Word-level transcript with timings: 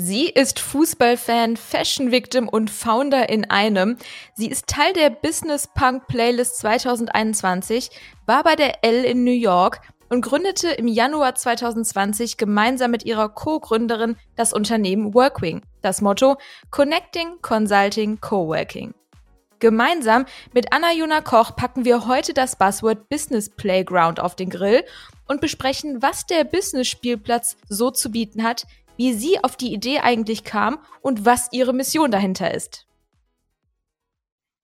Sie 0.00 0.26
ist 0.26 0.60
Fußballfan, 0.60 1.56
Fashion 1.56 2.12
Victim 2.12 2.48
und 2.48 2.70
Founder 2.70 3.28
in 3.28 3.50
einem. 3.50 3.96
Sie 4.32 4.46
ist 4.46 4.68
Teil 4.68 4.92
der 4.92 5.10
Business 5.10 5.66
Punk 5.66 6.06
Playlist 6.06 6.58
2021, 6.58 7.90
war 8.24 8.44
bei 8.44 8.54
der 8.54 8.84
L 8.84 9.04
in 9.04 9.24
New 9.24 9.32
York 9.32 9.80
und 10.08 10.20
gründete 10.20 10.68
im 10.68 10.86
Januar 10.86 11.34
2020 11.34 12.36
gemeinsam 12.36 12.92
mit 12.92 13.04
ihrer 13.06 13.28
Co-Gründerin 13.28 14.14
das 14.36 14.52
Unternehmen 14.52 15.14
Workwing. 15.14 15.62
Das 15.82 16.00
Motto 16.00 16.36
Connecting, 16.70 17.42
Consulting, 17.42 18.20
Coworking. 18.20 18.94
Gemeinsam 19.58 20.26
mit 20.54 20.72
Anna-Juna 20.72 21.22
Koch 21.22 21.56
packen 21.56 21.84
wir 21.84 22.06
heute 22.06 22.34
das 22.34 22.54
Buzzword 22.54 23.08
Business 23.08 23.50
Playground 23.50 24.20
auf 24.20 24.36
den 24.36 24.48
Grill 24.48 24.84
und 25.26 25.40
besprechen, 25.40 26.00
was 26.00 26.24
der 26.24 26.44
Business-Spielplatz 26.44 27.56
so 27.68 27.90
zu 27.90 28.12
bieten 28.12 28.44
hat, 28.44 28.64
wie 28.98 29.14
sie 29.14 29.42
auf 29.42 29.56
die 29.56 29.72
Idee 29.72 30.00
eigentlich 30.00 30.44
kam 30.44 30.78
und 31.00 31.24
was 31.24 31.48
ihre 31.52 31.72
Mission 31.72 32.10
dahinter 32.10 32.52
ist. 32.52 32.84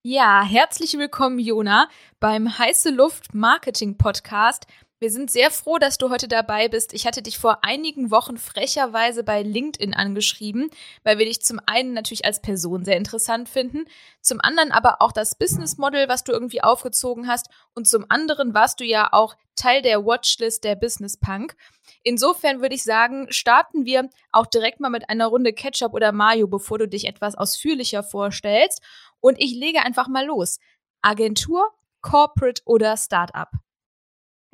Ja, 0.03 0.43
herzlich 0.43 0.95
willkommen, 0.99 1.39
Jona, 1.39 1.89
beim 2.19 2.59
Heiße 2.59 2.91
Luft 2.91 3.33
Marketing 3.33 3.97
Podcast. 3.97 4.67
Wir 5.05 5.11
sind 5.11 5.29
sehr 5.29 5.51
froh, 5.51 5.77
dass 5.77 5.99
du 5.99 6.09
heute 6.09 6.27
dabei 6.27 6.67
bist. 6.67 6.91
Ich 6.91 7.05
hatte 7.05 7.21
dich 7.21 7.37
vor 7.37 7.59
einigen 7.61 8.09
Wochen 8.09 8.37
frecherweise 8.37 9.23
bei 9.23 9.43
LinkedIn 9.43 9.93
angeschrieben, 9.93 10.71
weil 11.03 11.19
wir 11.19 11.27
dich 11.27 11.43
zum 11.43 11.59
einen 11.67 11.93
natürlich 11.93 12.25
als 12.25 12.41
Person 12.41 12.83
sehr 12.85 12.97
interessant 12.97 13.47
finden, 13.47 13.85
zum 14.21 14.41
anderen 14.41 14.71
aber 14.71 15.03
auch 15.03 15.11
das 15.11 15.35
Business 15.37 15.77
Model, 15.77 16.09
was 16.09 16.23
du 16.23 16.31
irgendwie 16.31 16.63
aufgezogen 16.63 17.27
hast 17.27 17.51
und 17.75 17.87
zum 17.87 18.07
anderen 18.09 18.55
warst 18.55 18.79
du 18.79 18.83
ja 18.83 19.09
auch 19.11 19.35
Teil 19.55 19.83
der 19.83 20.03
Watchlist 20.03 20.63
der 20.63 20.73
Business 20.73 21.17
Punk. 21.17 21.55
Insofern 22.01 22.61
würde 22.61 22.73
ich 22.73 22.81
sagen, 22.81 23.27
starten 23.29 23.85
wir 23.85 24.09
auch 24.31 24.47
direkt 24.47 24.79
mal 24.79 24.89
mit 24.89 25.07
einer 25.11 25.27
Runde 25.27 25.53
Ketchup 25.53 25.93
oder 25.93 26.13
Mayo, 26.13 26.47
bevor 26.47 26.79
du 26.79 26.87
dich 26.87 27.05
etwas 27.05 27.35
ausführlicher 27.35 28.01
vorstellst. 28.01 28.81
Und 29.19 29.39
ich 29.39 29.53
lege 29.53 29.83
einfach 29.83 30.07
mal 30.07 30.25
los. 30.25 30.57
Agentur, 31.03 31.69
Corporate 32.01 32.63
oder 32.65 32.97
Startup? 32.97 33.49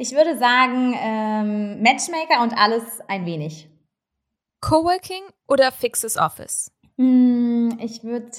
Ich 0.02 0.14
würde 0.14 0.36
sagen, 0.36 0.96
ähm, 1.00 1.84
Matchmaker 1.84 2.42
und 2.42 2.58
alles 2.58 3.02
ein 3.08 3.28
wenig. 3.28 3.70
Coworking 4.60 5.22
oder 5.48 5.72
fixes 5.72 6.18
Office? 6.18 6.72
Hm, 6.98 7.78
ich 7.80 8.04
würde 8.04 8.32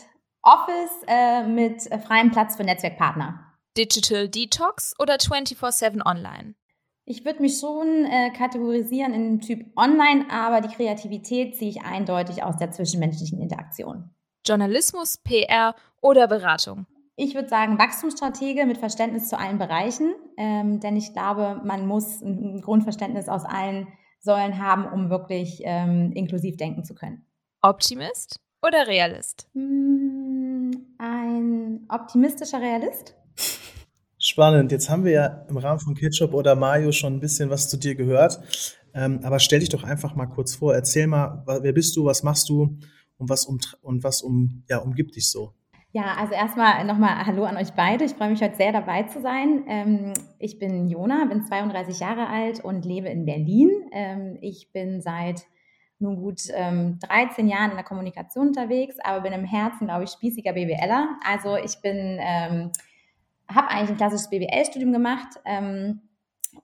Office 0.42 0.90
äh, 1.06 1.46
mit 1.46 1.82
freiem 2.04 2.32
Platz 2.32 2.56
für 2.56 2.64
Netzwerkpartner. 2.64 3.54
Digital 3.76 4.28
Detox 4.28 4.92
oder 4.98 5.14
24/7 5.20 6.04
Online? 6.04 6.56
Ich 7.04 7.24
würde 7.24 7.40
mich 7.40 7.60
schon 7.60 8.06
äh, 8.06 8.30
kategorisieren 8.36 9.14
in 9.14 9.40
Typ 9.40 9.64
Online, 9.76 10.28
aber 10.32 10.62
die 10.62 10.74
Kreativität 10.74 11.54
ziehe 11.56 11.70
ich 11.70 11.82
eindeutig 11.82 12.42
aus 12.42 12.56
der 12.56 12.72
zwischenmenschlichen 12.72 13.40
Interaktion. 13.40 14.10
Journalismus, 14.44 15.18
PR 15.18 15.76
oder 16.00 16.26
Beratung? 16.26 16.86
Ich 17.16 17.34
würde 17.34 17.48
sagen 17.48 17.78
Wachstumsstratege 17.78 18.64
mit 18.64 18.78
Verständnis 18.78 19.28
zu 19.28 19.38
allen 19.38 19.58
Bereichen, 19.58 20.14
ähm, 20.38 20.80
denn 20.80 20.96
ich 20.96 21.12
glaube, 21.12 21.60
man 21.62 21.86
muss 21.86 22.22
ein 22.22 22.62
Grundverständnis 22.62 23.28
aus 23.28 23.44
allen 23.44 23.86
Säulen 24.20 24.58
haben, 24.58 24.86
um 24.86 25.10
wirklich 25.10 25.60
ähm, 25.64 26.12
inklusiv 26.12 26.56
denken 26.56 26.84
zu 26.84 26.94
können. 26.94 27.26
Optimist 27.60 28.40
oder 28.62 28.86
Realist? 28.86 29.48
Hm, 29.52 30.70
ein 30.98 31.86
optimistischer 31.88 32.60
Realist. 32.60 33.14
Spannend. 34.18 34.72
Jetzt 34.72 34.88
haben 34.88 35.04
wir 35.04 35.12
ja 35.12 35.26
im 35.48 35.56
Rahmen 35.58 35.80
von 35.80 35.94
Ketchup 35.94 36.32
oder 36.32 36.54
Mayo 36.54 36.92
schon 36.92 37.14
ein 37.14 37.20
bisschen 37.20 37.50
was 37.50 37.68
zu 37.68 37.76
dir 37.76 37.94
gehört. 37.94 38.40
Ähm, 38.94 39.20
aber 39.22 39.38
stell 39.38 39.60
dich 39.60 39.68
doch 39.68 39.82
einfach 39.84 40.14
mal 40.14 40.26
kurz 40.26 40.54
vor. 40.54 40.74
Erzähl 40.74 41.08
mal, 41.08 41.42
wer 41.46 41.72
bist 41.72 41.96
du, 41.96 42.04
was 42.04 42.22
machst 42.22 42.48
du 42.48 42.78
und 43.18 43.28
was, 43.28 43.44
um, 43.46 43.58
und 43.82 44.04
was 44.04 44.22
um, 44.22 44.62
ja, 44.68 44.78
umgibt 44.78 45.16
dich 45.16 45.28
so? 45.28 45.54
Ja, 45.94 46.14
also 46.18 46.32
erstmal 46.32 46.86
nochmal 46.86 47.26
Hallo 47.26 47.44
an 47.44 47.58
euch 47.58 47.74
beide. 47.74 48.04
Ich 48.04 48.14
freue 48.14 48.30
mich 48.30 48.40
heute 48.40 48.56
sehr 48.56 48.72
dabei 48.72 49.02
zu 49.02 49.20
sein. 49.20 49.64
Ähm, 49.68 50.14
ich 50.38 50.58
bin 50.58 50.88
Jona, 50.88 51.26
bin 51.26 51.44
32 51.44 52.00
Jahre 52.00 52.28
alt 52.28 52.64
und 52.64 52.86
lebe 52.86 53.10
in 53.10 53.26
Berlin. 53.26 53.70
Ähm, 53.92 54.38
ich 54.40 54.72
bin 54.72 55.02
seit 55.02 55.42
nun 55.98 56.16
gut 56.16 56.44
ähm, 56.54 56.98
13 57.06 57.46
Jahren 57.46 57.72
in 57.72 57.76
der 57.76 57.84
Kommunikation 57.84 58.48
unterwegs, 58.48 58.96
aber 59.04 59.20
bin 59.20 59.34
im 59.34 59.44
Herzen, 59.44 59.86
glaube 59.86 60.04
ich, 60.04 60.10
spießiger 60.10 60.54
BWLer. 60.54 61.08
Also 61.26 61.56
ich 61.58 61.78
bin 61.82 62.18
ähm, 62.20 62.72
habe 63.54 63.68
eigentlich 63.68 63.90
ein 63.90 63.96
klassisches 63.98 64.30
BWL-Studium 64.30 64.94
gemacht 64.94 65.28
ähm, 65.44 66.00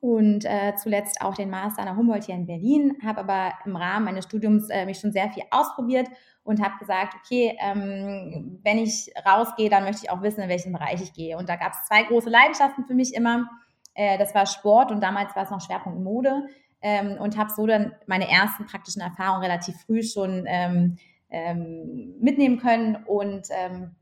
und 0.01 0.47
äh, 0.47 0.75
zuletzt 0.77 1.21
auch 1.21 1.35
den 1.35 1.51
Master 1.51 1.83
an 1.83 1.89
der 1.89 1.97
Humboldt 1.97 2.25
hier 2.25 2.35
in 2.35 2.47
Berlin, 2.47 2.97
habe 3.05 3.21
aber 3.21 3.53
im 3.67 3.77
Rahmen 3.77 4.07
meines 4.07 4.25
Studiums 4.25 4.71
äh, 4.71 4.87
mich 4.87 4.99
schon 4.99 5.13
sehr 5.13 5.29
viel 5.29 5.45
ausprobiert 5.51 6.09
und 6.49 6.63
habe 6.63 6.79
gesagt, 6.79 7.15
okay, 7.15 7.59
ähm, 7.61 8.59
wenn 8.65 8.79
ich 8.79 9.13
rausgehe, 9.27 9.69
dann 9.69 9.85
möchte 9.85 10.05
ich 10.05 10.11
auch 10.11 10.23
wissen, 10.23 10.41
in 10.41 10.49
welchen 10.49 10.73
Bereich 10.73 11.03
ich 11.03 11.13
gehe. 11.13 11.37
Und 11.37 11.51
da 11.51 11.57
gab 11.57 11.73
es 11.73 11.85
zwei 11.87 12.05
große 12.05 12.31
Leidenschaften 12.31 12.87
für 12.87 12.95
mich 12.95 13.13
immer. 13.13 13.51
Äh, 13.93 14.17
das 14.17 14.35
war 14.35 14.47
Sport 14.47 14.91
und 14.91 15.03
damals 15.03 15.37
war 15.37 15.43
es 15.43 15.51
noch 15.51 15.61
Schwerpunkt 15.61 16.01
Mode 16.01 16.47
ähm, 16.81 17.19
und 17.21 17.37
habe 17.37 17.51
so 17.55 17.67
dann 17.67 17.93
meine 18.07 18.31
ersten 18.31 18.65
praktischen 18.65 19.03
Erfahrungen 19.03 19.43
relativ 19.43 19.79
früh 19.83 20.03
schon 20.03 20.45
ähm, 20.47 20.97
ähm, 21.29 22.15
mitnehmen 22.19 22.59
können 22.59 22.97
und 23.05 23.49
ähm, 23.51 23.95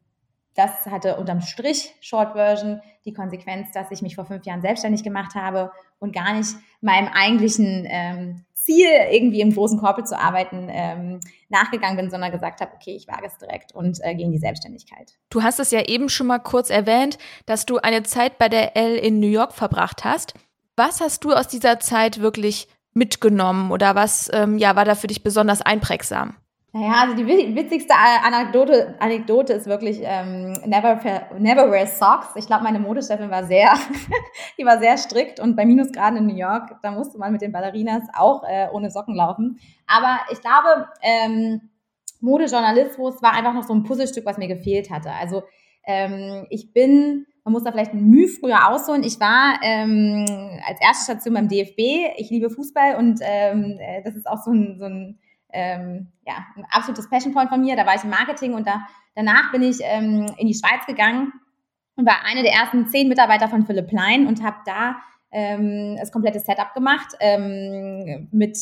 das 0.54 0.86
hatte 0.86 1.16
unterm 1.16 1.40
Strich 1.40 1.96
Short 2.00 2.34
Version 2.34 2.80
die 3.04 3.12
Konsequenz, 3.12 3.72
dass 3.72 3.90
ich 3.90 4.02
mich 4.02 4.14
vor 4.14 4.24
fünf 4.24 4.46
Jahren 4.46 4.62
selbstständig 4.62 5.02
gemacht 5.02 5.34
habe 5.34 5.72
und 5.98 6.14
gar 6.14 6.32
nicht 6.32 6.54
meinem 6.80 7.08
eigentlichen 7.08 7.86
ähm, 7.88 8.45
Ziel, 8.66 8.88
irgendwie 9.10 9.40
im 9.40 9.54
großen 9.54 9.78
Corporate 9.78 10.08
zu 10.08 10.18
arbeiten, 10.18 10.68
ähm, 10.68 11.20
nachgegangen 11.48 11.96
bin, 11.96 12.10
sondern 12.10 12.32
gesagt 12.32 12.60
habe, 12.60 12.72
okay, 12.74 12.96
ich 12.96 13.06
wage 13.06 13.26
es 13.26 13.38
direkt 13.38 13.72
und 13.72 13.98
äh, 14.02 14.14
gehe 14.14 14.26
in 14.26 14.32
die 14.32 14.38
Selbstständigkeit. 14.38 15.12
Du 15.30 15.42
hast 15.42 15.60
es 15.60 15.70
ja 15.70 15.82
eben 15.82 16.08
schon 16.08 16.26
mal 16.26 16.40
kurz 16.40 16.68
erwähnt, 16.68 17.16
dass 17.46 17.64
du 17.64 17.78
eine 17.78 18.02
Zeit 18.02 18.38
bei 18.38 18.48
der 18.48 18.76
L 18.76 18.96
in 18.96 19.20
New 19.20 19.28
York 19.28 19.52
verbracht 19.54 20.04
hast. 20.04 20.34
Was 20.74 21.00
hast 21.00 21.24
du 21.24 21.32
aus 21.32 21.46
dieser 21.46 21.78
Zeit 21.78 22.20
wirklich 22.20 22.66
mitgenommen 22.92 23.70
oder 23.70 23.94
was 23.94 24.28
ähm, 24.32 24.58
ja, 24.58 24.74
war 24.74 24.84
da 24.84 24.96
für 24.96 25.06
dich 25.06 25.22
besonders 25.22 25.62
einprägsam? 25.62 26.34
Naja, 26.76 27.04
also 27.04 27.16
die 27.16 27.26
witzigste 27.26 27.94
Anekdote, 27.94 28.96
Anekdote 28.98 29.54
ist 29.54 29.66
wirklich 29.66 30.00
ähm, 30.02 30.52
never, 30.66 31.00
never 31.38 31.70
wear 31.70 31.86
socks. 31.86 32.26
Ich 32.34 32.46
glaube, 32.46 32.64
meine 32.64 32.78
Modechefin 32.78 33.30
war 33.30 33.44
sehr, 33.44 33.72
die 34.58 34.64
war 34.66 34.78
sehr 34.78 34.98
strikt 34.98 35.40
und 35.40 35.56
bei 35.56 35.64
Minusgraden 35.64 36.18
in 36.18 36.26
New 36.26 36.36
York, 36.36 36.76
da 36.82 36.90
musste 36.90 37.16
man 37.16 37.32
mit 37.32 37.40
den 37.40 37.50
Ballerinas 37.50 38.02
auch 38.12 38.44
äh, 38.46 38.68
ohne 38.72 38.90
Socken 38.90 39.14
laufen. 39.14 39.58
Aber 39.86 40.18
ich 40.30 40.42
glaube, 40.42 40.86
ähm, 41.00 41.70
Modejournalismus 42.20 43.22
war 43.22 43.32
einfach 43.32 43.54
noch 43.54 43.64
so 43.64 43.72
ein 43.72 43.84
Puzzlestück, 43.84 44.26
was 44.26 44.36
mir 44.36 44.48
gefehlt 44.48 44.90
hatte. 44.90 45.12
Also 45.18 45.44
ähm, 45.86 46.46
ich 46.50 46.74
bin, 46.74 47.24
man 47.44 47.52
muss 47.52 47.64
da 47.64 47.72
vielleicht 47.72 47.94
ein 47.94 48.04
Mühe 48.04 48.28
früher 48.28 48.68
ausholen. 48.68 49.02
Ich 49.02 49.18
war 49.18 49.60
ähm, 49.62 50.26
als 50.66 50.78
erste 50.82 51.04
Station 51.04 51.32
beim 51.32 51.48
DFB. 51.48 52.18
Ich 52.18 52.28
liebe 52.28 52.50
Fußball 52.50 52.96
und 52.96 53.20
ähm, 53.22 53.78
äh, 53.80 54.02
das 54.02 54.14
ist 54.14 54.26
auch 54.26 54.44
so 54.44 54.50
ein, 54.50 54.76
so 54.78 54.84
ein 54.84 55.18
ähm, 55.56 56.12
ja, 56.26 56.34
ein 56.56 56.66
absolutes 56.70 57.08
Passion 57.08 57.32
Point 57.32 57.48
von 57.48 57.60
mir. 57.60 57.76
Da 57.76 57.86
war 57.86 57.94
ich 57.94 58.04
im 58.04 58.10
Marketing 58.10 58.54
und 58.54 58.66
da, 58.66 58.86
danach 59.14 59.50
bin 59.50 59.62
ich 59.62 59.78
ähm, 59.82 60.26
in 60.36 60.46
die 60.46 60.54
Schweiz 60.54 60.86
gegangen 60.86 61.32
und 61.96 62.06
war 62.06 62.24
eine 62.24 62.42
der 62.42 62.52
ersten 62.52 62.86
zehn 62.88 63.08
Mitarbeiter 63.08 63.48
von 63.48 63.64
Philipp 63.64 63.88
Plein 63.88 64.26
und 64.26 64.42
habe 64.42 64.58
da 64.66 64.96
ähm, 65.32 65.96
das 65.98 66.12
komplette 66.12 66.40
Setup 66.40 66.74
gemacht 66.74 67.14
ähm, 67.20 68.28
mit 68.30 68.58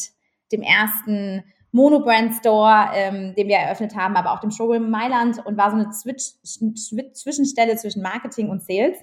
dem 0.52 0.62
ersten 0.62 1.42
Monobrand 1.72 2.34
Store, 2.36 2.90
ähm, 2.94 3.34
den 3.34 3.48
wir 3.48 3.56
eröffnet 3.56 3.96
haben, 3.96 4.14
aber 4.14 4.32
auch 4.32 4.40
dem 4.40 4.52
Showroom 4.52 4.90
Mailand 4.90 5.44
und 5.44 5.56
war 5.56 5.70
so 5.70 5.76
eine 5.76 5.90
Zwitsch 5.90 6.34
Zwischenstelle 6.44 7.76
zwischen 7.76 8.00
Marketing 8.00 8.48
und 8.48 8.62
Sales 8.62 8.96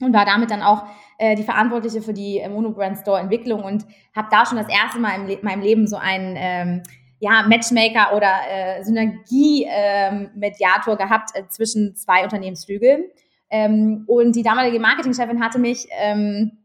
und 0.00 0.12
war 0.12 0.24
damit 0.24 0.50
dann 0.50 0.62
auch 0.62 0.84
äh, 1.18 1.36
die 1.36 1.44
Verantwortliche 1.44 2.02
für 2.02 2.12
die 2.12 2.38
äh, 2.38 2.48
Monobrand 2.48 2.98
Store 2.98 3.20
Entwicklung 3.20 3.62
und 3.62 3.86
habe 4.14 4.28
da 4.30 4.44
schon 4.44 4.58
das 4.58 4.68
erste 4.68 4.98
Mal 4.98 5.20
in 5.20 5.26
Le 5.28 5.38
meinem 5.42 5.62
Leben 5.62 5.86
so 5.86 5.96
einen 5.96 6.34
ähm, 6.36 6.82
ja, 7.24 7.44
Matchmaker 7.48 8.14
oder 8.14 8.30
äh, 8.50 8.84
Synergie-Mediator 8.84 10.92
ähm, 10.92 10.98
gehabt 10.98 11.30
äh, 11.32 11.48
zwischen 11.48 11.96
zwei 11.96 12.22
Unternehmensflügeln. 12.22 13.04
Ähm, 13.48 14.04
und 14.06 14.36
die 14.36 14.42
damalige 14.42 14.78
Marketingchefin 14.78 15.42
hatte 15.42 15.58
mich 15.58 15.86
ähm, 15.98 16.58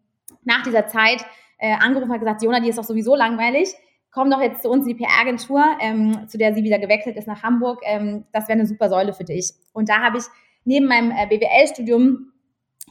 nach 0.44 0.62
dieser 0.64 0.88
Zeit 0.88 1.26
äh, 1.60 1.76
angerufen 1.76 2.12
und 2.12 2.20
gesagt, 2.20 2.44
Jona, 2.44 2.60
die 2.60 2.68
ist 2.68 2.78
doch 2.78 2.84
sowieso 2.84 3.16
langweilig. 3.16 3.70
Komm 4.12 4.30
doch 4.30 4.42
jetzt 4.42 4.64
zu 4.64 4.70
uns 4.70 4.86
in 4.86 4.98
die 4.98 5.02
PR-Agentur, 5.02 5.64
ähm, 5.80 6.28
zu 6.28 6.38
der 6.38 6.54
sie 6.54 6.64
wieder 6.64 6.80
gewechselt 6.80 7.16
ist 7.16 7.28
nach 7.28 7.42
Hamburg. 7.42 7.80
Ähm, 7.86 8.26
das 8.34 8.50
wäre 8.50 8.60
eine 8.60 8.68
super 8.68 8.90
Säule 8.90 9.14
für 9.14 9.24
dich. 9.24 9.54
Und 9.72 9.88
da 9.88 10.02
habe 10.02 10.18
ich 10.18 10.26
neben 10.66 10.88
meinem 10.88 11.12
äh, 11.12 11.26
BWL-Studium 11.28 12.34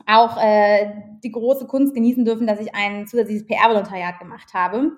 auch 0.06 0.43
äh, 0.43 0.91
die 1.23 1.32
große 1.32 1.67
Kunst 1.67 1.94
genießen 1.94 2.25
dürfen, 2.25 2.47
dass 2.47 2.61
ich 2.61 2.75
ein 2.75 3.06
zusätzliches 3.06 3.47
PR-Volontariat 3.47 4.19
gemacht 4.21 4.55
habe. 4.55 4.93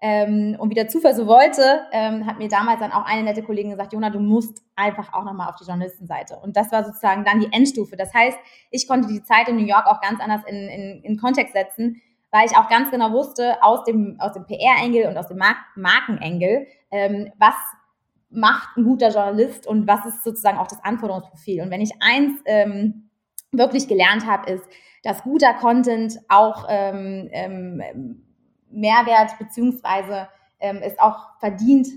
Ähm, 0.00 0.56
und 0.58 0.70
wie 0.70 0.74
der 0.74 0.88
Zufall 0.88 1.14
so 1.14 1.26
wollte, 1.26 1.80
ähm, 1.92 2.26
hat 2.26 2.38
mir 2.38 2.48
damals 2.48 2.80
dann 2.80 2.92
auch 2.92 3.06
eine 3.06 3.22
nette 3.22 3.42
Kollegin 3.42 3.70
gesagt, 3.70 3.92
Jona, 3.92 4.10
du 4.10 4.20
musst 4.20 4.62
einfach 4.76 5.12
auch 5.12 5.24
nochmal 5.24 5.48
auf 5.48 5.56
die 5.56 5.64
Journalistenseite. 5.64 6.36
Und 6.36 6.56
das 6.56 6.70
war 6.72 6.84
sozusagen 6.84 7.24
dann 7.24 7.40
die 7.40 7.52
Endstufe. 7.52 7.96
Das 7.96 8.12
heißt, 8.12 8.36
ich 8.70 8.86
konnte 8.86 9.08
die 9.08 9.22
Zeit 9.22 9.48
in 9.48 9.56
New 9.56 9.64
York 9.64 9.86
auch 9.86 10.00
ganz 10.00 10.20
anders 10.20 10.42
in, 10.46 10.68
in, 10.68 11.02
in 11.02 11.16
Kontext 11.16 11.54
setzen, 11.54 12.02
weil 12.30 12.46
ich 12.46 12.56
auch 12.56 12.68
ganz 12.68 12.90
genau 12.90 13.12
wusste, 13.12 13.62
aus 13.62 13.84
dem, 13.84 14.16
aus 14.18 14.32
dem 14.32 14.44
PR-Engel 14.46 15.06
und 15.06 15.16
aus 15.16 15.28
dem 15.28 15.38
Mark 15.38 15.56
Markenengel, 15.76 16.66
ähm, 16.90 17.32
was 17.38 17.54
macht 18.28 18.76
ein 18.76 18.84
guter 18.84 19.10
Journalist 19.10 19.66
und 19.66 19.86
was 19.86 20.04
ist 20.06 20.24
sozusagen 20.24 20.58
auch 20.58 20.66
das 20.66 20.82
Anforderungsprofil. 20.84 21.62
Und 21.62 21.70
wenn 21.70 21.80
ich 21.80 21.92
eins 22.00 22.40
ähm, 22.44 23.10
wirklich 23.52 23.88
gelernt 23.88 24.26
habe, 24.26 24.50
ist, 24.50 24.64
dass 25.02 25.22
guter 25.22 25.54
Content 25.54 26.18
auch 26.28 26.66
ähm, 26.68 27.28
ähm, 27.32 28.24
Mehrwert 28.74 29.38
beziehungsweise 29.38 30.28
ähm, 30.60 30.80
es 30.82 30.98
auch 30.98 31.38
verdient 31.40 31.88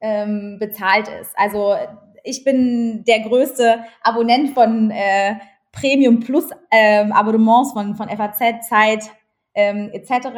ähm, 0.00 0.58
bezahlt 0.58 1.08
ist. 1.08 1.32
Also 1.36 1.76
ich 2.24 2.44
bin 2.44 3.04
der 3.04 3.20
größte 3.20 3.84
Abonnent 4.02 4.50
von 4.54 4.90
äh, 4.90 5.36
Premium 5.72 6.20
Plus 6.20 6.50
ähm, 6.70 7.12
Abonnements 7.12 7.72
von, 7.72 7.94
von 7.94 8.08
FAZ, 8.08 8.68
Zeit 8.68 9.04
ähm, 9.54 9.90
etc. 9.92 10.28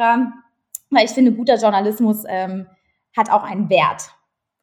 Weil 0.89 1.05
ich 1.05 1.11
finde, 1.11 1.33
guter 1.33 1.57
Journalismus 1.57 2.23
ähm, 2.27 2.67
hat 3.15 3.29
auch 3.29 3.43
einen 3.43 3.69
Wert. 3.69 4.11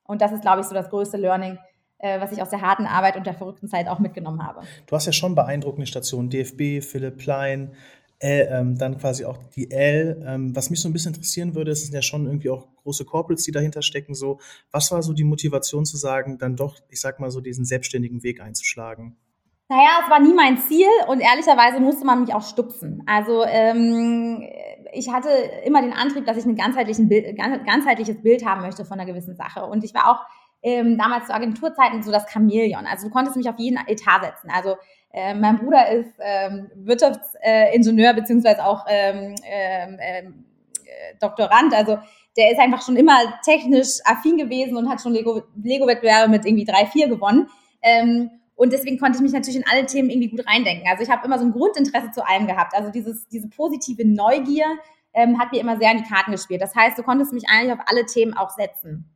Und 0.05 0.21
das 0.21 0.33
ist, 0.33 0.43
glaube 0.43 0.61
ich, 0.61 0.67
so 0.67 0.75
das 0.75 0.91
größte 0.91 1.17
Learning, 1.17 1.59
äh, 1.99 2.21
was 2.21 2.33
ich 2.33 2.43
aus 2.43 2.51
der 2.51 2.61
harten 2.61 2.87
Arbeit 2.87 3.17
und 3.17 3.27
der 3.27 3.35
verrückten 3.35 3.69
Zeit 3.69 3.89
auch 3.89 3.99
mitgenommen 3.99 4.45
habe. 4.47 4.63
Du 4.87 4.97
hast 4.97 5.07
ja 5.07 5.13
schon 5.13 5.35
beeindruckende 5.35 5.87
Stationen, 5.87 6.31
DFB, 6.31 6.83
Philipp 6.83 7.19
Plein, 7.19 7.75
äh, 8.23 8.43
ähm, 8.45 8.79
dann 8.79 8.99
quasi 8.99 9.25
auch 9.25 9.37
die 9.57 9.71
L. 9.71 10.23
Ähm, 10.25 10.55
was 10.55 10.71
mich 10.71 10.81
so 10.81 10.89
ein 10.89 10.93
bisschen 10.93 11.13
interessieren 11.13 11.55
würde, 11.55 11.73
es 11.73 11.83
sind 11.83 11.93
ja 11.93 12.03
schon 12.03 12.27
irgendwie 12.27 12.51
auch 12.51 12.69
große 12.77 13.05
Corporates, 13.05 13.45
die 13.45 13.51
dahinter 13.51 13.83
stecken. 13.83 14.15
So, 14.15 14.39
was 14.71 14.93
war 14.93 15.03
so 15.03 15.13
die 15.13 15.25
Motivation 15.25 15.85
zu 15.85 15.97
sagen, 15.97 16.39
dann 16.39 16.55
doch, 16.55 16.79
ich 16.89 17.01
sag 17.01 17.19
mal 17.19 17.31
so, 17.31 17.41
diesen 17.41 17.65
selbstständigen 17.65 18.23
Weg 18.23 18.41
einzuschlagen? 18.41 19.17
Naja, 19.69 20.01
es 20.05 20.11
war 20.11 20.21
nie 20.21 20.35
mein 20.35 20.59
Ziel 20.59 20.87
und 21.09 21.21
ehrlicherweise 21.21 21.81
musste 21.81 22.05
man 22.05 22.21
mich 22.21 22.35
auch 22.35 22.43
stupsen. 22.43 23.03
Also 23.07 23.43
ähm, 23.45 24.47
ich 24.93 25.11
hatte 25.11 25.31
immer 25.65 25.81
den 25.81 25.95
Antrieb, 25.95 26.27
dass 26.27 26.37
ich 26.37 26.45
ein 26.45 26.57
ganzheitlichen 26.57 27.09
Bild, 27.09 27.37
ganzheitliches 27.39 28.23
Bild 28.23 28.45
haben 28.45 28.61
möchte 28.61 28.85
von 28.85 29.01
einer 29.01 29.11
gewissen 29.11 29.35
Sache. 29.35 29.65
Und 29.65 29.83
ich 29.83 29.95
war 29.95 30.11
auch 30.11 30.21
ähm, 30.63 30.97
damals 30.97 31.27
zu 31.27 31.35
Agenturzeiten 31.35 32.03
so 32.03 32.13
das 32.13 32.31
Chamäleon. 32.31 32.87
Also 32.87 33.09
du 33.09 33.13
konntest 33.13 33.37
mich 33.37 33.49
auf 33.49 33.59
jeden 33.59 33.79
Etat 33.87 34.23
setzen. 34.23 34.51
Also 34.55 34.77
äh, 35.13 35.35
mein 35.35 35.59
Bruder 35.59 35.89
ist 35.91 36.15
ähm, 36.21 36.71
Wirtschaftsingenieur 36.75 38.11
äh, 38.11 38.15
beziehungsweise 38.15 38.65
auch 38.65 38.87
ähm, 38.89 39.35
ähm, 39.45 39.99
ähm, 40.01 40.45
äh, 40.85 41.17
Doktorand. 41.21 41.75
Also 41.75 41.99
der 42.37 42.53
ist 42.53 42.59
einfach 42.59 42.83
schon 42.83 42.97
immer 42.97 43.19
technisch 43.45 43.99
affin 44.05 44.39
gewesen 44.39 44.77
und 44.77 44.89
hat 44.89 45.03
schon 45.03 45.13
Lego-Wettbewerbe 45.13 46.23
Lego 46.23 46.29
mit 46.31 46.47
irgendwie 46.47 46.65
drei, 46.65 46.87
vier 46.87 47.09
gewonnen. 47.09 47.49
Ähm, 47.83 48.31
und 48.55 48.73
deswegen 48.73 48.99
konnte 48.99 49.17
ich 49.17 49.23
mich 49.23 49.33
natürlich 49.33 49.57
in 49.57 49.67
alle 49.71 49.85
Themen 49.85 50.09
irgendwie 50.09 50.29
gut 50.29 50.47
reindenken. 50.47 50.89
Also 50.89 51.03
ich 51.03 51.11
habe 51.11 51.27
immer 51.27 51.39
so 51.39 51.45
ein 51.45 51.53
Grundinteresse 51.53 52.13
zu 52.13 52.27
allem 52.27 52.47
gehabt. 52.47 52.75
Also 52.75 52.91
dieses, 52.91 53.27
diese 53.29 53.49
positive 53.49 54.07
Neugier 54.07 54.67
hat 55.15 55.53
mir 55.53 55.61
immer 55.61 55.77
sehr 55.77 55.91
in 55.91 55.99
die 55.99 56.09
Karten 56.09 56.31
gespielt. 56.31 56.63
Das 56.63 56.75
heißt, 56.75 56.97
du 56.97 57.03
konntest 57.03 57.33
mich 57.35 57.45
eigentlich 57.49 57.73
auf 57.73 57.85
alle 57.87 58.07
Themen 58.07 58.35
auch 58.35 58.51
setzen. 58.51 59.11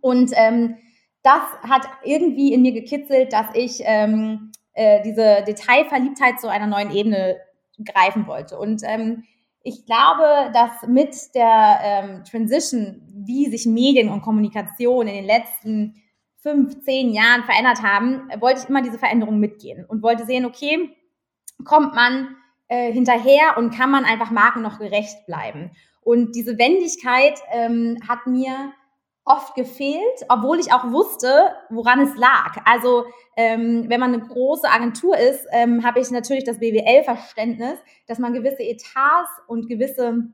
Und 0.00 0.32
ähm, 0.34 0.76
das 1.22 1.42
hat 1.68 1.88
irgendwie 2.04 2.52
in 2.52 2.62
mir 2.62 2.72
gekitzelt, 2.72 3.32
dass 3.32 3.46
ich 3.54 3.80
ähm, 3.84 4.52
äh, 4.74 5.02
diese 5.02 5.42
Detailverliebtheit 5.46 6.40
zu 6.40 6.48
einer 6.48 6.66
neuen 6.66 6.90
Ebene 6.90 7.36
greifen 7.84 8.26
wollte. 8.26 8.58
Und 8.58 8.82
ähm, 8.84 9.24
ich 9.62 9.84
glaube, 9.86 10.50
dass 10.52 10.86
mit 10.86 11.14
der 11.34 11.78
ähm, 11.82 12.24
Transition, 12.24 13.02
wie 13.12 13.50
sich 13.50 13.66
Medien 13.66 14.08
und 14.08 14.22
Kommunikation 14.22 15.06
in 15.08 15.14
den 15.14 15.24
letzten 15.24 16.02
fünf, 16.40 16.80
zehn 16.84 17.12
Jahren 17.12 17.44
verändert 17.44 17.82
haben, 17.82 18.30
wollte 18.40 18.62
ich 18.62 18.68
immer 18.68 18.82
diese 18.82 18.98
Veränderung 18.98 19.38
mitgehen 19.38 19.84
und 19.84 20.02
wollte 20.02 20.24
sehen, 20.24 20.46
okay, 20.46 20.90
kommt 21.64 21.94
man 21.94 22.36
äh, 22.68 22.92
hinterher 22.92 23.56
und 23.56 23.74
kann 23.74 23.90
man 23.90 24.04
einfach 24.04 24.30
Marken 24.30 24.62
noch 24.62 24.78
gerecht 24.78 25.26
bleiben. 25.26 25.72
Und 26.00 26.34
diese 26.34 26.56
Wendigkeit 26.56 27.38
ähm, 27.52 27.98
hat 28.08 28.26
mir 28.26 28.72
oft 29.28 29.54
gefehlt, 29.54 30.24
obwohl 30.28 30.58
ich 30.58 30.72
auch 30.72 30.90
wusste, 30.90 31.52
woran 31.70 32.00
es 32.00 32.16
lag. 32.16 32.56
Also 32.64 33.04
ähm, 33.36 33.84
wenn 33.88 34.00
man 34.00 34.14
eine 34.14 34.26
große 34.26 34.68
Agentur 34.68 35.16
ist, 35.16 35.46
ähm, 35.52 35.84
habe 35.84 36.00
ich 36.00 36.10
natürlich 36.10 36.44
das 36.44 36.58
BWL-Verständnis, 36.58 37.78
dass 38.06 38.18
man 38.18 38.32
gewisse 38.32 38.62
Etats 38.62 39.30
und 39.46 39.68
gewisse 39.68 40.32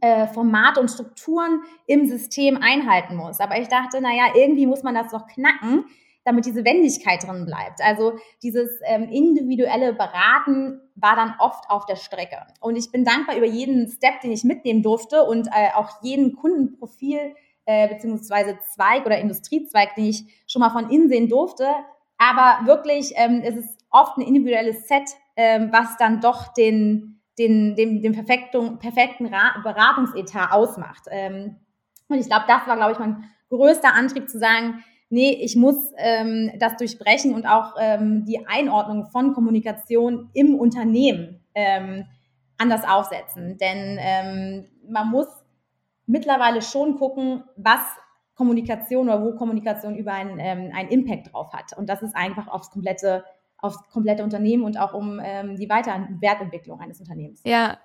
äh, 0.00 0.26
Formate 0.28 0.80
und 0.80 0.90
Strukturen 0.90 1.62
im 1.86 2.06
System 2.06 2.58
einhalten 2.60 3.16
muss. 3.16 3.40
Aber 3.40 3.58
ich 3.58 3.68
dachte, 3.68 4.00
naja, 4.00 4.32
irgendwie 4.34 4.66
muss 4.66 4.82
man 4.82 4.94
das 4.94 5.10
doch 5.10 5.26
knacken, 5.26 5.84
damit 6.24 6.44
diese 6.44 6.64
Wendigkeit 6.64 7.22
drin 7.26 7.46
bleibt. 7.46 7.80
Also 7.82 8.18
dieses 8.42 8.68
ähm, 8.84 9.04
individuelle 9.04 9.94
Beraten 9.94 10.80
war 10.94 11.16
dann 11.16 11.34
oft 11.38 11.64
auf 11.70 11.86
der 11.86 11.96
Strecke. 11.96 12.36
Und 12.60 12.76
ich 12.76 12.92
bin 12.92 13.04
dankbar 13.04 13.36
über 13.36 13.46
jeden 13.46 13.88
Step, 13.88 14.20
den 14.20 14.32
ich 14.32 14.44
mitnehmen 14.44 14.82
durfte 14.82 15.24
und 15.24 15.48
äh, 15.48 15.70
auch 15.74 16.02
jeden 16.02 16.36
Kundenprofil 16.36 17.34
äh, 17.70 17.88
beziehungsweise 17.88 18.58
Zweig 18.74 19.06
oder 19.06 19.18
Industriezweig, 19.18 19.94
den 19.94 20.06
ich 20.06 20.24
schon 20.46 20.60
mal 20.60 20.70
von 20.70 20.90
innen 20.90 21.08
sehen 21.08 21.28
durfte. 21.28 21.66
Aber 22.18 22.66
wirklich, 22.66 23.12
ähm, 23.16 23.42
es 23.44 23.56
ist 23.56 23.78
oft 23.90 24.18
ein 24.18 24.22
individuelles 24.22 24.88
Set, 24.88 25.10
ähm, 25.36 25.70
was 25.72 25.96
dann 25.96 26.20
doch 26.20 26.52
den 26.52 27.20
den, 27.38 27.74
den, 27.74 28.02
den 28.02 28.12
perfekten, 28.12 28.78
perfekten 28.78 29.30
Beratungsetat 29.30 30.52
ausmacht. 30.52 31.04
Ähm, 31.10 31.56
und 32.08 32.18
ich 32.18 32.26
glaube, 32.26 32.44
das 32.46 32.66
war, 32.66 32.76
glaube 32.76 32.92
ich, 32.92 32.98
mein 32.98 33.24
größter 33.48 33.94
Antrieb 33.94 34.28
zu 34.28 34.38
sagen, 34.38 34.84
nee, 35.08 35.30
ich 35.30 35.56
muss 35.56 35.92
ähm, 35.96 36.52
das 36.58 36.76
durchbrechen 36.76 37.34
und 37.34 37.46
auch 37.46 37.76
ähm, 37.80 38.26
die 38.26 38.46
Einordnung 38.46 39.06
von 39.06 39.32
Kommunikation 39.32 40.28
im 40.34 40.54
Unternehmen 40.54 41.40
ähm, 41.54 42.04
anders 42.58 42.82
aufsetzen. 42.86 43.56
Denn 43.56 43.98
ähm, 43.98 44.66
man 44.86 45.08
muss 45.08 45.28
mittlerweile 46.10 46.62
schon 46.62 46.96
gucken, 46.96 47.44
was 47.56 47.80
Kommunikation 48.34 49.08
oder 49.08 49.22
wo 49.22 49.34
Kommunikation 49.34 49.96
über 49.96 50.12
einen, 50.12 50.38
ähm, 50.38 50.72
einen 50.74 50.88
Impact 50.88 51.32
drauf 51.32 51.52
hat. 51.52 51.76
Und 51.76 51.88
das 51.88 52.02
ist 52.02 52.16
einfach 52.16 52.48
aufs 52.48 52.70
komplette 52.70 53.24
aufs 53.62 53.76
komplette 53.90 54.24
Unternehmen 54.24 54.64
und 54.64 54.80
auch 54.80 54.94
um 54.94 55.20
ähm, 55.22 55.56
die 55.56 55.68
weitere 55.68 55.98
Wertentwicklung 56.20 56.80
eines 56.80 56.98
Unternehmens. 56.98 57.42
Ja, 57.44 57.78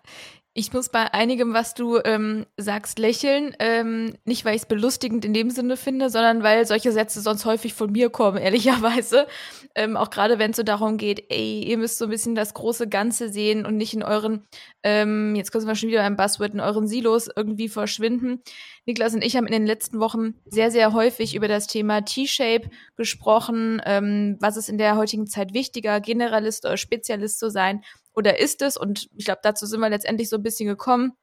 ich 0.58 0.72
muss 0.72 0.88
bei 0.88 1.14
einigem, 1.14 1.54
was 1.54 1.74
du 1.74 2.00
ähm, 2.06 2.46
sagst, 2.56 2.98
lächeln. 2.98 3.54
Ähm, 3.60 4.14
nicht, 4.24 4.46
weil 4.46 4.56
ich 4.56 4.62
es 4.62 4.68
belustigend 4.68 5.26
in 5.26 5.34
dem 5.34 5.50
Sinne 5.50 5.76
finde, 5.76 6.10
sondern 6.10 6.44
weil 6.44 6.66
solche 6.66 6.94
Sätze 6.94 7.20
sonst 7.20 7.44
häufig 7.44 7.74
von 7.74 7.92
mir 7.92 8.10
kommen, 8.10 8.38
ehrlicherweise. 8.42 9.28
Ähm, 9.76 9.98
auch 9.98 10.10
gerade 10.10 10.40
wenn 10.40 10.52
es 10.52 10.58
so 10.58 10.64
darum 10.64 10.96
geht, 10.96 11.26
ey, 11.30 11.62
ihr 11.62 11.78
müsst 11.78 11.98
so 11.98 12.06
ein 12.06 12.10
bisschen 12.10 12.36
das 12.36 12.54
große 12.54 12.88
Ganze 12.88 13.28
sehen 13.28 13.66
und 13.66 13.76
nicht 13.76 13.94
in 13.94 14.02
euren, 14.02 14.48
ähm, 14.82 15.36
jetzt 15.36 15.52
können 15.52 15.68
wir 15.68 15.76
schon 15.76 15.90
wieder 15.90 16.04
beim 16.04 16.16
Buzzword, 16.16 16.54
in 16.54 16.62
euren 16.62 16.88
Silos 16.88 17.28
irgendwie 17.36 17.68
verschwinden. 17.68 18.42
Niklas 18.86 19.14
und 19.14 19.26
ich 19.26 19.36
haben 19.36 19.48
in 19.48 19.52
den 19.52 19.66
letzten 19.66 20.00
Wochen 20.00 20.36
sehr, 20.46 20.72
sehr 20.72 20.94
häufig 20.94 21.36
über 21.36 21.50
das 21.50 21.68
Thema 21.68 22.00
T-Shape 22.00 22.70
gesprochen. 22.96 23.82
Ähm, 23.86 24.38
was 24.40 24.56
ist 24.56 24.70
in 24.70 24.78
der 24.78 24.96
heutigen 24.96 25.28
Zeit 25.28 25.54
wichtiger, 25.54 26.00
Generalist 26.00 26.66
oder 26.66 26.78
Spezialist 26.78 27.40
zu 27.40 27.50
sein? 27.50 27.82
Oder 28.16 28.40
ist 28.40 28.62
es? 28.62 28.78
Und 28.78 29.08
ich 29.16 29.26
glaube, 29.26 29.42
dazu 29.44 29.66
sind 29.66 29.80
wir 29.80 29.90
letztendlich 29.90 30.30
so 30.30 30.38
ein 30.38 30.44
bisschen 30.44 30.68
gekommen, 30.68 31.14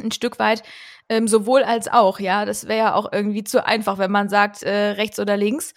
ein 0.00 0.12
Stück 0.12 0.38
weit, 0.38 0.62
ähm, 1.08 1.28
sowohl 1.28 1.62
als 1.62 1.88
auch, 1.88 2.20
ja. 2.20 2.44
Das 2.44 2.68
wäre 2.68 2.78
ja 2.78 2.94
auch 2.94 3.12
irgendwie 3.12 3.44
zu 3.44 3.64
einfach, 3.64 3.98
wenn 3.98 4.10
man 4.10 4.28
sagt, 4.28 4.62
äh, 4.62 4.90
rechts 4.90 5.18
oder 5.18 5.36
links. 5.36 5.74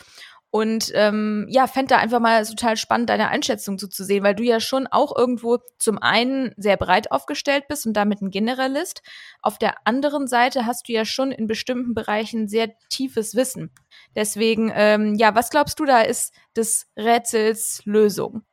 Und 0.56 0.92
ähm, 0.94 1.48
ja, 1.50 1.66
fände 1.66 1.96
da 1.96 1.98
einfach 1.98 2.20
mal 2.20 2.46
total 2.46 2.78
spannend, 2.78 3.10
deine 3.10 3.30
Einschätzung 3.30 3.80
zu, 3.80 3.88
zu 3.88 4.04
sehen, 4.04 4.24
weil 4.24 4.36
du 4.36 4.44
ja 4.44 4.60
schon 4.60 4.86
auch 4.86 5.18
irgendwo 5.18 5.58
zum 5.80 5.98
einen 5.98 6.54
sehr 6.58 6.78
breit 6.78 7.12
aufgestellt 7.12 7.64
bist 7.68 7.88
und 7.88 7.94
damit 7.94 8.22
ein 8.22 8.30
Generalist. 8.30 9.02
Auf 9.42 9.58
der 9.58 9.88
anderen 9.88 10.28
Seite 10.28 10.68
hast 10.68 10.88
du 10.88 10.94
ja 10.94 11.06
schon 11.06 11.32
in 11.32 11.48
bestimmten 11.48 11.96
Bereichen 11.96 12.48
sehr 12.48 12.70
tiefes 12.90 13.34
Wissen. 13.34 13.72
Deswegen, 14.16 14.72
ähm, 14.76 15.16
ja, 15.16 15.34
was 15.34 15.50
glaubst 15.50 15.80
du, 15.80 15.86
da 15.86 16.02
ist 16.02 16.36
des 16.56 16.86
Rätsels 16.96 17.82
Lösung? 17.86 18.44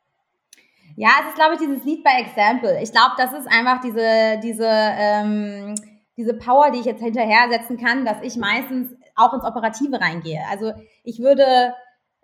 Ja, 0.95 1.09
es 1.21 1.29
ist, 1.29 1.35
glaube 1.35 1.53
ich, 1.53 1.59
dieses 1.59 1.83
Lead 1.83 2.03
by 2.03 2.11
Example. 2.19 2.81
Ich 2.81 2.91
glaube, 2.91 3.13
das 3.17 3.33
ist 3.33 3.47
einfach 3.47 3.81
diese, 3.81 4.39
diese, 4.43 4.67
ähm, 4.67 5.75
diese 6.17 6.33
Power, 6.33 6.71
die 6.71 6.79
ich 6.79 6.85
jetzt 6.85 7.03
hinterher 7.03 7.49
setzen 7.49 7.77
kann, 7.77 8.05
dass 8.05 8.21
ich 8.21 8.37
meistens 8.37 8.93
auch 9.15 9.33
ins 9.33 9.43
Operative 9.43 9.99
reingehe. 9.99 10.41
Also 10.49 10.73
ich 11.03 11.19
würde, 11.19 11.73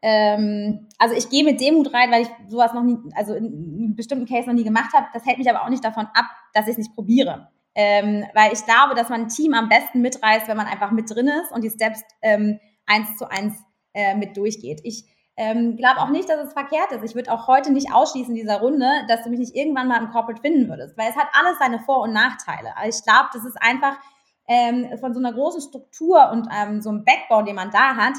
ähm, 0.01 0.88
also 0.97 1.15
ich 1.15 1.29
gehe 1.29 1.43
mit 1.43 1.59
Demut 1.62 1.93
rein, 1.93 2.12
weil 2.12 2.24
ich 2.24 2.29
sowas 2.47 2.74
noch 2.74 2.83
nie, 2.83 2.97
also 3.15 3.33
in 3.33 3.45
einem 3.45 3.95
bestimmten 3.95 4.25
Case 4.25 4.47
noch 4.47 4.55
nie 4.55 4.63
gemacht 4.63 4.93
habe. 4.93 5.07
Das 5.13 5.25
hält 5.25 5.38
mich 5.38 5.50
aber 5.50 5.63
auch 5.63 5.69
nicht 5.69 5.83
davon 5.83 6.07
ab, 6.13 6.25
dass 6.53 6.65
ich 6.65 6.74
es 6.74 6.77
nicht 6.77 6.95
probiere. 6.95 7.50
Ähm, 7.75 8.25
weil 8.33 8.53
ich 8.53 8.65
glaube, 8.65 8.95
dass 8.95 9.09
man 9.09 9.21
ein 9.21 9.29
Team 9.29 9.53
am 9.53 9.69
besten 9.69 10.01
mitreißt, 10.01 10.47
wenn 10.47 10.57
man 10.57 10.65
einfach 10.65 10.91
mit 10.91 11.13
drin 11.13 11.27
ist 11.27 11.51
und 11.51 11.63
die 11.63 11.69
Steps 11.69 12.01
ähm, 12.24 12.59
eins 12.88 13.17
zu 13.17 13.29
eins 13.29 13.53
äh, 13.93 14.15
mit 14.15 14.36
durchgeht. 14.36 14.81
Ich 14.83 15.05
ähm, 15.38 15.77
glaube 15.77 16.01
auch 16.01 16.10
nicht, 16.10 16.27
dass 16.27 16.48
es 16.48 16.53
verkehrt 16.53 16.91
ist. 16.91 17.03
Ich 17.03 17.15
würde 17.15 17.32
auch 17.32 17.48
heute 17.48 17.72
nicht 17.72 17.94
ausschließen 17.94 18.36
in 18.36 18.41
dieser 18.41 18.60
Runde, 18.60 18.88
dass 19.08 19.24
du 19.24 19.29
mich 19.29 19.39
nicht 19.39 19.56
irgendwann 19.56 19.88
mal 19.88 20.01
im 20.01 20.10
Corporate 20.10 20.41
finden 20.41 20.67
würdest, 20.67 20.98
weil 20.98 21.10
es 21.10 21.15
hat 21.15 21.27
alles 21.32 21.60
seine 21.60 21.79
Vor- 21.79 22.01
und 22.01 22.12
Nachteile. 22.12 22.75
Also 22.75 22.98
ich 22.98 23.03
glaube, 23.06 23.29
das 23.34 23.46
ist 23.46 23.62
einfach 23.62 23.98
ähm, 24.48 24.98
von 25.00 25.13
so 25.13 25.20
einer 25.20 25.32
großen 25.32 25.62
Struktur 25.62 26.32
und 26.32 26.48
ähm, 26.51 26.82
so 26.82 26.89
einem 26.89 27.06
Backbone, 27.06 27.46
den 27.46 27.56
man 27.56 27.70
da 27.70 27.96
hat, 27.96 28.15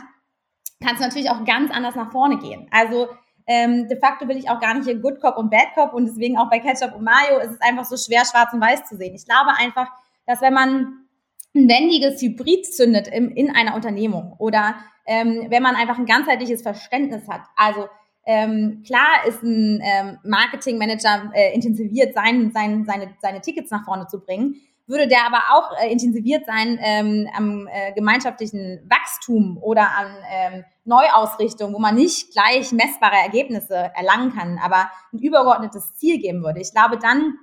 kann 0.81 0.95
es 0.95 1.01
natürlich 1.01 1.29
auch 1.31 1.45
ganz 1.45 1.73
anders 1.73 1.97
nach 1.97 2.13
vorne 2.13 2.39
gehen. 2.39 2.69
Also 2.71 3.09
ähm, 3.49 3.89
de 3.89 3.99
facto 3.99 4.29
will 4.29 4.37
ich 4.37 4.49
auch 4.49 4.61
gar 4.61 4.75
nicht 4.75 4.85
hier 4.85 5.01
Good 5.01 5.21
Cop 5.21 5.37
und 5.39 5.51
Bad 5.51 5.75
Cop 5.75 5.95
und 5.95 6.07
deswegen 6.07 6.39
auch 6.39 6.51
bei 6.51 6.61
Ketchup 6.61 6.95
und 6.95 7.03
Mayo 7.03 7.39
ist 7.43 7.53
es 7.53 7.61
einfach 7.61 7.85
so 7.85 7.97
schwer, 7.97 8.25
schwarz 8.27 8.53
und 8.53 8.61
weiß 8.61 8.85
zu 8.85 8.97
sehen. 8.97 9.15
Ich 9.15 9.25
glaube 9.25 9.57
einfach, 9.59 9.89
dass 10.27 10.41
wenn 10.41 10.55
man 10.55 11.09
ein 11.55 11.69
wendiges 11.69 12.21
Hybrid 12.23 12.73
zündet 12.73 13.09
im, 13.09 13.31
in 13.31 13.51
einer 13.51 13.75
Unternehmung 13.75 14.35
oder 14.39 14.77
ähm, 15.09 15.47
wenn 15.49 15.62
man 15.62 15.75
einfach 15.75 15.99
ein 15.99 16.07
ganzheitliches 16.07 16.62
Verständnis 16.62 17.27
hat. 17.29 17.41
Also 17.57 17.88
ähm, 18.27 18.83
klar 18.87 19.27
ist 19.27 19.43
ein 19.43 19.81
ähm, 19.83 20.19
Marketingmanager 20.23 21.33
äh, 21.35 21.55
intensiviert, 21.55 22.15
sein, 22.15 22.53
sein, 22.53 22.85
seine, 22.85 23.15
seine 23.21 23.41
Tickets 23.41 23.71
nach 23.71 23.85
vorne 23.85 24.07
zu 24.07 24.21
bringen, 24.21 24.57
würde 24.87 25.09
der 25.09 25.27
aber 25.27 25.43
auch 25.53 25.73
äh, 25.83 25.91
intensiviert 25.91 26.45
sein 26.47 26.79
ähm, 26.83 27.27
am 27.35 27.67
äh, 27.69 27.93
gemeinschaftlichen 27.95 28.87
Wachstum 28.88 29.59
oder 29.62 29.88
an 29.97 30.09
ähm, 30.31 30.65
Neuausrichtung, 30.85 31.73
wo 31.73 31.79
man 31.79 31.95
nicht 31.95 32.33
gleich 32.33 32.71
messbare 32.73 33.17
Ergebnisse 33.17 33.91
erlangen 33.95 34.35
kann, 34.35 34.59
aber 34.62 34.91
ein 35.12 35.19
übergeordnetes 35.19 35.95
Ziel 35.95 36.19
geben 36.19 36.43
würde. 36.43 36.61
Ich 36.61 36.73
glaube, 36.73 36.99
dann 36.99 37.35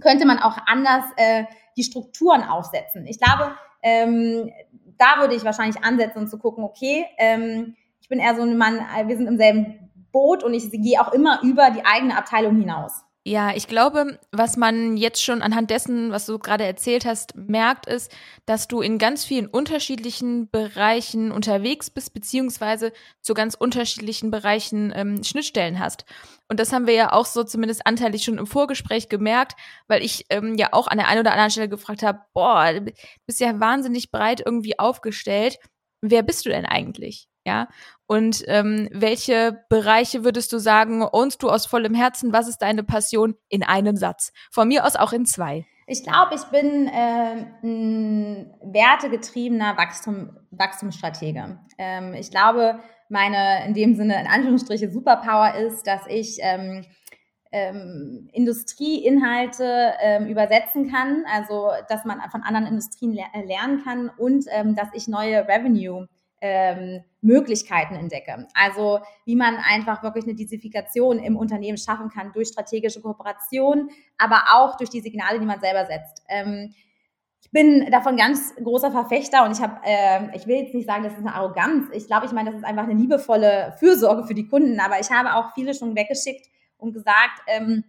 könnte 0.00 0.24
man 0.24 0.38
auch 0.38 0.56
anders 0.66 1.04
äh, 1.16 1.44
die 1.76 1.82
Strukturen 1.82 2.44
aufsetzen. 2.44 3.06
Ich 3.06 3.18
glaube, 3.18 3.56
ähm, 3.82 4.52
da 4.98 5.20
würde 5.20 5.34
ich 5.34 5.44
wahrscheinlich 5.44 5.82
ansetzen 5.84 6.18
und 6.18 6.28
zu 6.28 6.38
gucken, 6.38 6.64
okay, 6.64 7.06
ähm, 7.18 7.76
ich 8.00 8.08
bin 8.08 8.18
eher 8.18 8.34
so 8.34 8.42
ein 8.42 8.56
Mann, 8.56 8.78
äh, 8.78 9.06
wir 9.06 9.16
sind 9.16 9.26
im 9.26 9.36
selben 9.36 9.90
Boot 10.12 10.42
und 10.42 10.54
ich 10.54 10.70
gehe 10.70 11.00
auch 11.00 11.12
immer 11.12 11.40
über 11.42 11.70
die 11.70 11.84
eigene 11.84 12.16
Abteilung 12.16 12.56
hinaus. 12.56 13.04
Ja, 13.24 13.54
ich 13.54 13.68
glaube, 13.68 14.18
was 14.32 14.56
man 14.56 14.96
jetzt 14.96 15.22
schon 15.22 15.42
anhand 15.42 15.70
dessen, 15.70 16.10
was 16.10 16.26
du 16.26 16.40
gerade 16.40 16.64
erzählt 16.64 17.04
hast, 17.04 17.36
merkt, 17.36 17.86
ist, 17.86 18.10
dass 18.46 18.66
du 18.66 18.80
in 18.80 18.98
ganz 18.98 19.24
vielen 19.24 19.46
unterschiedlichen 19.46 20.50
Bereichen 20.50 21.30
unterwegs 21.30 21.88
bist, 21.88 22.14
beziehungsweise 22.14 22.92
zu 23.20 23.34
ganz 23.34 23.54
unterschiedlichen 23.54 24.32
Bereichen 24.32 24.92
ähm, 24.96 25.22
Schnittstellen 25.22 25.78
hast. 25.78 26.04
Und 26.48 26.58
das 26.58 26.72
haben 26.72 26.88
wir 26.88 26.94
ja 26.94 27.12
auch 27.12 27.26
so 27.26 27.44
zumindest 27.44 27.86
anteilig 27.86 28.24
schon 28.24 28.38
im 28.38 28.46
Vorgespräch 28.48 29.08
gemerkt, 29.08 29.54
weil 29.86 30.02
ich 30.02 30.26
ähm, 30.30 30.56
ja 30.58 30.70
auch 30.72 30.88
an 30.88 30.98
der 30.98 31.06
einen 31.06 31.20
oder 31.20 31.30
anderen 31.30 31.52
Stelle 31.52 31.68
gefragt 31.68 32.02
habe, 32.02 32.22
boah, 32.34 32.72
du 32.72 32.92
bist 33.26 33.38
ja 33.38 33.60
wahnsinnig 33.60 34.10
breit 34.10 34.42
irgendwie 34.44 34.80
aufgestellt. 34.80 35.58
Wer 36.00 36.24
bist 36.24 36.44
du 36.44 36.50
denn 36.50 36.66
eigentlich? 36.66 37.28
Ja, 37.44 37.68
und 38.06 38.44
ähm, 38.46 38.88
welche 38.92 39.64
Bereiche 39.68 40.22
würdest 40.22 40.52
du 40.52 40.58
sagen, 40.58 41.02
ownst 41.02 41.42
du 41.42 41.50
aus 41.50 41.66
vollem 41.66 41.94
Herzen? 41.94 42.32
Was 42.32 42.46
ist 42.46 42.58
deine 42.58 42.84
Passion 42.84 43.34
in 43.48 43.64
einem 43.64 43.96
Satz? 43.96 44.32
Von 44.50 44.68
mir 44.68 44.86
aus 44.86 44.94
auch 44.94 45.12
in 45.12 45.26
zwei. 45.26 45.66
Ich 45.88 46.04
glaube, 46.04 46.36
ich 46.36 46.44
bin 46.44 46.86
äh, 46.86 47.46
ein 47.64 48.54
wertegetriebener 48.62 49.76
Wachstum, 49.76 50.38
Wachstumsstratege. 50.52 51.58
Ähm, 51.78 52.14
ich 52.14 52.30
glaube, 52.30 52.78
meine 53.08 53.66
in 53.66 53.74
dem 53.74 53.96
Sinne 53.96 54.20
in 54.20 54.26
Anführungsstriche 54.26 54.90
Superpower 54.90 55.54
ist, 55.54 55.86
dass 55.86 56.06
ich 56.06 56.38
ähm, 56.40 56.84
ähm, 57.50 58.28
Industrieinhalte 58.32 59.94
ähm, 60.00 60.26
übersetzen 60.26 60.90
kann, 60.90 61.24
also 61.30 61.70
dass 61.88 62.04
man 62.04 62.20
von 62.30 62.42
anderen 62.42 62.66
Industrien 62.66 63.12
le 63.12 63.24
lernen 63.44 63.82
kann 63.84 64.10
und 64.16 64.46
ähm, 64.50 64.74
dass 64.74 64.88
ich 64.94 65.08
neue 65.08 65.46
Revenue 65.46 66.08
ähm, 66.42 67.04
Möglichkeiten 67.20 67.94
entdecke. 67.94 68.48
Also 68.52 68.98
wie 69.24 69.36
man 69.36 69.56
einfach 69.56 70.02
wirklich 70.02 70.24
eine 70.24 70.34
Diversifikation 70.34 71.20
im 71.20 71.36
Unternehmen 71.36 71.78
schaffen 71.78 72.10
kann 72.10 72.32
durch 72.32 72.48
strategische 72.48 73.00
Kooperation, 73.00 73.90
aber 74.18 74.42
auch 74.52 74.76
durch 74.76 74.90
die 74.90 75.00
Signale, 75.00 75.38
die 75.38 75.46
man 75.46 75.60
selber 75.60 75.86
setzt. 75.86 76.22
Ähm, 76.28 76.74
ich 77.40 77.50
bin 77.52 77.88
davon 77.90 78.16
ganz 78.16 78.54
großer 78.56 78.90
Verfechter 78.90 79.44
und 79.44 79.52
ich 79.52 79.62
habe, 79.62 79.80
äh, 79.84 80.36
ich 80.36 80.46
will 80.48 80.56
jetzt 80.56 80.74
nicht 80.74 80.86
sagen, 80.86 81.04
das 81.04 81.12
ist 81.12 81.20
eine 81.20 81.34
Arroganz. 81.34 81.86
Ich 81.92 82.08
glaube, 82.08 82.26
ich 82.26 82.32
meine, 82.32 82.50
das 82.50 82.58
ist 82.58 82.64
einfach 82.64 82.84
eine 82.84 82.94
liebevolle 82.94 83.74
Fürsorge 83.78 84.24
für 84.24 84.34
die 84.34 84.48
Kunden. 84.48 84.80
Aber 84.80 84.98
ich 85.00 85.10
habe 85.10 85.34
auch 85.34 85.54
viele 85.54 85.74
schon 85.74 85.94
weggeschickt 85.94 86.48
und 86.76 86.92
gesagt, 86.92 87.40
ähm, 87.46 87.84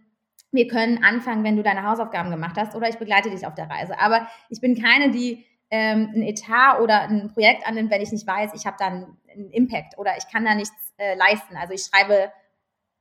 wir 0.52 0.68
können 0.68 1.02
anfangen, 1.02 1.42
wenn 1.42 1.56
du 1.56 1.64
deine 1.64 1.82
Hausaufgaben 1.82 2.30
gemacht 2.30 2.56
hast 2.56 2.76
oder 2.76 2.88
ich 2.88 2.98
begleite 2.98 3.30
dich 3.30 3.46
auf 3.46 3.54
der 3.56 3.68
Reise. 3.68 3.98
Aber 3.98 4.28
ich 4.48 4.60
bin 4.60 4.80
keine, 4.80 5.10
die 5.10 5.44
ähm, 5.74 6.12
ein 6.14 6.22
Etat 6.22 6.78
oder 6.80 7.02
ein 7.02 7.32
Projekt 7.32 7.66
annimmt, 7.66 7.90
wenn 7.90 8.00
ich 8.00 8.12
nicht 8.12 8.28
weiß, 8.28 8.52
ich 8.54 8.64
habe 8.64 8.76
dann 8.78 9.16
einen 9.32 9.50
Impact 9.50 9.98
oder 9.98 10.16
ich 10.16 10.28
kann 10.32 10.44
da 10.44 10.54
nichts 10.54 10.94
äh, 10.98 11.16
leisten. 11.16 11.56
Also 11.56 11.74
ich 11.74 11.82
schreibe 11.82 12.30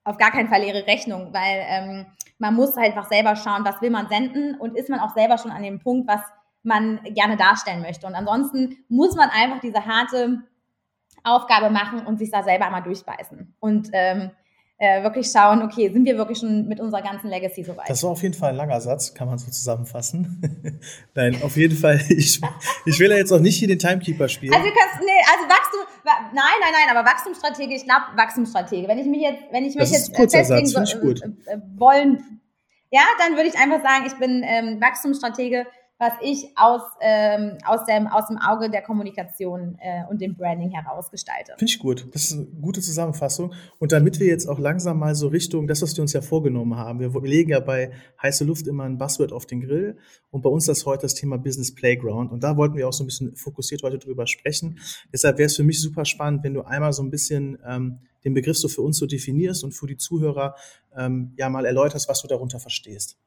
auf 0.04 0.18
gar 0.18 0.32
keinen 0.32 0.50
Fall 0.50 0.62
leere 0.62 0.88
Rechnung, 0.88 1.32
weil 1.34 1.64
ähm, 1.68 2.08
man 2.40 2.56
muss 2.56 2.76
halt 2.76 2.88
einfach 2.88 3.08
selber 3.08 3.36
schauen, 3.36 3.64
was 3.64 3.80
will 3.82 3.92
man 3.92 4.10
senden 4.10 4.56
und 4.60 4.76
ist 4.76 4.90
man 4.90 5.00
auch 5.00 5.14
selber 5.14 5.38
schon 5.38 5.52
an 5.52 5.62
dem 5.62 5.82
Punkt, 5.82 6.08
was 6.08 6.22
man 6.64 7.00
gerne 7.04 7.38
darstellen 7.38 7.84
möchte. 7.84 8.08
Und 8.08 8.16
ansonsten 8.16 8.84
muss 8.90 9.16
man 9.16 9.30
einfach 9.30 9.60
diese 9.60 9.86
harte 9.86 10.42
Aufgabe 11.24 11.70
machen 11.70 12.08
und 12.08 12.18
sich 12.18 12.32
da 12.32 12.42
selber 12.42 12.66
einmal 12.66 12.82
durchbeißen. 12.82 13.56
Und 13.60 13.90
ähm, 13.94 14.32
äh, 14.84 15.02
wirklich 15.02 15.32
schauen, 15.32 15.62
okay, 15.62 15.90
sind 15.94 16.04
wir 16.04 16.18
wirklich 16.18 16.40
schon 16.40 16.68
mit 16.68 16.82
unserer 16.82 17.02
ganzen 17.02 17.30
Legacy 17.30 17.64
soweit? 17.64 17.90
Das 17.90 18.04
war 18.04 18.10
auf 18.10 18.22
jeden 18.22 18.34
Fall 18.34 18.50
ein 18.50 18.58
langer 18.58 18.82
Satz, 18.82 19.14
kann 19.14 19.30
man 19.30 19.38
so 19.38 19.50
zusammenfassen. 19.50 20.82
Nein, 21.16 21.42
auf 21.42 21.56
jeden 21.56 21.78
Fall, 21.78 22.02
ich, 22.10 22.42
ich 22.86 23.00
will 23.00 23.10
ja 23.10 23.16
jetzt 23.16 23.32
auch 23.32 23.40
nicht 23.40 23.58
hier 23.58 23.70
den 23.70 23.80
Timekeeper 23.80 24.28
spielen. 24.28 24.54
Also, 24.54 24.68
kannst, 24.68 25.00
nee, 25.00 25.12
also 25.32 25.48
Wachstum, 25.48 25.80
nein, 26.04 26.44
nein, 26.60 26.74
nein, 26.74 26.98
aber 26.98 27.10
Wachstumsstrategie, 27.10 27.76
ich 27.76 27.86
glaube 27.86 28.02
Wachstumsstrategie. 28.18 28.86
Wenn 28.86 28.98
ich 28.98 29.08
mich 29.08 29.22
jetzt, 29.22 29.44
wenn 29.52 29.64
ich 29.64 29.76
mich 29.76 29.90
das 29.90 29.92
jetzt 29.92 30.18
festlegen 30.18 30.68
Satz, 30.68 30.92
so, 30.92 31.10
äh, 31.10 31.58
wollen, 31.78 32.42
ja, 32.92 33.04
dann 33.20 33.38
würde 33.38 33.48
ich 33.48 33.56
einfach 33.56 33.82
sagen, 33.82 34.04
ich 34.06 34.16
bin 34.16 34.44
ähm, 34.44 34.82
Wachstumsstratege 34.82 35.66
was 36.04 36.14
ich 36.22 36.52
aus, 36.58 36.82
ähm, 37.00 37.58
aus, 37.66 37.86
dem, 37.86 38.08
aus 38.08 38.28
dem 38.28 38.38
Auge 38.38 38.70
der 38.70 38.82
Kommunikation 38.82 39.78
äh, 39.80 40.04
und 40.10 40.20
dem 40.20 40.36
Branding 40.36 40.72
heraus 40.72 41.10
gestalte. 41.10 41.54
Finde 41.58 41.72
ich 41.72 41.80
gut. 41.80 42.06
Das 42.12 42.26
ist 42.26 42.34
eine 42.34 42.46
gute 42.46 42.82
Zusammenfassung. 42.82 43.54
Und 43.80 43.94
damit 43.94 44.20
wir 44.20 44.28
jetzt 44.28 44.48
auch 44.48 44.60
langsam 44.60 45.00
mal 45.00 45.16
so 45.16 45.30
Richtung 45.30 45.66
das, 45.66 45.82
was 45.82 45.96
wir 45.96 46.02
uns 46.02 46.12
ja 46.12 46.22
vorgenommen 46.22 46.76
haben, 46.76 47.00
wir, 47.00 47.10
legen 47.22 47.52
ja 47.52 47.62
bei 47.62 47.92
heiße 48.22 48.44
Luft 48.44 48.68
immer 48.68 48.84
ein 48.84 48.98
Buzzword 48.98 49.32
auf 49.32 49.46
den 49.46 49.62
Grill 49.62 49.98
und 50.30 50.42
bei 50.42 50.50
uns 50.50 50.66
das 50.66 50.86
heute 50.86 51.04
das 51.04 51.14
Thema 51.14 51.38
Business 51.38 51.74
Playground. 51.74 52.32
Und 52.32 52.44
da 52.44 52.58
wollten 52.58 52.76
wir 52.76 52.88
auch 52.88 52.94
so 52.94 53.04
ein 53.04 53.08
bisschen 53.08 53.36
fokussiert 53.38 53.82
heute 53.84 53.98
drüber 53.98 54.28
sprechen. 54.28 54.80
Deshalb 55.14 55.38
wäre 55.38 55.48
es 55.48 55.56
für 55.56 55.64
mich 55.64 55.82
super 55.82 56.04
spannend, 56.04 56.44
wenn 56.44 56.54
du 56.54 56.64
einmal 56.64 56.92
so 56.92 57.02
ein 57.02 57.12
bisschen 57.12 57.58
ähm, 57.66 58.00
den 58.26 58.34
Begriff 58.34 58.58
so 58.58 58.68
für 58.68 58.82
uns 58.82 58.98
so 58.98 59.06
definierst 59.06 59.64
und 59.64 59.72
für 59.72 59.88
die 59.88 59.98
Zuhörer 59.98 60.56
ähm, 60.98 61.34
ja 61.38 61.50
mal 61.50 61.66
erläuterst, 61.66 62.10
was 62.10 62.22
du 62.22 62.28
darunter 62.28 62.60
verstehst. 62.60 63.18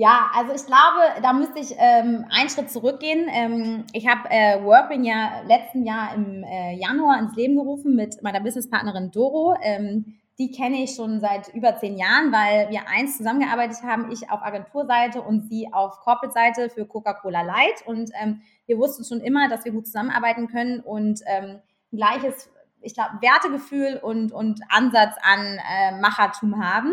Ja, 0.00 0.30
also 0.32 0.54
ich 0.54 0.64
glaube, 0.64 1.20
da 1.22 1.32
müsste 1.32 1.58
ich 1.58 1.74
ähm, 1.76 2.24
einen 2.30 2.48
Schritt 2.48 2.70
zurückgehen. 2.70 3.26
Ähm, 3.32 3.84
ich 3.92 4.06
habe 4.06 4.30
äh, 4.30 4.62
Workbring 4.62 5.02
ja 5.02 5.42
letzten 5.44 5.84
Jahr 5.84 6.14
im 6.14 6.44
äh, 6.44 6.76
Januar 6.76 7.18
ins 7.18 7.34
Leben 7.34 7.56
gerufen 7.56 7.96
mit 7.96 8.22
meiner 8.22 8.38
Businesspartnerin 8.38 9.10
Doro. 9.10 9.56
Ähm, 9.60 10.20
die 10.38 10.52
kenne 10.52 10.84
ich 10.84 10.94
schon 10.94 11.18
seit 11.18 11.48
über 11.48 11.76
zehn 11.78 11.98
Jahren, 11.98 12.30
weil 12.30 12.70
wir 12.70 12.82
eins 12.88 13.16
zusammengearbeitet 13.16 13.82
haben, 13.82 14.12
ich 14.12 14.30
auf 14.30 14.40
Agenturseite 14.40 15.20
und 15.20 15.48
sie 15.48 15.72
auf 15.72 15.98
Corporate-Seite 15.98 16.70
für 16.70 16.86
Coca-Cola 16.86 17.42
Light. 17.42 17.84
Und 17.84 18.12
ähm, 18.22 18.42
wir 18.66 18.78
wussten 18.78 19.02
schon 19.02 19.20
immer, 19.20 19.48
dass 19.48 19.64
wir 19.64 19.72
gut 19.72 19.86
zusammenarbeiten 19.86 20.46
können 20.46 20.78
und 20.78 21.22
ähm, 21.26 21.58
ein 21.92 21.96
gleiches, 21.96 22.48
ich 22.82 22.94
glaube, 22.94 23.18
Wertegefühl 23.20 23.98
und, 24.00 24.30
und 24.30 24.60
Ansatz 24.68 25.16
an 25.22 25.58
äh, 25.68 26.00
Machertum 26.00 26.64
haben. 26.64 26.92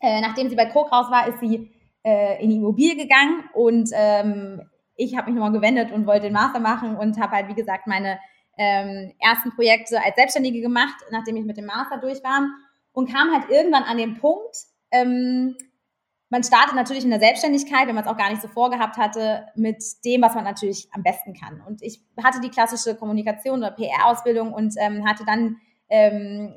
Äh, 0.00 0.20
nachdem 0.20 0.48
sie 0.48 0.54
bei 0.54 0.66
Coke 0.66 0.90
raus 0.92 1.10
war, 1.10 1.26
ist 1.26 1.40
sie 1.40 1.72
äh, 2.04 2.42
in 2.42 2.50
die 2.50 2.56
Immobilie 2.56 2.96
gegangen 2.96 3.44
und 3.54 3.90
ähm, 3.94 4.62
ich 4.96 5.16
habe 5.16 5.30
mich 5.30 5.34
nochmal 5.34 5.52
gewendet 5.52 5.90
und 5.92 6.06
wollte 6.06 6.22
den 6.22 6.32
Master 6.32 6.60
machen 6.60 6.96
und 6.96 7.18
habe 7.20 7.32
halt, 7.32 7.48
wie 7.48 7.54
gesagt, 7.54 7.86
meine 7.86 8.18
ähm, 8.58 9.12
ersten 9.18 9.50
Projekte 9.54 10.02
als 10.02 10.16
Selbstständige 10.16 10.60
gemacht, 10.60 10.96
nachdem 11.10 11.36
ich 11.36 11.44
mit 11.44 11.56
dem 11.56 11.66
Master 11.66 11.98
durch 11.98 12.22
war 12.22 12.46
und 12.92 13.10
kam 13.10 13.32
halt 13.32 13.50
irgendwann 13.50 13.84
an 13.84 13.96
den 13.96 14.18
Punkt, 14.18 14.56
ähm, 14.90 15.56
man 16.28 16.42
startet 16.42 16.74
natürlich 16.74 17.04
in 17.04 17.10
der 17.10 17.20
Selbstständigkeit, 17.20 17.86
wenn 17.86 17.94
man 17.94 18.04
es 18.04 18.10
auch 18.10 18.16
gar 18.16 18.30
nicht 18.30 18.40
so 18.40 18.48
vorgehabt 18.48 18.96
hatte, 18.96 19.46
mit 19.54 19.82
dem, 20.04 20.22
was 20.22 20.34
man 20.34 20.44
natürlich 20.44 20.88
am 20.92 21.02
besten 21.02 21.34
kann. 21.34 21.60
Und 21.66 21.82
ich 21.82 22.00
hatte 22.22 22.40
die 22.40 22.48
klassische 22.48 22.96
Kommunikation 22.96 23.58
oder 23.58 23.70
PR-Ausbildung 23.70 24.52
und 24.54 24.74
ähm, 24.78 25.06
hatte 25.06 25.24
dann 25.26 25.56
ähm, 25.90 26.54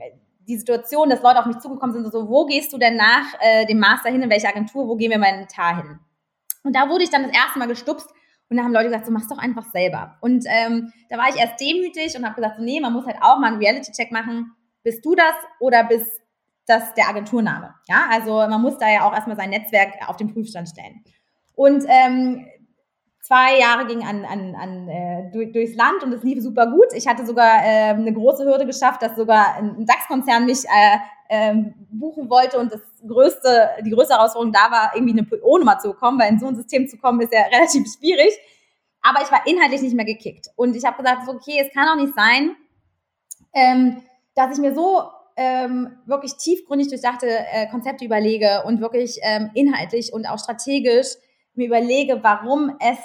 die 0.48 0.58
Situation, 0.58 1.10
dass 1.10 1.22
Leute 1.22 1.40
auf 1.40 1.46
mich 1.46 1.60
zugekommen 1.60 1.94
sind, 1.94 2.12
so, 2.12 2.30
wo 2.30 2.46
gehst 2.46 2.72
du 2.74 2.78
denn 2.78 2.96
nach 2.96 3.34
äh, 3.40 3.66
dem 3.66 3.80
Master 3.80 4.10
hin, 4.10 4.22
in 4.22 4.30
welche 4.30 4.48
Agentur, 4.48 4.88
wo 4.88 4.96
gehen 4.96 5.12
wir 5.12 5.18
mal 5.18 5.30
in 5.30 5.40
den 5.40 5.48
Tar 5.48 5.78
hin? 5.78 6.00
Und 6.64 6.76
da 6.76 6.90
wurde 6.90 7.04
ich 7.04 7.10
dann 7.10 7.24
das 7.24 7.34
erste 7.34 7.60
Mal 7.60 7.68
gestupst 7.68 8.10
und 8.50 8.58
da 8.58 8.64
haben 8.64 8.74
Leute 8.74 8.90
gesagt, 8.90 9.06
so 9.06 9.12
mach's 9.12 9.28
doch 9.28 9.38
einfach 9.38 9.66
selber. 9.72 10.18
Und 10.22 10.46
ähm, 10.48 10.92
da 11.10 11.18
war 11.18 11.30
ich 11.30 11.36
erst 11.36 11.60
demütig 11.60 12.16
und 12.16 12.26
habe 12.26 12.36
gesagt, 12.36 12.58
so, 12.58 12.64
nee, 12.64 12.80
man 12.80 12.94
muss 12.94 13.06
halt 13.06 13.18
auch 13.22 13.40
mal 13.40 13.48
einen 13.48 13.58
Reality-Check 13.58 14.12
machen. 14.12 14.52
Bist 14.84 15.04
du 15.04 15.16
das 15.16 15.34
oder 15.60 15.84
bist 15.84 16.22
das 16.68 16.94
der 16.94 17.10
Agenturname? 17.10 17.74
Ja, 17.88 18.06
also 18.10 18.34
man 18.34 18.62
muss 18.62 18.78
da 18.78 18.90
ja 18.90 19.08
auch 19.08 19.14
erstmal 19.14 19.38
sein 19.38 19.50
Netzwerk 19.50 19.94
auf 20.08 20.18
den 20.18 20.32
Prüfstand 20.32 20.70
stellen. 20.70 21.04
Und 21.56 21.86
ähm, 21.88 22.46
zwei 23.26 23.58
Jahre 23.60 23.88
ging 23.88 24.04
an, 24.04 24.24
an, 24.24 24.56
an 24.56 24.88
äh, 24.88 25.32
durch, 25.32 25.52
durchs 25.52 25.76
Land 25.76 26.04
und 26.04 26.14
es 26.14 26.22
lief 26.22 26.44
super 26.44 26.68
gut. 26.68 26.88
Ich 26.94 27.08
hatte 27.08 27.26
sogar 27.26 27.64
äh, 27.64 27.90
eine 27.90 28.14
große 28.14 28.46
Hürde 28.46 28.68
geschafft, 28.68 29.02
dass 29.02 29.16
sogar 29.16 29.56
ein 29.56 29.86
DAX-Konzern 29.86 30.46
mich 30.46 30.64
äh, 30.66 30.98
äh, 31.30 31.56
buchen 31.90 32.30
wollte 32.30 32.60
und 32.60 32.72
das 32.72 32.82
größte, 33.08 33.70
die 33.84 33.90
größte 33.90 34.14
Herausforderung 34.14 34.54
da 34.54 34.70
war, 34.70 34.92
irgendwie 34.94 35.14
eine 35.14 35.24
PO-Nummer 35.24 35.80
zu 35.80 35.90
bekommen, 35.90 36.20
weil 36.20 36.32
in 36.32 36.40
so 36.40 36.46
ein 36.46 36.56
System 36.56 36.88
zu 36.88 36.98
kommen 36.98 37.20
ist 37.20 37.34
ja 37.34 37.42
relativ 37.52 37.88
schwierig. 37.98 38.32
Aber 39.02 39.24
ich 39.24 39.32
war 39.32 39.42
inhaltlich 39.48 39.82
nicht 39.82 39.96
mehr 39.96 40.06
gekickt. 40.06 40.50
Und 40.56 40.76
ich 40.76 40.86
habe 40.86 40.98
gesagt, 40.98 41.26
so, 41.26 41.32
okay, 41.32 41.60
es 41.60 41.74
kann 41.74 41.88
auch 41.88 42.02
nicht 42.02 42.14
sein, 42.16 42.56
ähm, 43.54 44.04
dass 44.36 44.56
ich 44.56 44.62
mir 44.62 44.76
so 44.76 45.02
ähm, 45.36 45.98
wirklich 46.06 46.36
tiefgründig 46.36 46.90
durchdachte 46.90 47.28
äh, 47.28 47.68
Konzepte 47.70 48.06
überlege 48.06 48.64
und 48.66 48.82
wirklich 48.82 49.18
ähm, 49.24 49.50
inhaltlich 49.56 50.14
und 50.14 50.28
auch 50.28 50.38
strategisch 50.38 51.08
mir 51.56 51.68
überlege, 51.68 52.20
warum 52.22 52.76
es 52.80 52.98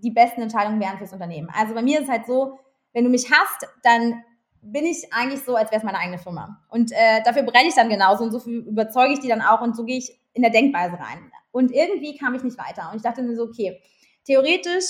die 0.00 0.10
besten 0.10 0.42
Entscheidungen 0.42 0.80
wären 0.80 0.98
fürs 0.98 1.12
Unternehmen. 1.12 1.48
Also 1.54 1.74
bei 1.74 1.82
mir 1.82 1.98
ist 1.98 2.04
es 2.04 2.10
halt 2.10 2.26
so, 2.26 2.58
wenn 2.92 3.04
du 3.04 3.10
mich 3.10 3.30
hast, 3.30 3.66
dann 3.82 4.22
bin 4.60 4.84
ich 4.86 5.12
eigentlich 5.12 5.44
so, 5.44 5.54
als 5.54 5.70
wäre 5.70 5.78
es 5.78 5.84
meine 5.84 5.98
eigene 5.98 6.18
Firma. 6.18 6.60
Und 6.68 6.92
äh, 6.92 7.22
dafür 7.24 7.42
brenne 7.42 7.68
ich 7.68 7.74
dann 7.74 7.88
genauso 7.88 8.24
und 8.24 8.32
so 8.32 8.50
überzeuge 8.50 9.14
ich 9.14 9.20
die 9.20 9.28
dann 9.28 9.42
auch 9.42 9.60
und 9.60 9.76
so 9.76 9.84
gehe 9.84 9.98
ich 9.98 10.18
in 10.32 10.42
der 10.42 10.50
Denkweise 10.50 10.94
rein. 10.94 11.30
Und 11.52 11.72
irgendwie 11.72 12.16
kam 12.16 12.34
ich 12.34 12.42
nicht 12.42 12.58
weiter. 12.58 12.90
Und 12.90 12.96
ich 12.96 13.02
dachte 13.02 13.22
mir 13.22 13.36
so, 13.36 13.44
okay, 13.44 13.80
theoretisch 14.24 14.84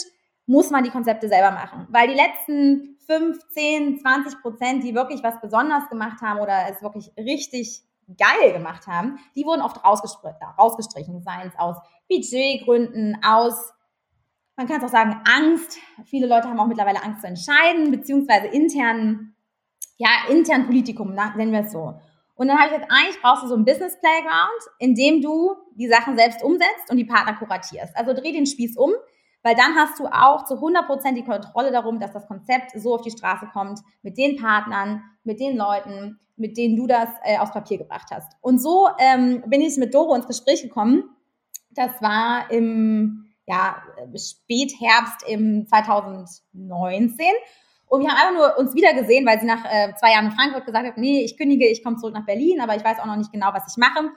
muss 0.47 0.71
man 0.71 0.85
die 0.85 0.91
Konzepte 0.91 1.29
selber 1.29 1.51
machen. 1.51 1.87
Weil 1.91 2.09
die 2.09 2.15
letzten 2.15 2.97
5, 3.07 3.49
10, 3.51 4.01
20 4.01 4.41
Prozent, 4.41 4.85
die 4.85 4.95
wirklich 4.95 5.23
was 5.23 5.41
besonders 5.41 5.89
gemacht 5.89 6.21
haben 6.23 6.41
oder 6.41 6.67
es 6.71 6.83
wirklich 6.83 7.13
richtig 7.17 7.83
geil 8.17 8.53
gemacht 8.53 8.87
haben, 8.87 9.19
die 9.37 9.45
wurden 9.45 9.61
oft 9.61 9.85
rausgestrichen, 9.85 11.23
seien 11.23 11.49
es 11.49 11.59
aus 11.59 11.77
Budgetgründen, 12.09 13.19
aus, 13.23 13.73
man 14.59 14.67
kann 14.67 14.79
es 14.79 14.85
auch 14.85 14.93
sagen, 14.93 15.21
Angst. 15.25 15.79
Viele 16.05 16.27
Leute 16.27 16.49
haben 16.49 16.59
auch 16.59 16.67
mittlerweile 16.67 17.03
Angst 17.03 17.21
zu 17.21 17.29
entscheiden, 17.29 17.93
beziehungsweise 17.93 18.49
internen, 18.49 19.37
ja, 19.99 20.09
intern 20.29 20.67
Politikum, 20.67 21.15
nennen 21.15 21.53
wir 21.53 21.61
es 21.61 21.71
so. 21.71 21.95
Und 22.35 22.49
dann 22.49 22.59
habe 22.59 22.67
ich 22.69 22.75
gesagt, 22.75 22.93
eigentlich 22.93 23.23
brauchst 23.23 23.45
du 23.45 23.47
so 23.47 23.55
ein 23.55 23.65
Business 23.65 23.97
Playground, 24.01 24.63
in 24.81 24.97
dem 24.97 25.23
du 25.23 25.55
die 25.77 25.87
Sachen 25.87 26.19
selbst 26.19 26.43
umsetzt 26.43 26.91
und 26.91 26.97
die 26.97 27.05
Partner 27.05 27.35
kuratierst. 27.35 27.97
Also 27.97 28.13
dreh 28.13 28.33
den 28.33 28.47
Spieß 28.47 28.77
um, 28.77 28.91
weil 29.45 29.55
dann 29.55 29.77
hast 29.77 30.01
du 30.01 30.07
auch 30.07 30.45
zu 30.45 30.55
100% 30.55 31.15
die 31.15 31.25
Kontrolle 31.25 31.71
darum, 31.71 32.01
dass 32.01 32.13
das 32.13 32.27
Konzept 32.27 32.73
so 32.75 32.97
auf 32.97 33.03
die 33.03 33.13
Straße 33.13 33.47
kommt, 33.53 33.79
mit 34.03 34.19
den 34.19 34.37
Partnern, 34.37 35.05
mit 35.23 35.39
den 35.39 35.57
Leuten, 35.57 36.19
mit 36.37 36.57
denen 36.57 36.77
du 36.77 36.89
das 36.89 37.09
äh, 37.23 37.39
aufs 37.39 37.53
Papier 37.53 37.79
gebracht 37.79 38.09
hast. 38.11 38.33
Und 38.41 38.61
so 38.61 38.89
ähm, 38.99 39.45
bin 39.47 39.61
ich 39.61 39.77
mit 39.77 39.95
Doro 39.95 40.17
ins 40.17 40.27
Gespräch 40.27 40.63
gekommen. 40.63 41.05
Das 41.71 42.03
war 42.03 42.51
im 42.51 43.28
ja, 43.49 43.83
Spätherbst 44.15 45.27
im 45.27 45.67
2019. 45.67 47.27
Und 47.87 48.03
wir 48.03 48.11
haben 48.11 48.19
einfach 48.19 48.35
nur 48.35 48.59
uns 48.59 48.75
wieder 48.75 48.93
gesehen, 48.93 49.27
weil 49.27 49.41
sie 49.41 49.47
nach 49.47 49.65
äh, 49.65 49.95
zwei 49.99 50.13
Jahren 50.13 50.27
in 50.27 50.33
Frankfurt 50.33 50.67
gesagt 50.67 50.87
hat, 50.87 50.99
nee, 50.99 51.25
ich 51.25 51.39
kündige, 51.39 51.67
ich 51.67 51.83
komme 51.83 51.97
zurück 51.97 52.15
nach 52.15 52.27
Berlin, 52.27 52.61
aber 52.61 52.77
ich 52.77 52.85
weiß 52.85 52.99
auch 53.01 53.07
noch 53.07 53.17
nicht 53.17 53.33
genau, 53.33 53.49
was 53.53 53.65
ich 53.71 53.79
mache. 53.79 54.11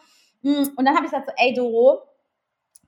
Hm, 0.44 0.70
und 0.76 0.86
dann 0.86 0.96
habe 0.96 1.06
ich 1.06 1.12
gesagt 1.12 1.30
so, 1.30 1.34
ey 1.38 1.54
Doro, 1.54 2.02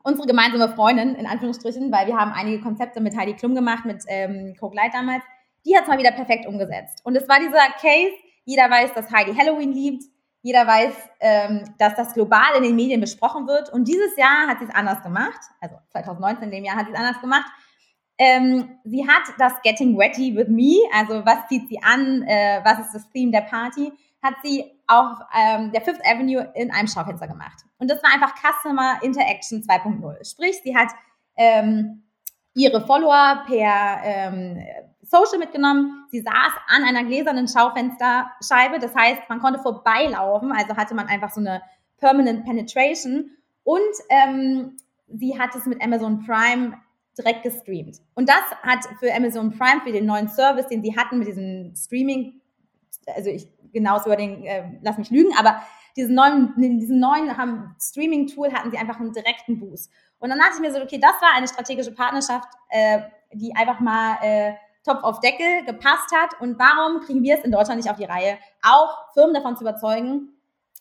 unsere 0.04 0.28
gemeinsame 0.28 0.74
Freundin, 0.76 1.16
in 1.16 1.26
Anführungsstrichen, 1.26 1.90
weil 1.92 2.08
wir 2.08 2.18
haben 2.18 2.34
einige 2.34 2.62
Konzepte 2.62 3.00
mit 3.00 3.16
Heidi 3.16 3.36
Klum 3.36 3.56
gemacht, 3.56 3.86
mit 3.86 4.04
ähm, 4.08 4.56
Coke 4.60 4.76
Light 4.76 4.94
damals, 4.94 5.24
die 5.66 5.78
hat 5.78 5.84
es 5.84 5.88
mal 5.88 5.98
wieder 5.98 6.12
perfekt 6.12 6.46
umgesetzt. 6.46 7.00
Und 7.06 7.16
es 7.16 7.30
war 7.30 7.40
dieser 7.40 7.70
Case, 7.80 8.14
jeder 8.44 8.70
weiß, 8.70 8.94
dass 8.94 9.10
Heidi 9.12 9.34
Halloween 9.34 9.72
liebt, 9.72 10.04
jeder 10.44 10.68
weiß, 10.68 10.94
ähm, 11.22 11.74
dass 11.80 11.96
das 11.96 12.14
global 12.14 12.56
in 12.58 12.64
den 12.64 12.76
Medien 12.76 13.00
besprochen 13.00 13.48
wird. 13.48 13.72
Und 13.72 13.88
dieses 13.88 14.16
Jahr 14.18 14.48
hat 14.48 14.60
sie 14.60 14.66
es 14.66 14.76
anders 14.76 15.02
gemacht, 15.02 15.40
also 15.62 15.78
2019 15.92 16.44
in 16.44 16.52
dem 16.52 16.66
Jahr 16.66 16.76
hat 16.76 16.86
sie 16.86 16.92
es 16.92 17.00
anders 17.00 17.20
gemacht. 17.22 17.50
Ähm, 18.18 18.78
sie 18.84 19.08
hat 19.08 19.24
das 19.40 19.54
Getting 19.64 19.98
Ready 19.98 20.36
with 20.36 20.50
Me, 20.50 20.76
also 20.94 21.26
was 21.26 21.48
zieht 21.48 21.68
sie 21.70 21.82
an, 21.82 22.24
äh, 22.24 22.60
was 22.64 22.80
ist 22.80 22.94
das 22.94 23.10
Theme 23.10 23.32
der 23.32 23.42
Party, 23.42 23.92
hat 24.22 24.36
sie 24.44 24.66
auf 24.86 25.18
ähm, 25.34 25.72
der 25.72 25.82
Fifth 25.82 26.06
Avenue 26.06 26.52
in 26.56 26.72
einem 26.72 26.88
Schaufenster 26.88 27.28
gemacht. 27.28 27.64
Und 27.80 27.90
das 27.90 28.04
war 28.04 28.14
einfach 28.14 28.36
Customer 28.36 29.02
Interaction 29.02 29.62
2.0. 29.62 30.30
Sprich, 30.30 30.58
sie 30.62 30.76
hat 30.76 30.90
ähm, 31.38 32.04
ihre 32.54 32.86
Follower 32.86 33.44
per 33.48 34.02
ähm, 34.04 34.62
Social 35.13 35.38
mitgenommen. 35.38 36.05
Sie 36.10 36.22
saß 36.22 36.53
an 36.67 36.84
einer 36.84 37.03
gläsernen 37.03 37.48
Schaufensterscheibe. 37.48 38.79
Das 38.79 38.96
heißt, 38.96 39.22
man 39.29 39.39
konnte 39.39 39.60
vorbeilaufen. 39.60 40.51
Also 40.51 40.75
hatte 40.75 40.96
man 40.96 41.08
einfach 41.08 41.32
so 41.32 41.39
eine 41.39 41.62
Permanent 41.98 42.46
Penetration. 42.46 43.29
Und 43.63 43.79
ähm, 44.10 44.77
sie 45.08 45.39
hat 45.39 45.55
es 45.55 45.65
mit 45.65 45.82
Amazon 45.82 46.25
Prime 46.25 46.77
direkt 47.17 47.43
gestreamt. 47.43 48.01
Und 48.15 48.27
das 48.27 48.43
hat 48.63 48.79
für 49.00 49.13
Amazon 49.13 49.51
Prime, 49.51 49.82
für 49.84 49.91
den 49.91 50.05
neuen 50.05 50.27
Service, 50.27 50.67
den 50.67 50.84
sie 50.84 50.98
hatten 50.98 51.20
mit 51.20 51.27
diesem 51.27 51.75
Streaming, 51.75 52.41
also 53.15 53.29
ich 53.29 53.48
genaues 53.72 54.03
den, 54.03 54.43
äh, 54.46 54.63
lass 54.82 54.97
mich 54.97 55.10
lügen, 55.10 55.32
aber 55.38 55.62
diesen 55.95 56.15
neuen, 56.15 56.54
diesen 56.58 56.99
neuen 56.99 57.30
Streaming-Tool 57.80 58.52
hatten 58.52 58.71
sie 58.71 58.78
einfach 58.78 58.99
einen 58.99 59.13
direkten 59.13 59.60
Boost. 59.60 59.91
Und 60.19 60.30
dann 60.30 60.39
dachte 60.39 60.54
ich 60.56 60.62
mir 60.62 60.73
so, 60.73 60.82
okay, 60.82 60.99
das 60.99 61.21
war 61.21 61.36
eine 61.36 61.47
strategische 61.47 61.91
Partnerschaft, 61.91 62.47
äh, 62.69 63.02
die 63.32 63.56
einfach 63.56 63.80
mal 63.80 64.17
äh, 64.21 64.54
Topf 64.84 65.04
auf 65.04 65.19
Deckel 65.19 65.65
gepasst 65.65 66.12
hat. 66.13 66.39
Und 66.39 66.60
warum 66.60 67.02
kriegen 67.02 67.24
wir 67.24 67.38
es 67.38 67.43
in 67.43 67.52
Deutschland 67.52 67.78
nicht 67.82 67.89
auf 67.89 67.98
die 67.98 68.06
Reihe, 68.06 68.38
auch 68.62 69.13
Firmen 69.13 69.34
davon 69.34 69.56
zu 69.56 69.63
überzeugen, 69.63 70.30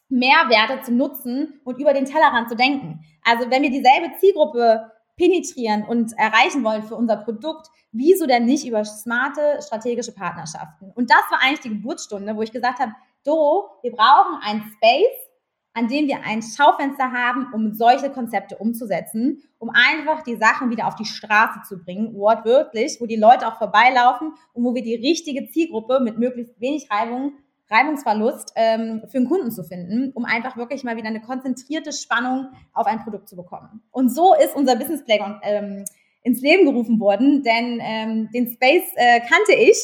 Mehrwerte 0.09 0.83
zu 0.83 0.93
nutzen 0.93 1.61
und 1.65 1.79
über 1.79 1.95
den 1.95 2.05
Tellerrand 2.05 2.49
zu 2.49 2.57
denken? 2.57 3.05
Also 3.25 3.51
wenn 3.51 3.63
wir 3.63 3.71
dieselbe 3.71 4.17
Zielgruppe 4.19 4.91
penetrieren 5.17 5.85
und 5.85 6.13
erreichen 6.19 6.65
wollen 6.65 6.83
für 6.83 6.97
unser 6.97 7.17
Produkt, 7.17 7.69
wieso 7.93 8.27
denn 8.27 8.45
nicht 8.45 8.67
über 8.67 8.85
smarte 8.85 9.61
strategische 9.63 10.13
Partnerschaften? 10.13 10.91
Und 10.95 11.11
das 11.11 11.23
war 11.31 11.41
eigentlich 11.43 11.61
die 11.61 11.69
Geburtsstunde, 11.69 12.37
wo 12.37 12.43
ich 12.43 12.53
gesagt 12.53 12.81
habe, 12.81 12.93
Do, 13.25 13.71
wir 13.83 13.93
brauchen 13.93 14.41
ein 14.43 14.63
Space, 14.77 15.32
an 15.75 15.89
dem 15.89 16.07
wir 16.07 16.25
ein 16.25 16.43
Schaufenster 16.43 17.13
haben, 17.13 17.49
um 17.53 17.73
solche 17.73 18.11
Konzepte 18.11 18.57
umzusetzen, 18.59 19.43
um 19.59 19.71
einfach 19.71 20.23
die 20.23 20.37
Sachen 20.37 20.71
wieder 20.71 20.87
auf 20.87 20.97
die 20.97 21.05
Straße 21.05 21.61
zu 21.67 21.83
bringen, 21.83 22.15
wortwörtlich, 22.15 22.99
wo 23.01 23.07
die 23.07 23.17
Leute 23.17 23.47
auch 23.47 23.57
vorbeilaufen 23.57 24.35
und 24.53 24.65
wo 24.65 24.75
wir 24.75 24.83
die 24.83 24.97
richtige 24.97 25.49
Zielgruppe 25.51 26.01
mit 26.01 26.19
möglichst 26.19 26.61
wenig 26.61 26.89
Reibung, 26.91 27.33
Reibungsverlust 27.71 28.53
ähm, 28.57 29.03
für 29.07 29.19
den 29.19 29.29
Kunden 29.29 29.51
zu 29.51 29.65
finden, 29.65 30.13
um 30.15 30.27
einfach 30.27 30.59
wirklich 30.59 30.85
mal 30.85 30.97
wieder 30.97 31.09
eine 31.09 31.23
konzentrierte 31.23 31.93
Spannung 31.93 32.49
auf 32.75 32.87
ein 32.87 33.03
Produkt 33.03 33.29
zu 33.29 33.37
bekommen. 33.37 33.83
Und 33.91 34.11
so 34.11 34.35
ist 34.35 34.55
unser 34.55 34.77
Business 34.77 35.05
Playground 35.05 35.39
ähm, 35.43 35.85
ins 36.23 36.43
Leben 36.43 36.67
gerufen 36.67 37.01
worden, 37.01 37.43
denn 37.43 37.81
ähm, 37.83 38.31
den 38.33 38.51
Space 38.51 38.93
äh, 38.97 39.21
kannte 39.21 39.55
ich. 39.55 39.77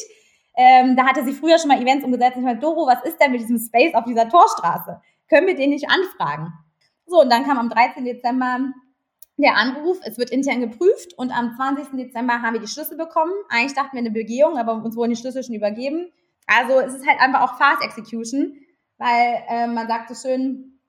Ähm, 0.55 0.95
da 0.95 1.05
hatte 1.05 1.23
sie 1.23 1.33
früher 1.33 1.57
schon 1.57 1.69
mal 1.69 1.81
Events 1.81 2.03
umgesetzt 2.03 2.35
und 2.35 2.41
ich 2.41 2.45
meinte, 2.45 2.61
Doro, 2.61 2.85
was 2.85 3.03
ist 3.05 3.17
denn 3.19 3.31
mit 3.31 3.41
diesem 3.41 3.57
Space 3.57 3.93
auf 3.93 4.03
dieser 4.03 4.27
Torstraße? 4.29 5.01
Können 5.29 5.47
wir 5.47 5.55
den 5.55 5.69
nicht 5.69 5.89
anfragen? 5.89 6.53
So, 7.05 7.21
und 7.21 7.31
dann 7.31 7.45
kam 7.45 7.57
am 7.57 7.69
13. 7.69 8.05
Dezember 8.05 8.71
der 9.37 9.55
Anruf, 9.55 9.99
es 10.03 10.17
wird 10.17 10.31
intern 10.31 10.59
geprüft 10.59 11.13
und 11.17 11.31
am 11.31 11.55
20. 11.55 11.97
Dezember 11.97 12.41
haben 12.41 12.53
wir 12.53 12.61
die 12.61 12.67
Schlüssel 12.67 12.97
bekommen. 12.97 13.31
Eigentlich 13.49 13.73
dachten 13.73 13.93
wir 13.93 13.99
eine 13.99 14.11
Begehung, 14.11 14.57
aber 14.57 14.73
uns 14.73 14.95
wurden 14.95 15.11
die 15.11 15.15
Schlüssel 15.15 15.43
schon 15.43 15.55
übergeben. 15.55 16.11
Also 16.45 16.79
es 16.79 16.93
ist 16.93 17.07
halt 17.07 17.21
einfach 17.21 17.41
auch 17.41 17.57
Fast 17.57 17.83
Execution, 17.83 18.57
weil 18.97 19.43
äh, 19.47 19.67
man 19.67 19.87
sagt 19.87 20.09
so 20.09 20.27
schön, 20.27 20.79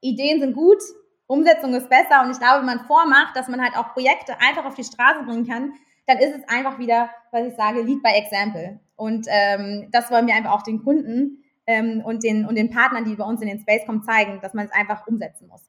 Ideen 0.00 0.40
sind 0.40 0.54
gut, 0.54 0.82
Umsetzung 1.26 1.74
ist 1.74 1.88
besser 1.88 2.22
und 2.24 2.32
ich 2.32 2.38
glaube, 2.38 2.58
wenn 2.58 2.66
man 2.66 2.86
vormacht, 2.86 3.36
dass 3.36 3.48
man 3.48 3.62
halt 3.62 3.76
auch 3.76 3.92
Projekte 3.92 4.40
einfach 4.40 4.64
auf 4.64 4.74
die 4.74 4.84
Straße 4.84 5.22
bringen 5.24 5.46
kann, 5.46 5.74
dann 6.06 6.18
ist 6.18 6.34
es 6.34 6.48
einfach 6.48 6.78
wieder, 6.78 7.08
was 7.30 7.46
ich 7.46 7.54
sage, 7.54 7.82
Lead 7.82 8.02
by 8.02 8.10
Example. 8.10 8.80
Und 8.96 9.26
ähm, 9.30 9.88
das 9.92 10.10
wollen 10.10 10.26
wir 10.26 10.34
einfach 10.34 10.52
auch 10.52 10.62
den 10.62 10.82
Kunden 10.82 11.41
ähm, 11.66 12.02
und, 12.04 12.24
den, 12.24 12.46
und 12.46 12.56
den 12.56 12.70
Partnern, 12.70 13.04
die 13.04 13.16
bei 13.16 13.24
uns 13.24 13.40
in 13.40 13.48
den 13.48 13.60
Space 13.60 13.86
kommen, 13.86 14.02
zeigen, 14.02 14.40
dass 14.40 14.54
man 14.54 14.66
es 14.66 14.72
einfach 14.72 15.06
umsetzen 15.06 15.48
muss. 15.48 15.62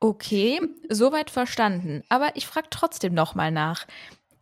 Okay, 0.00 0.60
soweit 0.88 1.30
verstanden. 1.30 2.02
Aber 2.08 2.30
ich 2.34 2.46
frage 2.46 2.68
trotzdem 2.70 3.14
nochmal 3.14 3.50
nach. 3.50 3.86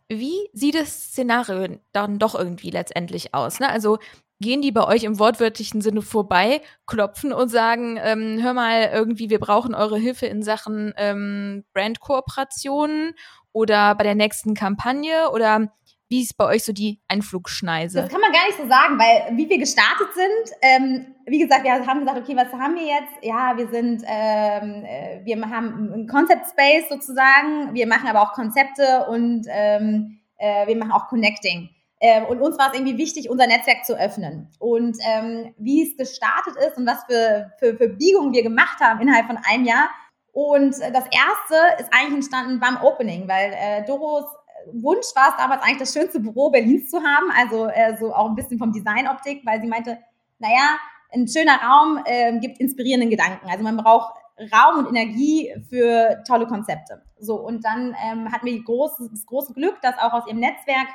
Wie 0.07 0.49
sieht 0.53 0.75
das 0.75 1.09
Szenario 1.09 1.79
dann 1.91 2.19
doch 2.19 2.35
irgendwie 2.35 2.69
letztendlich 2.69 3.33
aus? 3.33 3.59
Ne? 3.59 3.67
Also 3.69 3.97
gehen 4.39 4.61
die 4.61 4.71
bei 4.71 4.85
euch 4.85 5.03
im 5.03 5.19
wortwörtlichen 5.19 5.81
Sinne 5.81 6.01
vorbei, 6.01 6.61
klopfen 6.85 7.33
und 7.33 7.49
sagen, 7.49 7.99
ähm, 8.01 8.39
hör 8.41 8.53
mal, 8.53 8.89
irgendwie, 8.93 9.29
wir 9.29 9.39
brauchen 9.39 9.73
eure 9.73 9.97
Hilfe 9.97 10.27
in 10.27 10.43
Sachen 10.43 10.93
ähm, 10.97 11.65
Brandkooperationen 11.73 13.15
oder 13.51 13.95
bei 13.95 14.03
der 14.03 14.15
nächsten 14.15 14.53
Kampagne 14.53 15.31
oder 15.31 15.73
wie 16.09 16.21
ist 16.21 16.37
bei 16.37 16.45
euch 16.45 16.63
so 16.63 16.71
die 16.71 16.99
Einflugschneise? 17.07 18.01
Das 18.01 18.09
kann 18.09 18.21
man 18.21 18.31
gar 18.31 18.45
nicht 18.45 18.57
so 18.57 18.67
sagen, 18.67 18.97
weil 18.97 19.37
wie 19.37 19.49
wir 19.49 19.57
gestartet 19.57 20.07
sind, 20.13 20.57
ähm, 20.61 21.15
wie 21.25 21.39
gesagt, 21.39 21.63
wir 21.65 21.73
haben 21.73 21.99
gesagt, 21.99 22.19
okay, 22.19 22.35
was 22.35 22.51
haben 22.53 22.75
wir 22.75 22.85
jetzt? 22.85 23.13
Ja, 23.21 23.57
wir 23.57 23.67
sind, 23.67 24.03
ähm, 24.07 24.85
äh, 24.85 25.25
wir 25.25 25.37
haben 25.49 25.93
ein 25.93 26.07
Concept 26.07 26.47
Space 26.47 26.87
sozusagen, 26.89 27.73
wir 27.73 27.87
machen 27.87 28.07
aber 28.07 28.21
auch 28.21 28.33
Konzepte 28.33 29.05
und 29.09 29.45
ähm, 29.49 30.19
äh, 30.37 30.67
wir 30.67 30.77
machen 30.77 30.91
auch 30.91 31.07
Connecting. 31.07 31.69
Ähm, 31.99 32.25
und 32.25 32.39
uns 32.41 32.57
war 32.57 32.71
es 32.71 32.77
irgendwie 32.77 32.97
wichtig, 32.97 33.29
unser 33.29 33.47
Netzwerk 33.47 33.83
zu 33.83 33.99
öffnen. 33.99 34.49
Und 34.59 34.97
ähm, 35.05 35.53
wie 35.57 35.83
es 35.83 35.97
gestartet 35.97 36.55
ist 36.55 36.77
und 36.77 36.85
was 36.85 37.03
für, 37.05 37.51
für, 37.59 37.75
für 37.75 37.89
Biegungen 37.89 38.33
wir 38.33 38.43
gemacht 38.43 38.79
haben 38.79 39.01
innerhalb 39.01 39.25
von 39.25 39.39
einem 39.49 39.65
Jahr. 39.65 39.89
Und 40.31 40.75
das 40.79 41.05
erste 41.05 41.81
ist 41.81 41.91
eigentlich 41.91 42.13
entstanden 42.13 42.59
beim 42.59 42.77
Opening, 42.83 43.27
weil 43.27 43.51
äh, 43.53 43.85
Doros 43.85 44.25
Wunsch 44.73 45.07
war 45.15 45.29
es 45.29 45.37
damals 45.37 45.61
eigentlich 45.63 45.79
das 45.79 45.93
schönste 45.93 46.19
Büro 46.19 46.49
Berlins 46.49 46.89
zu 46.89 47.01
haben, 47.01 47.31
also 47.37 47.67
äh, 47.67 47.97
so 47.97 48.13
auch 48.13 48.29
ein 48.29 48.35
bisschen 48.35 48.57
vom 48.57 48.71
Designoptik, 48.71 49.45
weil 49.45 49.61
sie 49.61 49.67
meinte, 49.67 49.99
naja, 50.39 50.77
ein 51.13 51.27
schöner 51.27 51.59
Raum 51.61 51.99
äh, 52.05 52.37
gibt 52.39 52.59
inspirierenden 52.59 53.09
Gedanken. 53.09 53.47
Also 53.49 53.63
man 53.63 53.77
braucht 53.77 54.13
Raum 54.53 54.85
und 54.85 54.95
Energie 54.95 55.53
für 55.69 56.23
tolle 56.27 56.47
Konzepte. 56.47 57.01
So, 57.19 57.35
und 57.35 57.65
dann 57.65 57.95
ähm, 58.05 58.31
hatten 58.31 58.45
wir 58.45 58.63
große, 58.63 59.09
das 59.09 59.25
große 59.25 59.53
Glück, 59.53 59.81
dass 59.81 59.97
auch 59.97 60.13
aus 60.13 60.27
ihrem 60.27 60.39
Netzwerk 60.39 60.87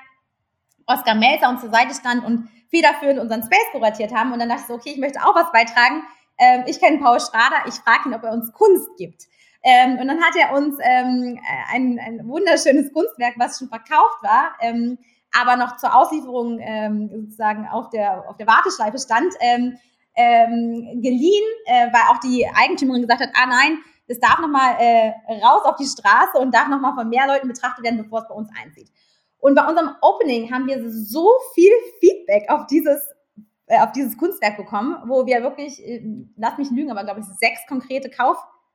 Oskar 0.86 1.14
Melzer 1.14 1.48
uns 1.48 1.60
zur 1.60 1.70
Seite 1.70 1.94
stand 1.94 2.24
und 2.24 2.48
federführend 2.70 3.20
unseren 3.20 3.42
Space 3.42 3.70
kuratiert 3.72 4.14
haben. 4.14 4.32
Und 4.32 4.38
dann 4.38 4.48
dachte 4.48 4.62
ich 4.62 4.68
so, 4.68 4.74
okay, 4.74 4.90
ich 4.90 4.98
möchte 4.98 5.20
auch 5.20 5.34
was 5.34 5.50
beitragen. 5.52 6.02
Ähm, 6.38 6.64
ich 6.66 6.80
kenne 6.80 6.98
Paul 6.98 7.20
Schrader, 7.20 7.66
ich 7.66 7.74
frage 7.74 8.08
ihn, 8.08 8.14
ob 8.14 8.22
er 8.22 8.32
uns 8.32 8.52
Kunst 8.52 8.88
gibt. 8.96 9.24
Ähm, 9.62 9.98
und 9.98 10.08
dann 10.08 10.20
hat 10.20 10.34
er 10.36 10.56
uns 10.56 10.76
ähm, 10.82 11.38
ein, 11.72 11.98
ein 11.98 12.26
wunderschönes 12.26 12.92
Kunstwerk, 12.92 13.34
was 13.38 13.58
schon 13.58 13.68
verkauft 13.68 14.22
war, 14.22 14.56
ähm, 14.60 14.98
aber 15.32 15.56
noch 15.56 15.76
zur 15.76 15.94
Auslieferung 15.94 16.58
ähm, 16.60 17.08
sozusagen 17.12 17.66
auf 17.68 17.90
der, 17.90 18.28
auf 18.28 18.36
der 18.36 18.46
Warteschleife 18.46 18.98
stand, 18.98 19.32
ähm, 19.40 19.78
ähm, 20.14 21.00
geliehen, 21.00 21.44
äh, 21.66 21.86
weil 21.92 22.02
auch 22.10 22.18
die 22.20 22.46
Eigentümerin 22.54 23.02
gesagt 23.02 23.22
hat, 23.22 23.30
ah 23.34 23.46
nein, 23.46 23.78
das 24.08 24.18
darf 24.18 24.40
nochmal 24.40 24.76
äh, 24.78 25.12
raus 25.42 25.64
auf 25.64 25.76
die 25.76 25.86
Straße 25.86 26.38
und 26.38 26.54
darf 26.54 26.68
nochmal 26.68 26.94
von 26.94 27.08
mehr 27.08 27.26
Leuten 27.26 27.48
betrachtet 27.48 27.84
werden, 27.84 28.02
bevor 28.02 28.22
es 28.22 28.28
bei 28.28 28.34
uns 28.34 28.50
einzieht. 28.62 28.90
Und 29.38 29.54
bei 29.54 29.66
unserem 29.66 29.90
Opening 30.02 30.52
haben 30.52 30.66
wir 30.66 30.90
so 30.90 31.30
viel 31.54 31.72
Feedback 32.00 32.50
auf 32.50 32.66
dieses 32.66 33.00
äh, 33.72 33.78
auf 33.78 33.92
dieses 33.92 34.18
Kunstwerk 34.18 34.56
bekommen, 34.56 34.96
wo 35.06 35.24
wir 35.24 35.42
wirklich, 35.42 35.82
äh, 35.82 36.02
lass 36.36 36.58
mich 36.58 36.70
lügen, 36.70 36.90
aber 36.90 37.04
glaube 37.04 37.20
ich 37.20 37.26
sechs 37.38 37.60
konkrete 37.66 38.10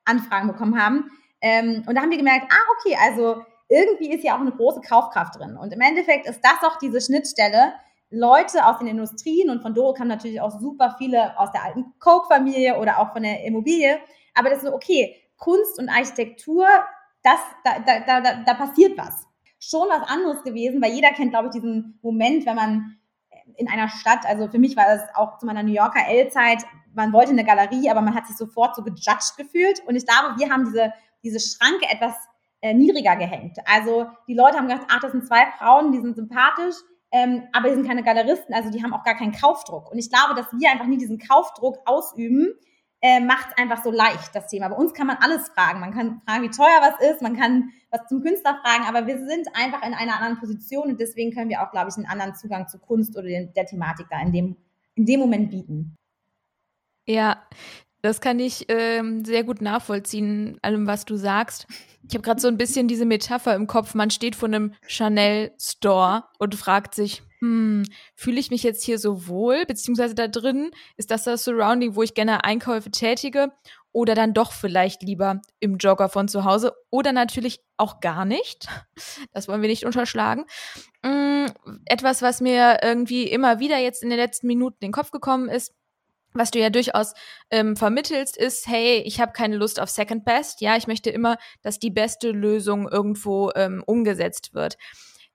Kaufanfragen 0.07 0.47
bekommen 0.47 0.81
haben. 0.81 1.11
Ähm, 1.41 1.83
und 1.87 1.95
da 1.95 2.01
haben 2.01 2.09
wir 2.09 2.17
gemerkt, 2.17 2.51
ah 2.51 2.63
okay, 2.79 2.97
also 2.99 3.43
irgendwie 3.69 4.11
ist 4.11 4.23
ja 4.23 4.35
auch 4.35 4.41
eine 4.41 4.51
große 4.51 4.81
Kaufkraft 4.81 5.39
drin. 5.39 5.57
Und 5.57 5.73
im 5.73 5.81
Endeffekt 5.81 6.27
ist 6.27 6.41
das 6.41 6.67
auch 6.67 6.77
diese 6.79 7.01
Schnittstelle. 7.01 7.73
Leute 8.09 8.65
aus 8.65 8.79
den 8.79 8.87
Industrien 8.87 9.49
und 9.49 9.61
von 9.61 9.73
Doro 9.73 9.93
kamen 9.93 10.09
natürlich 10.09 10.39
auch 10.39 10.59
super 10.59 10.95
viele 10.97 11.37
aus 11.37 11.51
der 11.51 11.65
alten 11.65 11.93
Coke-Familie 11.99 12.77
oder 12.77 12.99
auch 12.99 13.11
von 13.11 13.23
der 13.23 13.43
Immobilie. 13.43 13.99
Aber 14.33 14.49
das 14.49 14.59
ist 14.59 14.65
so, 14.65 14.73
okay, 14.73 15.15
Kunst 15.35 15.77
und 15.77 15.89
Architektur, 15.89 16.65
das, 17.21 17.39
da, 17.65 17.79
da, 17.79 18.21
da, 18.21 18.43
da 18.43 18.53
passiert 18.53 18.97
was. 18.97 19.27
Schon 19.59 19.89
was 19.89 20.07
anderes 20.09 20.43
gewesen, 20.43 20.81
weil 20.81 20.93
jeder 20.93 21.11
kennt, 21.11 21.31
glaube 21.31 21.47
ich, 21.47 21.51
diesen 21.51 21.99
Moment, 22.01 22.45
wenn 22.45 22.55
man 22.55 22.97
in 23.57 23.67
einer 23.67 23.89
Stadt, 23.89 24.25
also 24.25 24.47
für 24.47 24.59
mich 24.59 24.77
war 24.77 24.85
das 24.85 25.01
auch 25.15 25.37
zu 25.37 25.45
meiner 25.45 25.63
New 25.63 25.73
Yorker 25.73 26.07
L-Zeit, 26.07 26.63
man 26.97 27.13
wollte 27.13 27.31
eine 27.31 27.45
Galerie, 27.45 27.89
aber 27.89 28.01
man 28.01 28.15
hat 28.15 28.27
sich 28.27 28.35
sofort 28.35 28.75
so 28.75 28.83
gejudged 28.83 29.37
gefühlt. 29.37 29.81
Und 29.85 29.95
ich 29.95 30.05
glaube, 30.05 30.37
wir 30.37 30.49
haben 30.49 30.65
diese, 30.65 30.91
diese 31.23 31.39
Schranke 31.39 31.85
etwas 31.89 32.13
äh, 32.61 32.73
niedriger 32.73 33.15
gehängt. 33.15 33.57
Also 33.65 34.07
die 34.27 34.33
Leute 34.33 34.57
haben 34.57 34.67
gedacht, 34.67 34.87
ach, 34.89 34.99
das 34.99 35.11
sind 35.11 35.25
zwei 35.25 35.45
Frauen, 35.57 35.91
die 35.91 36.01
sind 36.01 36.15
sympathisch, 36.15 36.75
ähm, 37.11 37.43
aber 37.53 37.69
die 37.69 37.75
sind 37.75 37.87
keine 37.87 38.03
Galeristen, 38.03 38.53
also 38.53 38.69
die 38.69 38.83
haben 38.83 38.93
auch 38.93 39.03
gar 39.03 39.15
keinen 39.15 39.31
Kaufdruck. 39.31 39.91
Und 39.91 39.99
ich 39.99 40.09
glaube, 40.09 40.35
dass 40.35 40.47
wir 40.51 40.71
einfach 40.71 40.87
nie 40.87 40.97
diesen 40.97 41.19
Kaufdruck 41.19 41.77
ausüben, 41.85 42.53
äh, 43.01 43.19
macht 43.19 43.49
es 43.51 43.57
einfach 43.61 43.83
so 43.83 43.91
leicht, 43.91 44.33
das 44.33 44.47
Thema. 44.47 44.69
Bei 44.69 44.75
uns 44.75 44.93
kann 44.93 45.05
man 45.05 45.17
alles 45.17 45.49
fragen. 45.49 45.79
Man 45.79 45.93
kann 45.93 46.21
fragen, 46.25 46.43
wie 46.43 46.49
teuer 46.49 46.81
was 46.81 47.11
ist, 47.11 47.21
man 47.21 47.37
kann 47.37 47.69
was 47.91 48.07
zum 48.07 48.23
Künstler 48.23 48.59
fragen, 48.63 48.85
aber 48.87 49.05
wir 49.05 49.19
sind 49.19 49.47
einfach 49.53 49.85
in 49.85 49.93
einer 49.93 50.15
anderen 50.15 50.39
Position 50.39 50.89
und 50.89 50.99
deswegen 50.99 51.31
können 51.31 51.49
wir 51.49 51.61
auch, 51.61 51.71
glaube 51.71 51.89
ich, 51.89 51.95
einen 51.95 52.07
anderen 52.07 52.33
Zugang 52.33 52.67
zu 52.67 52.79
Kunst 52.79 53.15
oder 53.15 53.27
den, 53.27 53.53
der 53.53 53.67
Thematik 53.67 54.07
da 54.09 54.19
in 54.19 54.33
dem, 54.33 54.57
in 54.95 55.05
dem 55.05 55.19
Moment 55.19 55.51
bieten. 55.51 55.95
Ja, 57.07 57.41
das 58.01 58.21
kann 58.21 58.39
ich 58.39 58.65
ähm, 58.69 59.25
sehr 59.25 59.43
gut 59.43 59.61
nachvollziehen, 59.61 60.59
allem, 60.61 60.87
was 60.87 61.05
du 61.05 61.15
sagst. 61.15 61.67
Ich 62.07 62.13
habe 62.13 62.21
gerade 62.21 62.39
so 62.39 62.47
ein 62.47 62.57
bisschen 62.57 62.87
diese 62.87 63.05
Metapher 63.05 63.55
im 63.55 63.67
Kopf. 63.67 63.95
Man 63.95 64.11
steht 64.11 64.35
vor 64.35 64.47
einem 64.47 64.73
Chanel-Store 64.87 66.25
und 66.37 66.55
fragt 66.55 66.95
sich, 66.95 67.23
hm, 67.39 67.83
fühle 68.15 68.39
ich 68.39 68.51
mich 68.51 68.63
jetzt 68.63 68.83
hier 68.83 68.99
so 68.99 69.27
wohl, 69.27 69.65
beziehungsweise 69.65 70.15
da 70.15 70.27
drin, 70.27 70.71
ist 70.95 71.11
das 71.11 71.23
das 71.23 71.43
Surrounding, 71.43 71.95
wo 71.95 72.03
ich 72.03 72.13
gerne 72.13 72.43
Einkäufe 72.43 72.91
tätige 72.91 73.51
oder 73.91 74.15
dann 74.15 74.33
doch 74.33 74.51
vielleicht 74.51 75.01
lieber 75.01 75.41
im 75.59 75.77
Jogger 75.77 76.09
von 76.09 76.27
zu 76.27 76.43
Hause 76.45 76.73
oder 76.89 77.13
natürlich 77.13 77.61
auch 77.77 77.99
gar 77.99 78.25
nicht. 78.25 78.67
Das 79.33 79.47
wollen 79.47 79.61
wir 79.61 79.69
nicht 79.69 79.85
unterschlagen. 79.85 80.45
Hm, 81.05 81.47
etwas, 81.85 82.21
was 82.21 82.41
mir 82.41 82.79
irgendwie 82.81 83.23
immer 83.23 83.59
wieder 83.59 83.77
jetzt 83.77 84.01
in 84.01 84.09
den 84.09 84.17
letzten 84.17 84.47
Minuten 84.47 84.77
in 84.79 84.87
den 84.87 84.93
Kopf 84.93 85.11
gekommen 85.11 85.47
ist, 85.49 85.73
was 86.33 86.51
du 86.51 86.59
ja 86.59 86.69
durchaus 86.69 87.13
ähm, 87.49 87.75
vermittelst, 87.75 88.37
ist, 88.37 88.67
hey, 88.67 88.97
ich 89.05 89.19
habe 89.19 89.31
keine 89.31 89.57
Lust 89.57 89.79
auf 89.79 89.89
Second 89.89 90.25
Best. 90.25 90.61
Ja, 90.61 90.75
ich 90.77 90.87
möchte 90.87 91.09
immer, 91.09 91.37
dass 91.61 91.79
die 91.79 91.89
beste 91.89 92.31
Lösung 92.31 92.87
irgendwo 92.87 93.51
ähm, 93.55 93.83
umgesetzt 93.85 94.53
wird. 94.53 94.77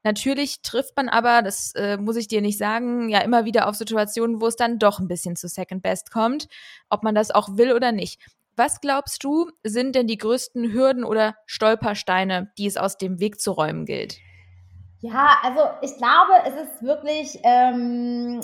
Natürlich 0.04 0.62
trifft 0.62 0.96
man 0.96 1.08
aber, 1.08 1.42
das 1.42 1.74
äh, 1.76 1.96
muss 1.96 2.16
ich 2.16 2.26
dir 2.26 2.40
nicht 2.40 2.58
sagen, 2.58 3.08
ja 3.08 3.20
immer 3.20 3.44
wieder 3.44 3.68
auf 3.68 3.76
Situationen, 3.76 4.40
wo 4.40 4.46
es 4.46 4.56
dann 4.56 4.78
doch 4.78 4.98
ein 4.98 5.06
bisschen 5.06 5.36
zu 5.36 5.48
Second 5.48 5.82
Best 5.82 6.10
kommt, 6.10 6.48
ob 6.90 7.04
man 7.04 7.14
das 7.14 7.30
auch 7.30 7.56
will 7.56 7.72
oder 7.72 7.92
nicht. 7.92 8.20
Was 8.56 8.80
glaubst 8.80 9.24
du, 9.24 9.50
sind 9.62 9.94
denn 9.94 10.06
die 10.06 10.18
größten 10.18 10.72
Hürden 10.72 11.04
oder 11.04 11.36
Stolpersteine, 11.46 12.52
die 12.58 12.66
es 12.66 12.76
aus 12.76 12.98
dem 12.98 13.18
Weg 13.20 13.40
zu 13.40 13.52
räumen 13.52 13.86
gilt? 13.86 14.18
Ja, 15.00 15.38
also 15.42 15.60
ich 15.80 15.96
glaube, 15.96 16.32
es 16.46 16.54
ist 16.54 16.82
wirklich, 16.82 17.38
ähm, 17.44 18.40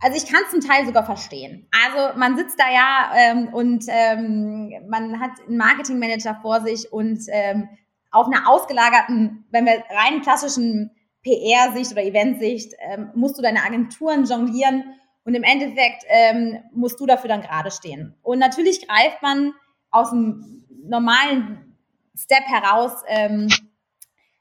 also 0.00 0.16
ich 0.16 0.30
kann 0.30 0.42
es 0.44 0.50
zum 0.50 0.60
Teil 0.60 0.86
sogar 0.86 1.04
verstehen. 1.04 1.68
Also 1.84 2.18
man 2.18 2.36
sitzt 2.36 2.58
da 2.58 2.70
ja 2.70 3.12
ähm, 3.16 3.48
und 3.48 3.84
ähm, 3.88 4.72
man 4.88 5.20
hat 5.20 5.32
einen 5.46 5.56
Marketingmanager 5.56 6.38
vor 6.40 6.60
sich 6.60 6.92
und 6.92 7.20
ähm, 7.28 7.68
auf 8.10 8.26
einer 8.26 8.48
ausgelagerten, 8.48 9.44
wenn 9.50 9.66
wir 9.66 9.82
rein 9.90 10.22
klassischen 10.22 10.90
PR-Sicht 11.22 11.92
oder 11.92 12.04
Event-Sicht, 12.04 12.74
ähm, 12.80 13.10
musst 13.14 13.36
du 13.38 13.42
deine 13.42 13.62
Agenturen 13.64 14.24
jonglieren 14.24 14.84
und 15.24 15.34
im 15.34 15.42
Endeffekt 15.42 16.04
ähm, 16.08 16.58
musst 16.72 17.00
du 17.00 17.06
dafür 17.06 17.28
dann 17.28 17.42
gerade 17.42 17.70
stehen. 17.70 18.14
Und 18.22 18.38
natürlich 18.38 18.86
greift 18.86 19.20
man 19.20 19.52
aus 19.90 20.10
dem 20.10 20.64
normalen 20.84 21.76
Step 22.16 22.44
heraus 22.46 23.02
ähm, 23.08 23.48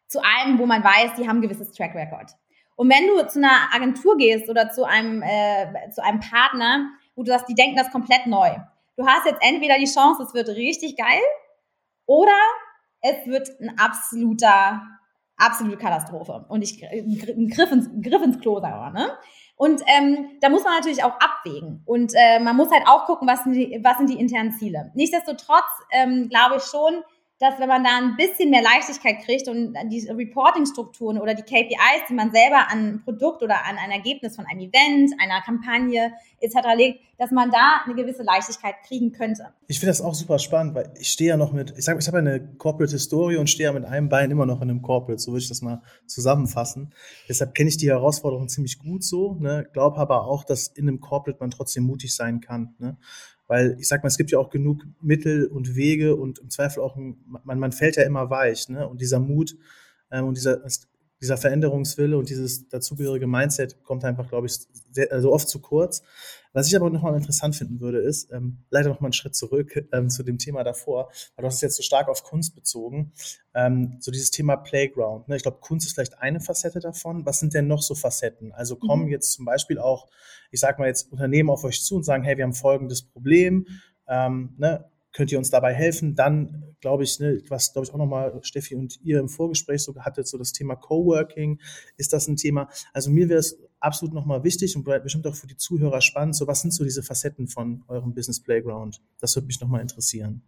zu 0.07 0.21
einem, 0.21 0.59
wo 0.59 0.65
man 0.65 0.83
weiß, 0.83 1.15
die 1.17 1.27
haben 1.27 1.37
ein 1.37 1.41
gewisses 1.41 1.71
Track 1.73 1.93
Record. 1.93 2.31
Und 2.77 2.89
wenn 2.89 3.07
du 3.07 3.27
zu 3.27 3.39
einer 3.39 3.73
Agentur 3.73 4.15
gehst 4.17 4.49
oder 4.49 4.69
zu 4.69 4.85
einem, 4.85 5.21
äh, 5.23 5.89
zu 5.89 6.01
einem 6.03 6.19
Partner, 6.19 6.91
wo 7.15 7.23
du 7.23 7.31
sagst, 7.31 7.49
die 7.49 7.55
denken 7.55 7.75
das 7.75 7.91
komplett 7.91 8.27
neu. 8.27 8.51
Du 8.95 9.05
hast 9.05 9.25
jetzt 9.25 9.41
entweder 9.41 9.77
die 9.77 9.91
Chance, 9.91 10.23
es 10.23 10.33
wird 10.33 10.47
richtig 10.49 10.95
geil, 10.95 11.21
oder 12.05 12.37
es 13.01 13.25
wird 13.25 13.49
ein 13.59 13.77
absoluter, 13.77 14.81
absolute 15.37 15.77
Katastrophe. 15.77 16.45
Und 16.49 16.61
ich, 16.61 16.83
ein 16.83 17.49
Griff 17.49 17.71
ins, 17.71 17.89
Griff 18.01 18.21
ins 18.21 18.39
Klo, 18.39 18.61
wir, 18.61 18.91
ne? 18.91 19.09
Und 19.55 19.81
ähm, 19.87 20.37
da 20.39 20.49
muss 20.49 20.63
man 20.63 20.75
natürlich 20.75 21.03
auch 21.03 21.19
abwägen. 21.19 21.81
Und 21.85 22.13
äh, 22.15 22.39
man 22.39 22.55
muss 22.55 22.69
halt 22.71 22.87
auch 22.87 23.05
gucken, 23.05 23.27
was 23.27 23.43
sind 23.43 23.53
die, 23.53 23.79
was 23.83 23.97
sind 23.97 24.09
die 24.11 24.19
internen 24.19 24.51
Ziele. 24.51 24.91
Nichtsdestotrotz 24.93 25.65
ähm, 25.89 26.29
glaube 26.29 26.57
ich 26.57 26.63
schon, 26.63 27.03
dass 27.39 27.59
wenn 27.59 27.67
man 27.67 27.83
da 27.83 27.97
ein 27.97 28.15
bisschen 28.17 28.49
mehr 28.49 28.63
Leichtigkeit 28.63 29.23
kriegt 29.23 29.47
und 29.47 29.75
die 29.91 30.09
Reporting-Strukturen 30.09 31.19
oder 31.19 31.35
die 31.35 31.43
KPIs, 31.43 32.07
die 32.09 32.13
man 32.13 32.31
selber 32.31 32.71
an 32.71 32.87
ein 32.87 33.01
Produkt 33.03 33.43
oder 33.43 33.63
an 33.65 33.77
ein 33.77 33.91
Ergebnis 33.91 34.35
von 34.35 34.45
einem 34.45 34.61
Event, 34.61 35.13
einer 35.19 35.41
Kampagne 35.41 36.13
etc. 36.39 36.55
legt, 36.75 37.01
dass 37.19 37.29
man 37.31 37.51
da 37.51 37.81
eine 37.85 37.93
gewisse 37.93 38.23
Leichtigkeit 38.23 38.75
kriegen 38.87 39.11
könnte. 39.11 39.53
Ich 39.67 39.79
finde 39.79 39.91
das 39.91 40.01
auch 40.01 40.15
super 40.15 40.39
spannend, 40.39 40.73
weil 40.73 40.91
ich 40.99 41.09
stehe 41.09 41.29
ja 41.29 41.37
noch 41.37 41.51
mit, 41.51 41.73
ich 41.77 41.85
sage, 41.85 41.99
ich 41.99 42.07
habe 42.07 42.17
eine 42.17 42.55
Corporate 42.57 42.91
Historie 42.91 43.37
und 43.37 43.49
stehe 43.49 43.69
ja 43.69 43.73
mit 43.73 43.85
einem 43.85 44.09
Bein 44.09 44.31
immer 44.31 44.45
noch 44.47 44.61
in 44.61 44.69
einem 44.69 44.81
Corporate, 44.81 45.19
so 45.19 45.31
würde 45.31 45.43
ich 45.43 45.49
das 45.49 45.61
mal 45.61 45.81
zusammenfassen. 46.07 46.93
Deshalb 47.29 47.53
kenne 47.53 47.69
ich 47.69 47.77
die 47.77 47.89
Herausforderung 47.89 48.49
ziemlich 48.49 48.79
gut 48.79 49.03
so, 49.03 49.35
ne? 49.35 49.67
glaube 49.73 49.97
aber 49.97 50.25
auch, 50.25 50.43
dass 50.43 50.67
in 50.67 50.87
einem 50.87 50.99
Corporate 50.99 51.39
man 51.39 51.51
trotzdem 51.51 51.83
mutig 51.83 52.15
sein 52.15 52.41
kann. 52.41 52.75
Ne? 52.79 52.97
Weil 53.47 53.77
ich 53.79 53.87
sag 53.87 54.03
mal, 54.03 54.07
es 54.07 54.17
gibt 54.17 54.31
ja 54.31 54.39
auch 54.39 54.49
genug 54.49 54.83
Mittel 55.01 55.47
und 55.47 55.75
Wege 55.75 56.15
und 56.15 56.39
im 56.39 56.49
Zweifel 56.49 56.81
auch, 56.81 56.95
ein, 56.95 57.17
man, 57.43 57.59
man 57.59 57.71
fällt 57.71 57.95
ja 57.95 58.03
immer 58.03 58.29
weich, 58.29 58.69
ne? 58.69 58.87
Und 58.87 59.01
dieser 59.01 59.19
Mut 59.19 59.55
ähm, 60.11 60.25
und 60.25 60.37
dieser, 60.37 60.61
dieser 61.21 61.37
Veränderungswille 61.37 62.17
und 62.17 62.29
dieses 62.29 62.67
dazugehörige 62.67 63.27
Mindset 63.27 63.83
kommt 63.83 64.03
einfach, 64.05 64.27
glaube 64.27 64.47
ich, 64.47 64.53
sehr, 64.91 65.11
also 65.11 65.31
oft 65.31 65.47
zu 65.47 65.59
kurz. 65.59 66.03
Was 66.57 66.67
ich 66.67 66.75
aber 66.75 66.89
nochmal 66.89 67.15
interessant 67.15 67.55
finden 67.55 67.81
würde, 67.81 67.99
ist, 67.99 68.31
ähm, 68.31 68.57
leider 68.71 68.89
nochmal 68.89 69.09
einen 69.09 69.13
Schritt 69.13 69.35
zurück 69.35 69.87
ähm, 69.93 70.09
zu 70.09 70.23
dem 70.23 70.39
Thema 70.39 70.63
davor, 70.63 71.11
weil 71.35 71.43
du 71.43 71.45
hast 71.45 71.57
es 71.57 71.61
jetzt 71.61 71.75
so 71.75 71.83
stark 71.83 72.07
auf 72.07 72.23
Kunst 72.23 72.55
bezogen, 72.55 73.11
ähm, 73.53 73.97
so 73.99 74.09
dieses 74.09 74.31
Thema 74.31 74.55
Playground. 74.55 75.27
Ne? 75.27 75.35
Ich 75.35 75.43
glaube, 75.43 75.59
Kunst 75.61 75.85
ist 75.85 75.93
vielleicht 75.93 76.17
eine 76.17 76.39
Facette 76.39 76.79
davon. 76.79 77.27
Was 77.27 77.37
sind 77.37 77.53
denn 77.53 77.67
noch 77.67 77.83
so 77.83 77.93
Facetten? 77.93 78.53
Also 78.53 78.75
kommen 78.75 79.03
mhm. 79.03 79.11
jetzt 79.11 79.33
zum 79.33 79.45
Beispiel 79.45 79.77
auch, 79.77 80.07
ich 80.49 80.59
sag 80.59 80.79
mal 80.79 80.87
jetzt 80.87 81.11
Unternehmen 81.11 81.51
auf 81.51 81.63
euch 81.63 81.83
zu 81.83 81.95
und 81.95 82.03
sagen, 82.03 82.23
hey, 82.23 82.37
wir 82.37 82.43
haben 82.43 82.53
folgendes 82.53 83.03
Problem, 83.03 83.67
ähm, 84.07 84.55
ne? 84.57 84.83
Könnt 85.13 85.31
ihr 85.31 85.37
uns 85.37 85.49
dabei 85.49 85.73
helfen? 85.73 86.15
Dann 86.15 86.75
glaube 86.79 87.03
ich, 87.03 87.19
ne, 87.19 87.41
was 87.49 87.73
glaube 87.73 87.85
ich 87.85 87.93
auch 87.93 87.97
nochmal 87.97 88.39
Steffi 88.43 88.75
und 88.75 88.99
ihr 89.03 89.19
im 89.19 89.29
Vorgespräch 89.29 89.83
so 89.83 89.95
hattet, 89.99 90.27
so 90.27 90.37
das 90.37 90.51
Thema 90.51 90.75
Coworking, 90.75 91.59
ist 91.97 92.13
das 92.13 92.27
ein 92.27 92.35
Thema? 92.35 92.69
Also 92.93 93.09
mir 93.09 93.29
wäre 93.29 93.39
es 93.39 93.59
absolut 93.79 94.13
nochmal 94.13 94.43
wichtig 94.43 94.75
und 94.75 94.83
bestimmt 94.83 95.27
auch 95.27 95.35
für 95.35 95.47
die 95.47 95.57
Zuhörer 95.57 96.01
spannend. 96.01 96.35
So, 96.35 96.47
was 96.47 96.61
sind 96.61 96.71
so 96.71 96.83
diese 96.83 97.03
Facetten 97.03 97.47
von 97.47 97.83
eurem 97.87 98.13
Business 98.13 98.41
Playground? 98.41 99.01
Das 99.19 99.35
würde 99.35 99.47
mich 99.47 99.59
nochmal 99.59 99.81
interessieren. 99.81 100.41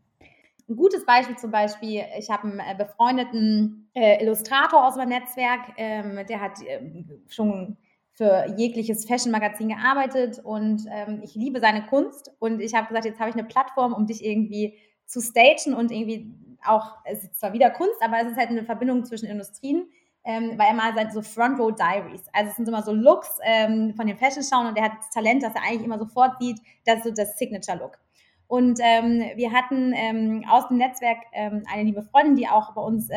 Ein 0.67 0.75
gutes 0.75 1.03
Beispiel 1.03 1.35
zum 1.35 1.49
Beispiel, 1.49 2.03
ich 2.19 2.29
habe 2.29 2.43
einen 2.43 2.59
äh, 2.59 2.75
befreundeten 2.77 3.89
äh, 3.95 4.23
Illustrator 4.23 4.87
aus 4.87 4.95
meinem 4.97 5.09
Netzwerk, 5.09 5.61
ähm, 5.77 6.19
der 6.27 6.41
hat 6.41 6.59
ähm, 6.63 7.23
schon 7.27 7.77
für 8.19 8.53
jegliches 8.57 9.05
Fashion-Magazin 9.05 9.69
gearbeitet 9.69 10.39
und 10.43 10.83
ähm, 10.91 11.21
ich 11.23 11.35
liebe 11.35 11.61
seine 11.61 11.85
Kunst 11.85 12.33
und 12.39 12.59
ich 12.59 12.75
habe 12.75 12.87
gesagt, 12.89 13.05
jetzt 13.05 13.17
habe 13.17 13.29
ich 13.29 13.35
eine 13.37 13.45
Plattform, 13.45 13.93
um 13.93 14.07
dich 14.07 14.25
irgendwie 14.25 14.77
zu 15.05 15.21
stagen 15.21 15.73
und 15.73 15.89
irgendwie 15.89 16.29
auch, 16.65 16.97
es 17.05 17.23
ist 17.23 17.39
zwar 17.39 17.53
wieder 17.53 17.69
Kunst, 17.69 17.95
aber 18.01 18.17
es 18.19 18.31
ist 18.31 18.37
halt 18.37 18.49
eine 18.49 18.65
Verbindung 18.65 19.05
zwischen 19.05 19.29
Industrien, 19.29 19.87
ähm, 20.25 20.51
weil 20.57 20.67
er 20.67 20.73
mal 20.73 20.93
sagt, 20.93 21.13
so 21.13 21.21
Front 21.21 21.61
Row 21.61 21.73
Diaries. 21.73 22.25
Also 22.33 22.49
es 22.49 22.57
sind 22.57 22.67
immer 22.67 22.83
so 22.83 22.91
Looks 22.91 23.39
ähm, 23.41 23.93
von 23.95 24.05
den 24.05 24.17
Fashion 24.17 24.43
schauen 24.43 24.67
und 24.67 24.77
er 24.77 24.83
hat 24.83 24.97
das 24.97 25.11
Talent, 25.11 25.41
dass 25.41 25.55
er 25.55 25.63
eigentlich 25.63 25.85
immer 25.85 25.97
sofort 25.97 26.33
sieht, 26.41 26.59
das 26.85 26.97
ist 26.97 27.03
so 27.05 27.11
das 27.11 27.37
Signature 27.37 27.77
Look. 27.77 27.99
Und 28.47 28.81
ähm, 28.83 29.23
wir 29.35 29.53
hatten 29.53 29.93
ähm, 29.95 30.43
aus 30.49 30.67
dem 30.67 30.75
Netzwerk 30.75 31.19
ähm, 31.31 31.63
eine 31.71 31.83
liebe 31.83 32.03
Freundin, 32.03 32.35
die 32.35 32.49
auch 32.49 32.73
bei 32.73 32.81
uns 32.81 33.07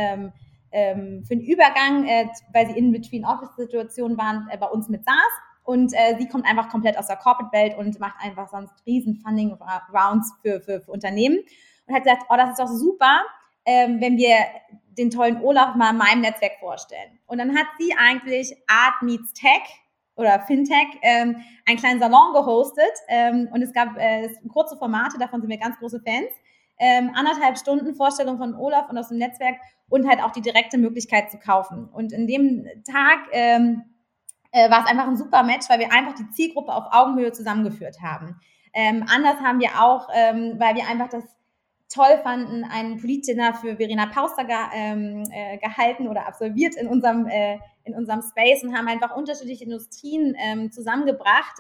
ähm, 0.73 1.25
für 1.25 1.37
den 1.37 1.45
Übergang, 1.45 2.07
äh, 2.07 2.27
weil 2.53 2.67
sie 2.67 2.79
in 2.79 2.93
Between-Office-Situationen 2.93 4.19
waren, 4.19 4.49
äh, 4.51 4.57
bei 4.57 4.67
uns 4.67 4.89
mit 4.89 5.05
saß. 5.05 5.15
Und 5.65 5.93
äh, 5.95 6.17
sie 6.19 6.29
kommt 6.29 6.45
einfach 6.45 6.69
komplett 6.69 6.99
aus 6.99 7.07
der 7.07 7.17
Corporate-Welt 7.17 7.77
und 7.79 8.01
macht 8.01 8.17
einfach 8.21 8.49
sonst 8.49 8.75
riesen 8.85 9.17
Funding-Rounds 9.17 10.35
für, 10.43 10.61
für, 10.61 10.81
für 10.81 10.91
Unternehmen. 10.91 11.39
Und 11.87 11.95
hat 11.95 12.05
gesagt, 12.05 12.25
oh, 12.29 12.37
das 12.37 12.51
ist 12.51 12.59
doch 12.59 12.69
super, 12.69 13.23
ähm, 13.65 14.01
wenn 14.01 14.17
wir 14.17 14.37
den 14.99 15.11
tollen 15.11 15.41
Olaf 15.43 15.75
mal 15.77 15.91
in 15.91 15.99
meinem 15.99 16.21
Netzwerk 16.21 16.59
vorstellen. 16.59 17.19
Und 17.27 17.39
dann 17.39 17.57
hat 17.57 17.67
sie 17.79 17.95
eigentlich 17.97 18.55
Art 18.67 19.03
Meets 19.03 19.33
Tech 19.33 19.63
oder 20.17 20.41
Fintech 20.41 20.87
ähm, 21.03 21.37
einen 21.67 21.79
kleinen 21.79 22.01
Salon 22.01 22.33
gehostet 22.35 22.93
ähm, 23.09 23.49
und 23.53 23.63
es 23.63 23.73
gab 23.73 23.97
äh, 23.97 24.29
kurze 24.53 24.77
Formate, 24.77 25.19
davon 25.19 25.41
sind 25.41 25.49
wir 25.49 25.57
ganz 25.57 25.79
große 25.79 26.01
Fans. 26.05 26.29
Ähm, 26.79 27.13
anderthalb 27.15 27.59
Stunden 27.59 27.95
Vorstellung 27.95 28.39
von 28.39 28.55
Olaf 28.55 28.89
und 28.91 28.99
aus 28.99 29.09
dem 29.09 29.19
Netzwerk 29.19 29.57
und 29.89 30.09
halt 30.09 30.23
auch 30.23 30.33
die 30.33 30.41
direkte 30.41 30.79
Möglichkeit 30.79 31.31
zu 31.31 31.39
kaufen. 31.39 31.89
Und 31.89 32.13
in 32.13 32.27
dem 32.27 32.67
Tag 32.85 33.21
ähm, 33.33 33.85
äh, 34.51 34.71
war 34.71 34.85
es 34.85 34.91
einfach 34.91 35.07
ein 35.07 35.17
super 35.17 35.43
Match, 35.43 35.69
weil 35.69 35.79
wir 35.79 35.93
einfach 35.93 36.15
die 36.15 36.29
Zielgruppe 36.31 36.75
auf 36.75 36.85
Augenhöhe 36.91 37.33
zusammengeführt 37.33 37.97
haben. 38.03 38.41
Ähm, 38.75 39.05
anders 39.09 39.39
haben 39.41 39.61
wir 39.61 39.83
auch, 39.83 40.09
ähm, 40.15 40.55
weil 40.59 40.75
wir 40.77 40.87
einfach 40.89 41.09
das 41.09 41.25
toll 41.93 42.19
fanden, 42.23 42.65
einen 42.65 42.99
Politdinner 42.99 43.55
für 43.55 43.77
Verena 43.77 44.07
Pauster 44.07 44.45
ge, 44.45 44.57
ähm, 44.75 45.25
äh, 45.31 45.59
gehalten 45.59 46.09
oder 46.09 46.27
absolviert 46.27 46.75
in 46.75 46.87
unserem, 46.87 47.27
äh, 47.27 47.59
in 47.85 47.95
unserem 47.95 48.23
Space 48.23 48.63
und 48.63 48.77
haben 48.77 48.89
einfach 48.89 49.15
unterschiedliche 49.15 49.65
Industrien 49.65 50.35
ähm, 50.39 50.73
zusammengebracht, 50.73 51.57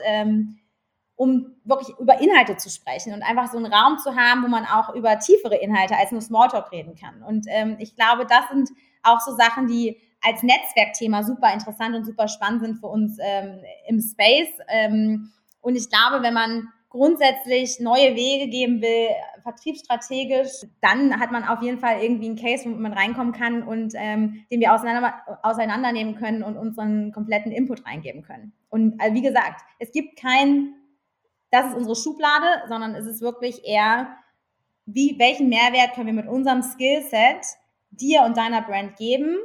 um 1.22 1.54
wirklich 1.62 1.96
über 2.00 2.20
Inhalte 2.20 2.56
zu 2.56 2.68
sprechen 2.68 3.14
und 3.14 3.22
einfach 3.22 3.48
so 3.48 3.56
einen 3.56 3.72
Raum 3.72 3.96
zu 3.98 4.16
haben, 4.16 4.42
wo 4.42 4.48
man 4.48 4.64
auch 4.64 4.92
über 4.92 5.20
tiefere 5.20 5.54
Inhalte 5.54 5.96
als 5.96 6.10
nur 6.10 6.20
Smalltalk 6.20 6.72
reden 6.72 6.96
kann. 6.96 7.22
Und 7.22 7.46
ähm, 7.48 7.76
ich 7.78 7.94
glaube, 7.94 8.26
das 8.26 8.48
sind 8.50 8.70
auch 9.04 9.20
so 9.20 9.32
Sachen, 9.36 9.68
die 9.68 10.00
als 10.20 10.42
Netzwerkthema 10.42 11.22
super 11.22 11.52
interessant 11.54 11.94
und 11.94 12.04
super 12.04 12.26
spannend 12.26 12.62
sind 12.62 12.80
für 12.80 12.88
uns 12.88 13.18
ähm, 13.22 13.60
im 13.86 14.00
Space. 14.00 14.50
Ähm, 14.66 15.30
und 15.60 15.76
ich 15.76 15.88
glaube, 15.88 16.24
wenn 16.24 16.34
man 16.34 16.66
grundsätzlich 16.90 17.78
neue 17.78 18.16
Wege 18.16 18.50
geben 18.50 18.82
will, 18.82 19.10
vertriebsstrategisch, 19.44 20.66
dann 20.80 21.20
hat 21.20 21.30
man 21.30 21.44
auf 21.44 21.62
jeden 21.62 21.78
Fall 21.78 22.02
irgendwie 22.02 22.26
einen 22.26 22.36
Case, 22.36 22.64
wo 22.64 22.70
man 22.70 22.92
reinkommen 22.92 23.32
kann 23.32 23.62
und 23.62 23.92
ähm, 23.96 24.44
den 24.50 24.58
wir 24.58 24.74
auseinander, 24.74 25.14
auseinandernehmen 25.44 26.16
können 26.16 26.42
und 26.42 26.56
unseren 26.56 27.12
kompletten 27.12 27.52
Input 27.52 27.86
reingeben 27.86 28.22
können. 28.22 28.52
Und 28.70 29.00
also 29.00 29.14
wie 29.14 29.22
gesagt, 29.22 29.62
es 29.78 29.92
gibt 29.92 30.18
kein, 30.20 30.74
das 31.52 31.66
ist 31.66 31.74
unsere 31.74 31.94
Schublade, 31.94 32.64
sondern 32.66 32.94
es 32.94 33.06
ist 33.06 33.20
wirklich 33.20 33.64
eher, 33.64 34.16
wie, 34.86 35.16
welchen 35.18 35.48
Mehrwert 35.48 35.94
können 35.94 36.06
wir 36.06 36.24
mit 36.24 36.26
unserem 36.26 36.62
Skillset 36.62 37.46
dir 37.90 38.22
und 38.22 38.36
deiner 38.36 38.62
Brand 38.62 38.96
geben 38.96 39.36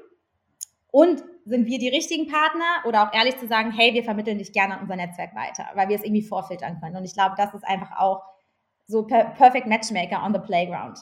und 0.89 1.23
sind 1.45 1.65
wir 1.65 1.79
die 1.79 1.89
richtigen 1.89 2.27
Partner 2.27 2.85
oder 2.85 3.03
auch 3.03 3.13
ehrlich 3.13 3.37
zu 3.37 3.47
sagen, 3.47 3.71
hey, 3.71 3.93
wir 3.93 4.03
vermitteln 4.03 4.37
dich 4.37 4.53
gerne 4.53 4.75
an 4.75 4.81
unser 4.81 4.95
Netzwerk 4.95 5.35
weiter, 5.35 5.65
weil 5.75 5.89
wir 5.89 5.97
es 5.97 6.03
irgendwie 6.03 6.23
vorfiltern 6.23 6.79
können. 6.79 6.95
Und 6.95 7.03
ich 7.03 7.13
glaube, 7.13 7.35
das 7.37 7.53
ist 7.53 7.65
einfach 7.65 7.97
auch 7.97 8.23
so 8.87 9.03
per 9.03 9.25
Perfect 9.25 9.67
Matchmaker 9.67 10.23
on 10.23 10.33
the 10.33 10.39
Playground. 10.39 10.99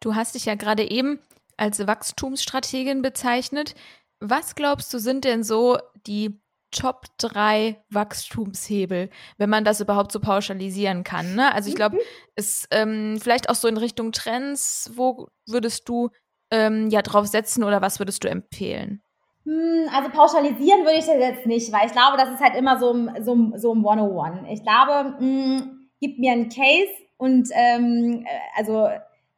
Du 0.00 0.16
hast 0.16 0.34
dich 0.34 0.46
ja 0.46 0.56
gerade 0.56 0.90
eben 0.90 1.20
als 1.56 1.86
Wachstumsstrategin 1.86 3.02
bezeichnet. 3.02 3.74
Was 4.18 4.56
glaubst 4.56 4.92
du, 4.92 4.98
sind 4.98 5.24
denn 5.24 5.44
so 5.44 5.78
die 6.06 6.40
Top 6.70 7.06
3 7.18 7.82
Wachstumshebel, 7.90 9.10
wenn 9.38 9.50
man 9.50 9.64
das 9.64 9.80
überhaupt 9.80 10.12
so 10.12 10.20
pauschalisieren 10.20 11.04
kann? 11.04 11.34
Ne? 11.34 11.52
Also 11.54 11.68
ich 11.68 11.76
glaube, 11.76 11.96
mhm. 11.96 12.00
es 12.36 12.66
ähm, 12.70 13.18
vielleicht 13.20 13.48
auch 13.48 13.54
so 13.54 13.68
in 13.68 13.76
Richtung 13.76 14.12
Trends, 14.12 14.90
wo 14.94 15.28
würdest 15.46 15.88
du 15.88 16.10
ähm, 16.50 16.88
ja 16.90 17.02
drauf 17.02 17.26
setzen 17.26 17.64
oder 17.64 17.80
was 17.80 17.98
würdest 17.98 18.24
du 18.24 18.28
empfehlen? 18.28 19.02
Hm, 19.44 19.88
also 19.94 20.10
pauschalisieren 20.10 20.84
würde 20.84 20.98
ich 20.98 21.06
das 21.06 21.16
jetzt 21.16 21.46
nicht, 21.46 21.72
weil 21.72 21.86
ich 21.86 21.92
glaube, 21.92 22.16
das 22.16 22.30
ist 22.30 22.40
halt 22.40 22.54
immer 22.54 22.78
so, 22.78 22.92
so, 23.20 23.52
so 23.56 23.74
ein 23.74 23.78
101. 23.78 24.48
Ich 24.50 24.62
glaube, 24.62 25.16
mh, 25.18 25.20
hm, 25.20 25.88
gib 26.00 26.18
mir 26.18 26.32
einen 26.32 26.48
Case 26.48 26.92
und 27.16 27.48
ähm, 27.52 28.24
äh, 28.26 28.58
also 28.58 28.88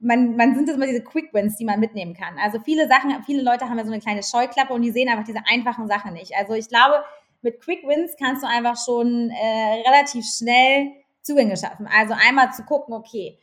man, 0.03 0.37
man 0.37 0.55
sind 0.55 0.69
das 0.69 0.77
immer 0.77 0.87
diese 0.87 1.03
Quick 1.03 1.33
Wins, 1.33 1.57
die 1.57 1.65
man 1.65 1.81
mitnehmen 1.81 2.15
kann. 2.15 2.37
Also 2.43 2.59
viele 2.61 2.89
Sachen, 2.89 3.11
viele 3.25 3.43
Leute 3.43 3.69
haben 3.69 3.79
ja 3.79 3.85
so 3.85 3.93
eine 3.93 4.01
kleine 4.01 4.23
Scheuklappe 4.23 4.75
und 4.75 4.83
die 4.83 4.91
sehen 4.91 5.09
einfach 5.09 5.25
diese 5.25 5.41
einfachen 5.49 5.87
Sachen 5.87 6.13
nicht. 6.13 6.33
Also 6.37 6.55
ich 6.55 6.69
glaube, 6.69 7.05
mit 7.43 7.61
Quick 7.61 7.87
Wins 7.87 8.13
kannst 8.19 8.43
du 8.43 8.49
einfach 8.49 8.77
schon 8.77 9.31
äh, 9.31 9.83
relativ 9.89 10.25
schnell 10.27 10.93
Zugänge 11.21 11.57
schaffen. 11.57 11.87
Also 11.87 12.15
einmal 12.15 12.53
zu 12.53 12.65
gucken, 12.65 12.95
okay, 12.95 13.39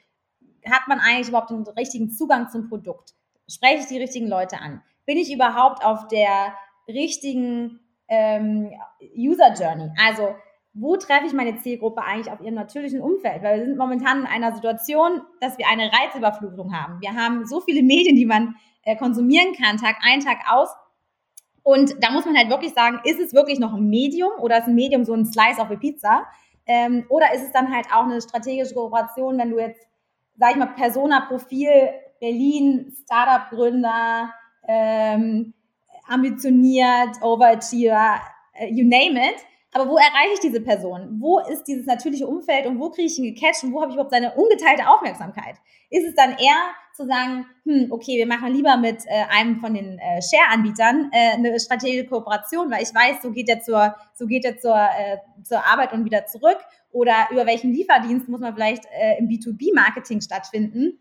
hat 0.66 0.88
man 0.88 1.00
eigentlich 1.00 1.30
überhaupt 1.30 1.52
den 1.52 1.64
richtigen 1.68 2.10
Zugang 2.10 2.50
zum 2.50 2.68
Produkt? 2.70 3.14
Spreche 3.48 3.82
ich 3.82 3.88
die 3.88 3.98
richtigen 3.98 4.28
Leute 4.28 4.60
an? 4.60 4.82
bin 5.10 5.18
ich 5.18 5.34
überhaupt 5.34 5.84
auf 5.84 6.08
der 6.08 6.54
richtigen 6.88 7.80
ähm, 8.10 8.70
User 9.18 9.56
Journey? 9.56 9.90
Also 9.98 10.36
wo 10.76 10.98
treffe 10.98 11.26
ich 11.26 11.34
meine 11.34 11.58
Zielgruppe 11.58 12.04
eigentlich 12.04 12.32
auf 12.32 12.42
ihrem 12.42 12.54
natürlichen 12.54 13.02
Umfeld? 13.02 13.42
Weil 13.42 13.58
wir 13.58 13.66
sind 13.66 13.78
momentan 13.80 14.20
in 14.20 14.28
einer 14.28 14.54
Situation, 14.54 15.20
dass 15.42 15.58
wir 15.58 15.68
eine 15.68 15.92
Reizüberflutung 15.92 16.76
haben. 16.76 17.02
Wir 17.02 17.16
haben 17.16 17.48
so 17.48 17.60
viele 17.60 17.82
Medien, 17.82 18.16
die 18.16 18.28
man 18.28 18.54
äh, 18.84 18.96
konsumieren 18.96 19.56
kann, 19.60 19.78
Tag 19.78 19.96
ein, 20.04 20.20
Tag 20.20 20.38
aus. 20.48 20.70
Und 21.70 22.04
da 22.04 22.10
muss 22.10 22.26
man 22.26 22.36
halt 22.36 22.50
wirklich 22.50 22.74
sagen, 22.74 23.00
ist 23.04 23.20
es 23.20 23.32
wirklich 23.32 23.60
noch 23.60 23.76
ein 23.76 23.88
Medium 23.88 24.32
oder 24.40 24.58
ist 24.58 24.66
ein 24.66 24.74
Medium 24.74 25.06
so 25.06 25.14
ein 25.14 25.24
Slice 25.24 25.62
auf 25.62 25.70
eine 25.70 25.78
Pizza? 25.78 26.26
Ähm, 26.66 27.06
oder 27.10 27.32
ist 27.36 27.44
es 27.44 27.52
dann 27.52 27.72
halt 27.72 27.86
auch 27.94 28.06
eine 28.06 28.20
strategische 28.20 28.74
Kooperation, 28.74 29.38
wenn 29.38 29.52
du 29.52 29.60
jetzt, 29.60 29.88
sag 30.36 30.50
ich 30.50 30.58
mal, 30.58 30.74
Persona-Profil 30.74 31.70
Berlin, 32.20 32.92
Startup-Gründer, 33.04 34.34
ähm, 34.68 35.54
ambitioniert, 36.08 37.22
Overachiever, 37.22 38.20
äh, 38.56 38.70
you 38.74 38.84
name 38.84 39.30
it. 39.30 39.38
Aber 39.72 39.88
wo 39.88 39.98
erreiche 39.98 40.34
ich 40.34 40.40
diese 40.40 40.62
Person? 40.62 41.18
Wo 41.20 41.38
ist 41.38 41.66
dieses 41.66 41.86
natürliche 41.86 42.26
Umfeld 42.26 42.66
und 42.66 42.80
wo 42.80 42.90
kriege 42.90 43.06
ich 43.06 43.20
ihn 43.20 43.36
gecatcht 43.36 43.64
und 43.64 43.74
wo 43.74 43.82
habe 43.82 43.92
ich 43.92 43.96
überhaupt 43.96 44.12
seine 44.12 44.34
ungeteilte 44.34 44.90
Aufmerksamkeit? 44.90 45.58
Ist 45.92 46.08
es 46.08 46.16
dann 46.16 46.32
eher 46.32 46.74
zu 47.00 47.08
sagen, 47.08 47.46
hm, 47.64 47.88
okay, 47.92 48.18
wir 48.18 48.28
machen 48.28 48.54
lieber 48.54 48.78
mit 48.78 49.06
äh, 49.06 49.24
einem 49.30 49.60
von 49.60 49.74
den 49.74 49.98
äh, 50.00 50.22
Share-Anbietern 50.22 51.10
äh, 51.12 51.36
eine 51.36 51.60
strategische 51.60 52.06
Kooperation, 52.06 52.70
weil 52.70 52.84
ich 52.84 52.94
weiß, 52.94 53.22
so 53.22 53.32
geht 53.32 53.48
er 53.48 53.62
zur, 53.62 53.96
so 54.14 54.28
geht 54.28 54.44
er 54.44 54.58
zur, 54.58 54.76
äh, 54.76 55.18
zur 55.44 55.66
Arbeit 55.66 55.94
und 55.94 56.06
wieder 56.06 56.26
zurück. 56.26 56.58
Oder 56.92 57.28
über 57.32 57.46
welchen 57.46 57.72
Lieferdienst 57.72 58.28
muss 58.28 58.42
man 58.42 58.54
vielleicht 58.54 58.86
äh, 58.86 59.18
im 59.20 59.28
B2B-Marketing 59.28 60.22
stattfinden? 60.22 61.00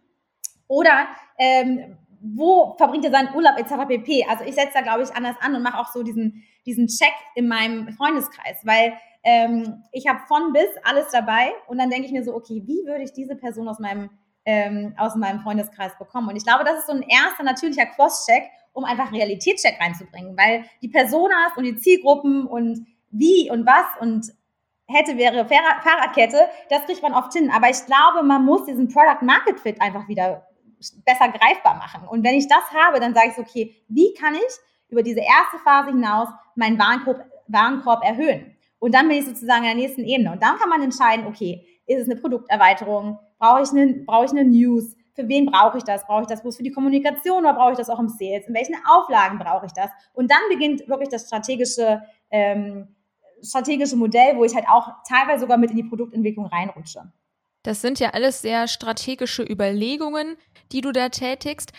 Oder 0.69 1.09
ähm, 1.39 1.97
wo 2.21 2.75
verbringt 2.77 3.05
er 3.05 3.11
seinen 3.11 3.35
Urlaub 3.35 3.59
etc. 3.59 3.87
pp. 3.89 4.25
Also 4.29 4.45
ich 4.45 4.55
setze 4.55 4.75
da, 4.75 4.83
glaube 4.83 5.03
ich, 5.03 5.15
anders 5.15 5.37
an 5.41 5.55
und 5.55 5.63
mache 5.63 5.79
auch 5.79 5.93
so 5.93 6.03
diesen, 6.03 6.45
diesen 6.67 6.87
Check 6.89 7.15
in 7.35 7.49
meinem 7.49 7.89
Freundeskreis, 7.91 8.59
weil 8.65 8.93
ähm, 9.25 9.83
ich 9.93 10.07
habe 10.07 10.21
von 10.27 10.53
bis 10.53 10.69
alles 10.85 11.11
dabei 11.11 11.53
und 11.67 11.79
dann 11.79 11.91
denke 11.91 12.07
ich 12.07 12.13
mir 12.13 12.25
so, 12.25 12.35
okay, 12.35 12.63
wie 12.67 12.87
würde 12.87 13.03
ich 13.03 13.13
diese 13.13 13.37
Person 13.37 13.69
aus 13.69 13.79
meinem, 13.79 14.11
ähm, 14.49 14.95
aus 14.97 15.15
meinem 15.15 15.41
Freundeskreis 15.41 15.93
bekommen? 15.99 16.29
Und 16.29 16.37
ich 16.37 16.45
glaube, 16.45 16.65
das 16.65 16.79
ist 16.79 16.87
so 16.87 16.95
ein 16.95 17.03
erster 17.03 17.43
natürlicher 17.45 17.85
Cross-Check, 17.85 18.45
um 18.73 18.85
einfach 18.85 19.13
Realitätscheck 19.13 19.79
reinzubringen, 19.79 20.39
weil 20.39 20.65
die 20.81 20.89
Personas 20.89 21.53
und 21.57 21.65
die 21.65 21.77
Zielgruppen 21.77 22.47
und 22.47 22.87
wie 23.11 23.51
und 23.51 23.67
was 23.67 23.85
und 24.01 24.33
hätte, 24.87 25.19
wäre 25.19 25.45
Fahrradkette, 25.47 26.49
das 26.71 26.87
kriegt 26.87 27.03
man 27.03 27.13
oft 27.13 27.33
hin. 27.35 27.51
Aber 27.51 27.69
ich 27.69 27.85
glaube, 27.85 28.27
man 28.27 28.45
muss 28.45 28.65
diesen 28.65 28.89
Product 28.89 29.23
Market 29.23 29.61
Fit 29.61 29.81
einfach 29.83 30.09
wieder 30.09 30.47
besser 31.05 31.29
greifbar 31.29 31.75
machen. 31.75 32.09
Und 32.09 32.25
wenn 32.25 32.35
ich 32.35 32.49
das 32.49 32.73
habe, 32.73 33.01
dann 33.01 33.15
sage 33.15 33.29
ich 33.29 33.35
so, 33.35 33.43
okay, 33.43 33.75
wie 33.89 34.15
kann 34.15 34.35
ich 34.35 34.55
über 34.89 35.03
diese 35.03 35.21
erste 35.21 35.59
Phase 35.63 35.91
hinaus 35.91 36.29
meinen 36.55 36.79
Warenkorb, 36.79 37.23
Warenkorb 37.49 38.03
erhöhen? 38.03 38.57
Und 38.79 38.95
dann 38.95 39.09
bin 39.09 39.19
ich 39.19 39.27
sozusagen 39.27 39.65
in 39.65 39.71
der 39.71 39.75
nächsten 39.75 40.05
Ebene. 40.05 40.33
Und 40.33 40.43
dann 40.43 40.57
kann 40.57 40.71
man 40.71 40.83
entscheiden, 40.83 41.27
okay, 41.27 41.67
ist 41.87 42.03
es 42.03 42.09
eine 42.09 42.19
Produkterweiterung? 42.19 43.19
Brauche 43.39 43.63
ich 43.63 43.71
eine, 43.71 43.95
brauche 44.05 44.25
ich 44.27 44.31
eine 44.31 44.45
News? 44.45 44.97
Für 45.15 45.29
wen 45.29 45.47
brauche 45.47 45.79
ich 45.79 45.85
das? 45.85 46.07
Brauche 46.07 46.23
ich 46.23 46.27
das 46.29 46.43
bloß 46.43 46.57
für 46.57 46.63
die 46.63 46.71
Kommunikation 46.71 47.41
oder 47.41 47.55
brauche 47.55 47.73
ich 47.73 47.79
das 47.79 47.91
auch 47.91 47.99
im 47.99 48.09
Sales? 48.09 48.47
In 48.47 48.55
welchen 48.55 48.77
Auflagen 48.87 49.39
brauche 49.39 49.67
ich 49.67 49.73
das? 49.73 49.91
Und 50.13 50.31
dann 50.31 50.39
beginnt 50.49 50.89
wirklich 50.89 51.09
das 51.09 51.27
strategische, 51.27 52.03
ähm, 52.31 52.95
strategische 53.43 53.97
Modell, 53.97 54.37
wo 54.37 54.45
ich 54.45 54.55
halt 54.55 54.67
auch 54.69 54.89
teilweise 55.09 55.41
sogar 55.41 55.59
mit 55.59 55.71
in 55.71 55.77
die 55.77 55.85
Produktentwicklung 55.85 56.47
reinrutsche. 56.47 57.13
Das 57.63 57.81
sind 57.81 57.99
ja 57.99 58.11
alles 58.11 58.43
sehr 58.43 58.69
strategische 58.69 59.43
Überlegungen, 59.43 60.37
die 60.71 60.81
du 60.81 60.93
da 60.93 61.09
tätigst. 61.09 61.73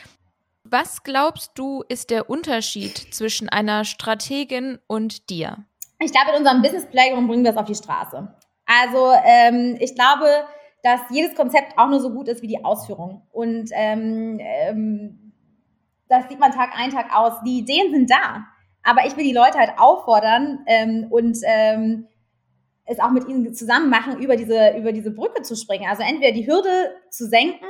Was 0.63 1.03
glaubst 1.03 1.53
du, 1.55 1.83
ist 1.87 2.09
der 2.09 2.29
Unterschied 2.29 3.13
zwischen 3.13 3.49
einer 3.49 3.85
Strategin 3.85 4.79
und 4.87 5.29
dir? 5.29 5.65
Ich 5.99 6.11
glaube, 6.11 6.31
in 6.31 6.37
unserem 6.37 6.61
Business 6.61 6.85
Playground 6.85 7.27
bringen 7.27 7.43
wir 7.43 7.53
das 7.53 7.61
auf 7.61 7.67
die 7.67 7.75
Straße. 7.75 8.35
Also 8.65 9.11
ähm, 9.25 9.77
ich 9.79 9.95
glaube, 9.95 10.27
dass 10.83 11.01
jedes 11.09 11.35
Konzept 11.35 11.77
auch 11.77 11.89
nur 11.89 11.99
so 11.99 12.11
gut 12.11 12.27
ist 12.27 12.41
wie 12.41 12.47
die 12.47 12.63
Ausführung. 12.63 13.23
Und 13.31 13.69
ähm, 13.73 14.39
ähm, 14.39 15.33
das 16.07 16.27
sieht 16.29 16.39
man 16.39 16.51
Tag 16.51 16.71
ein, 16.77 16.91
Tag 16.91 17.15
aus. 17.15 17.33
Die 17.45 17.59
Ideen 17.59 17.91
sind 17.93 18.09
da. 18.09 18.45
Aber 18.83 19.05
ich 19.05 19.15
will 19.17 19.25
die 19.25 19.33
Leute 19.33 19.57
halt 19.57 19.73
auffordern 19.77 20.59
ähm, 20.65 21.07
und 21.09 21.37
ähm, 21.43 22.07
es 22.85 22.99
auch 22.99 23.11
mit 23.11 23.27
ihnen 23.27 23.53
zusammen 23.53 23.89
machen, 23.89 24.19
über 24.19 24.35
diese, 24.35 24.75
über 24.77 24.91
diese 24.91 25.11
Brücke 25.11 25.43
zu 25.43 25.55
springen. 25.55 25.87
Also 25.89 26.03
entweder 26.03 26.31
die 26.31 26.47
Hürde 26.47 26.95
zu 27.09 27.27
senken 27.27 27.67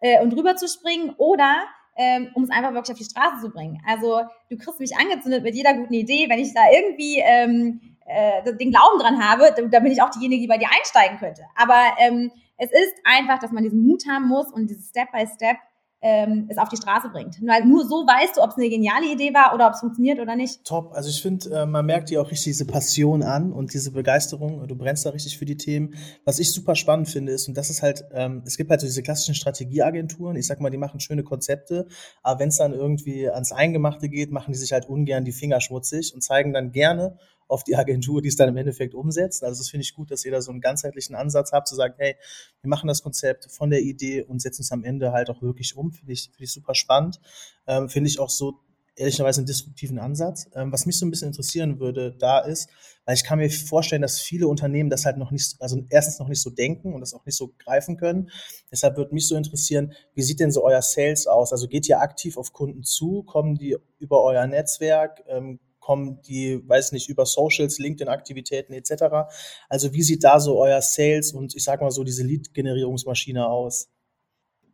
äh, 0.00 0.20
und 0.22 0.34
rüber 0.34 0.56
zu 0.56 0.66
springen 0.68 1.14
oder 1.18 1.64
ähm, 1.96 2.30
um 2.34 2.44
es 2.44 2.50
einfach 2.50 2.72
wirklich 2.72 2.92
auf 2.92 2.98
die 2.98 3.04
Straße 3.04 3.40
zu 3.42 3.50
bringen. 3.50 3.82
Also 3.86 4.22
du 4.48 4.56
kriegst 4.56 4.80
mich 4.80 4.96
angezündet 4.96 5.42
mit 5.42 5.54
jeder 5.54 5.74
guten 5.74 5.94
Idee, 5.94 6.28
wenn 6.28 6.38
ich 6.38 6.54
da 6.54 6.62
irgendwie 6.72 7.18
ähm, 7.18 7.96
äh, 8.08 8.42
den 8.56 8.70
Glauben 8.70 8.98
dran 8.98 9.22
habe, 9.22 9.54
dann 9.54 9.70
bin 9.70 9.92
ich 9.92 10.02
auch 10.02 10.10
diejenige, 10.10 10.42
die 10.42 10.48
bei 10.48 10.58
dir 10.58 10.68
einsteigen 10.70 11.18
könnte. 11.18 11.42
Aber 11.54 11.78
ähm, 11.98 12.30
es 12.56 12.70
ist 12.70 12.94
einfach, 13.04 13.38
dass 13.38 13.52
man 13.52 13.62
diesen 13.62 13.80
Mut 13.86 14.04
haben 14.08 14.26
muss 14.28 14.52
und 14.52 14.68
dieses 14.68 14.88
Step 14.88 15.12
by 15.12 15.26
Step 15.26 15.56
ähm, 16.00 16.46
es 16.48 16.58
auf 16.58 16.68
die 16.68 16.76
Straße 16.76 17.08
bringt. 17.08 17.42
Nur, 17.42 17.58
nur 17.64 17.84
so 17.84 18.06
weißt 18.06 18.36
du, 18.36 18.42
ob 18.42 18.50
es 18.50 18.56
eine 18.56 18.68
geniale 18.68 19.06
Idee 19.06 19.34
war 19.34 19.52
oder 19.52 19.66
ob 19.66 19.74
es 19.74 19.80
funktioniert 19.80 20.20
oder 20.20 20.36
nicht. 20.36 20.64
Top. 20.64 20.92
Also 20.92 21.08
ich 21.08 21.20
finde, 21.20 21.50
äh, 21.50 21.66
man 21.66 21.86
merkt 21.86 22.10
dir 22.10 22.22
auch 22.22 22.30
richtig 22.30 22.52
diese 22.52 22.66
Passion 22.66 23.22
an 23.22 23.52
und 23.52 23.74
diese 23.74 23.90
Begeisterung. 23.90 24.66
Du 24.68 24.76
brennst 24.76 25.06
da 25.06 25.10
richtig 25.10 25.38
für 25.38 25.44
die 25.44 25.56
Themen. 25.56 25.94
Was 26.24 26.38
ich 26.38 26.52
super 26.52 26.76
spannend 26.76 27.08
finde 27.08 27.32
ist, 27.32 27.48
und 27.48 27.56
das 27.56 27.68
ist 27.68 27.82
halt, 27.82 28.04
ähm, 28.12 28.42
es 28.46 28.56
gibt 28.56 28.70
halt 28.70 28.80
so 28.80 28.86
diese 28.86 29.02
klassischen 29.02 29.34
Strategieagenturen. 29.34 30.36
Ich 30.36 30.46
sag 30.46 30.60
mal, 30.60 30.70
die 30.70 30.78
machen 30.78 31.00
schöne 31.00 31.24
Konzepte, 31.24 31.86
aber 32.22 32.40
wenn 32.40 32.50
es 32.50 32.58
dann 32.58 32.72
irgendwie 32.72 33.28
ans 33.28 33.50
Eingemachte 33.50 34.08
geht, 34.08 34.30
machen 34.30 34.52
die 34.52 34.58
sich 34.58 34.72
halt 34.72 34.88
ungern 34.88 35.24
die 35.24 35.32
Finger 35.32 35.60
schmutzig 35.60 36.14
und 36.14 36.22
zeigen 36.22 36.52
dann 36.52 36.70
gerne, 36.70 37.18
auf 37.48 37.64
die 37.64 37.76
Agentur, 37.76 38.22
die 38.22 38.28
es 38.28 38.36
dann 38.36 38.48
im 38.48 38.56
Endeffekt 38.56 38.94
umsetzt. 38.94 39.42
Also 39.42 39.60
das 39.60 39.70
finde 39.70 39.82
ich 39.82 39.94
gut, 39.94 40.10
dass 40.10 40.24
ihr 40.24 40.30
da 40.30 40.40
so 40.40 40.50
einen 40.50 40.60
ganzheitlichen 40.60 41.16
Ansatz 41.16 41.52
habt, 41.52 41.66
zu 41.66 41.74
sagen, 41.74 41.94
hey, 41.98 42.14
wir 42.60 42.68
machen 42.68 42.86
das 42.86 43.02
Konzept 43.02 43.50
von 43.50 43.70
der 43.70 43.80
Idee 43.80 44.22
und 44.22 44.40
setzen 44.40 44.62
es 44.62 44.70
am 44.70 44.84
Ende 44.84 45.12
halt 45.12 45.30
auch 45.30 45.42
wirklich 45.42 45.76
um. 45.76 45.92
Finde 45.92 46.12
ich, 46.12 46.24
finde 46.24 46.44
ich 46.44 46.52
super 46.52 46.74
spannend. 46.74 47.20
Ähm, 47.66 47.88
finde 47.88 48.08
ich 48.08 48.20
auch 48.20 48.30
so 48.30 48.60
ehrlicherweise 48.98 49.40
einen 49.40 49.46
disruptiven 49.46 49.98
Ansatz. 49.98 50.48
Ähm, 50.54 50.72
was 50.72 50.84
mich 50.84 50.98
so 50.98 51.06
ein 51.06 51.10
bisschen 51.10 51.28
interessieren 51.28 51.78
würde, 51.80 52.14
da 52.18 52.40
ist, 52.40 52.68
weil 53.04 53.14
ich 53.14 53.24
kann 53.24 53.38
mir 53.38 53.50
vorstellen, 53.50 54.02
dass 54.02 54.20
viele 54.20 54.48
Unternehmen 54.48 54.90
das 54.90 55.06
halt 55.06 55.16
noch 55.16 55.30
nicht, 55.30 55.56
also 55.60 55.82
erstens 55.88 56.18
noch 56.18 56.28
nicht 56.28 56.42
so 56.42 56.50
denken 56.50 56.92
und 56.92 57.00
das 57.00 57.14
auch 57.14 57.24
nicht 57.24 57.36
so 57.36 57.54
greifen 57.58 57.96
können. 57.96 58.30
Deshalb 58.70 58.96
würde 58.96 59.14
mich 59.14 59.26
so 59.26 59.36
interessieren, 59.36 59.94
wie 60.14 60.22
sieht 60.22 60.40
denn 60.40 60.50
so 60.50 60.64
euer 60.64 60.82
Sales 60.82 61.26
aus? 61.26 61.52
Also 61.52 61.68
geht 61.68 61.88
ihr 61.88 62.00
aktiv 62.00 62.36
auf 62.36 62.52
Kunden 62.52 62.82
zu? 62.82 63.22
Kommen 63.22 63.54
die 63.54 63.76
über 63.98 64.22
euer 64.22 64.46
Netzwerk? 64.46 65.22
Ähm, 65.28 65.60
kommen 65.88 66.20
die, 66.28 66.60
weiß 66.68 66.92
nicht, 66.92 67.08
über 67.08 67.24
Socials, 67.24 67.78
LinkedIn-Aktivitäten 67.78 68.74
etc. 68.74 69.30
Also 69.70 69.94
wie 69.94 70.02
sieht 70.02 70.22
da 70.22 70.38
so 70.38 70.60
euer 70.60 70.82
Sales 70.82 71.32
und 71.32 71.56
ich 71.56 71.64
sag 71.64 71.80
mal 71.80 71.90
so 71.90 72.04
diese 72.04 72.24
Lead-Generierungsmaschine 72.24 73.48
aus? 73.48 73.88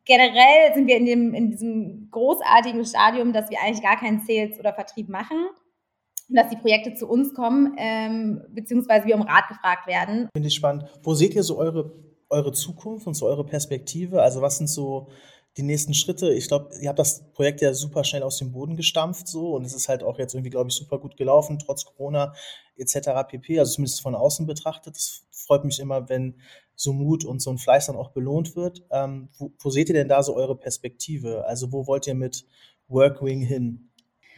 Generell 0.05 0.75
sind 0.75 0.89
wir 0.89 0.97
in, 0.97 1.07
dem, 1.07 1.33
in 1.33 1.51
diesem 1.53 2.09
großartigen 2.11 2.85
Stadium, 2.85 3.33
dass 3.33 3.49
wir 3.49 3.59
eigentlich 3.63 3.83
gar 3.83 3.97
keinen 3.97 4.27
Sales 4.27 4.59
oder 4.59 4.75
Vertrieb 4.75 5.09
machen 5.09 5.47
dass 6.31 6.49
die 6.49 6.57
Projekte 6.57 6.95
zu 6.95 7.07
uns 7.07 7.35
kommen, 7.35 7.77
ähm, 7.77 8.41
beziehungsweise 8.49 9.07
wir 9.07 9.15
um 9.15 9.21
Rat 9.21 9.47
gefragt 9.47 9.87
werden. 9.87 10.31
Finde 10.35 10.49
ich 10.49 10.55
spannend. 10.55 10.87
Wo 11.03 11.13
seht 11.13 11.35
ihr 11.35 11.43
so 11.43 11.59
eure, 11.59 11.93
eure 12.31 12.51
Zukunft 12.53 13.07
und 13.07 13.13
so 13.13 13.27
eure 13.27 13.45
Perspektive? 13.45 14.23
Also 14.23 14.41
was 14.41 14.57
sind 14.57 14.69
so 14.69 15.11
die 15.57 15.63
nächsten 15.63 15.95
Schritte. 15.95 16.33
Ich 16.33 16.49
glaube, 16.49 16.75
ihr 16.81 16.89
habt 16.89 16.99
das 16.99 17.31
Projekt 17.33 17.61
ja 17.61 17.73
super 17.75 18.03
schnell 18.05 18.23
aus 18.23 18.39
dem 18.39 18.53
Boden 18.53 18.77
gestampft 18.77 19.29
so 19.29 19.55
und 19.55 19.65
es 19.65 19.75
ist 19.75 19.89
halt 19.89 20.03
auch 20.03 20.19
jetzt 20.19 20.35
irgendwie, 20.35 20.51
glaube 20.51 20.71
ich, 20.71 20.77
super 20.77 20.99
gut 20.99 21.17
gelaufen, 21.17 21.59
trotz 21.59 21.85
Corona 21.85 22.35
etc. 22.77 23.11
pp. 23.29 23.59
Also 23.59 23.75
zumindest 23.75 24.01
von 24.01 24.15
außen 24.15 24.47
betrachtet. 24.47 24.97
Es 24.97 25.27
freut 25.31 25.65
mich 25.65 25.79
immer, 25.79 26.09
wenn 26.09 26.41
so 26.75 26.93
Mut 26.93 27.25
und 27.25 27.41
so 27.41 27.51
ein 27.51 27.59
Fleiß 27.59 27.87
dann 27.87 27.97
auch 27.97 28.11
belohnt 28.11 28.57
wird. 28.57 28.83
Ähm, 28.91 29.29
wo, 29.39 29.53
wo 29.61 29.71
seht 29.71 29.89
ihr 29.89 29.95
denn 29.95 30.09
da 30.09 30.23
so 30.23 30.35
eure 30.35 30.57
Perspektive? 30.57 31.45
Also 31.47 31.71
wo 31.71 31.87
wollt 31.87 32.07
ihr 32.07 32.15
mit 32.15 32.47
Workwing 32.89 33.41
hin? 33.41 33.91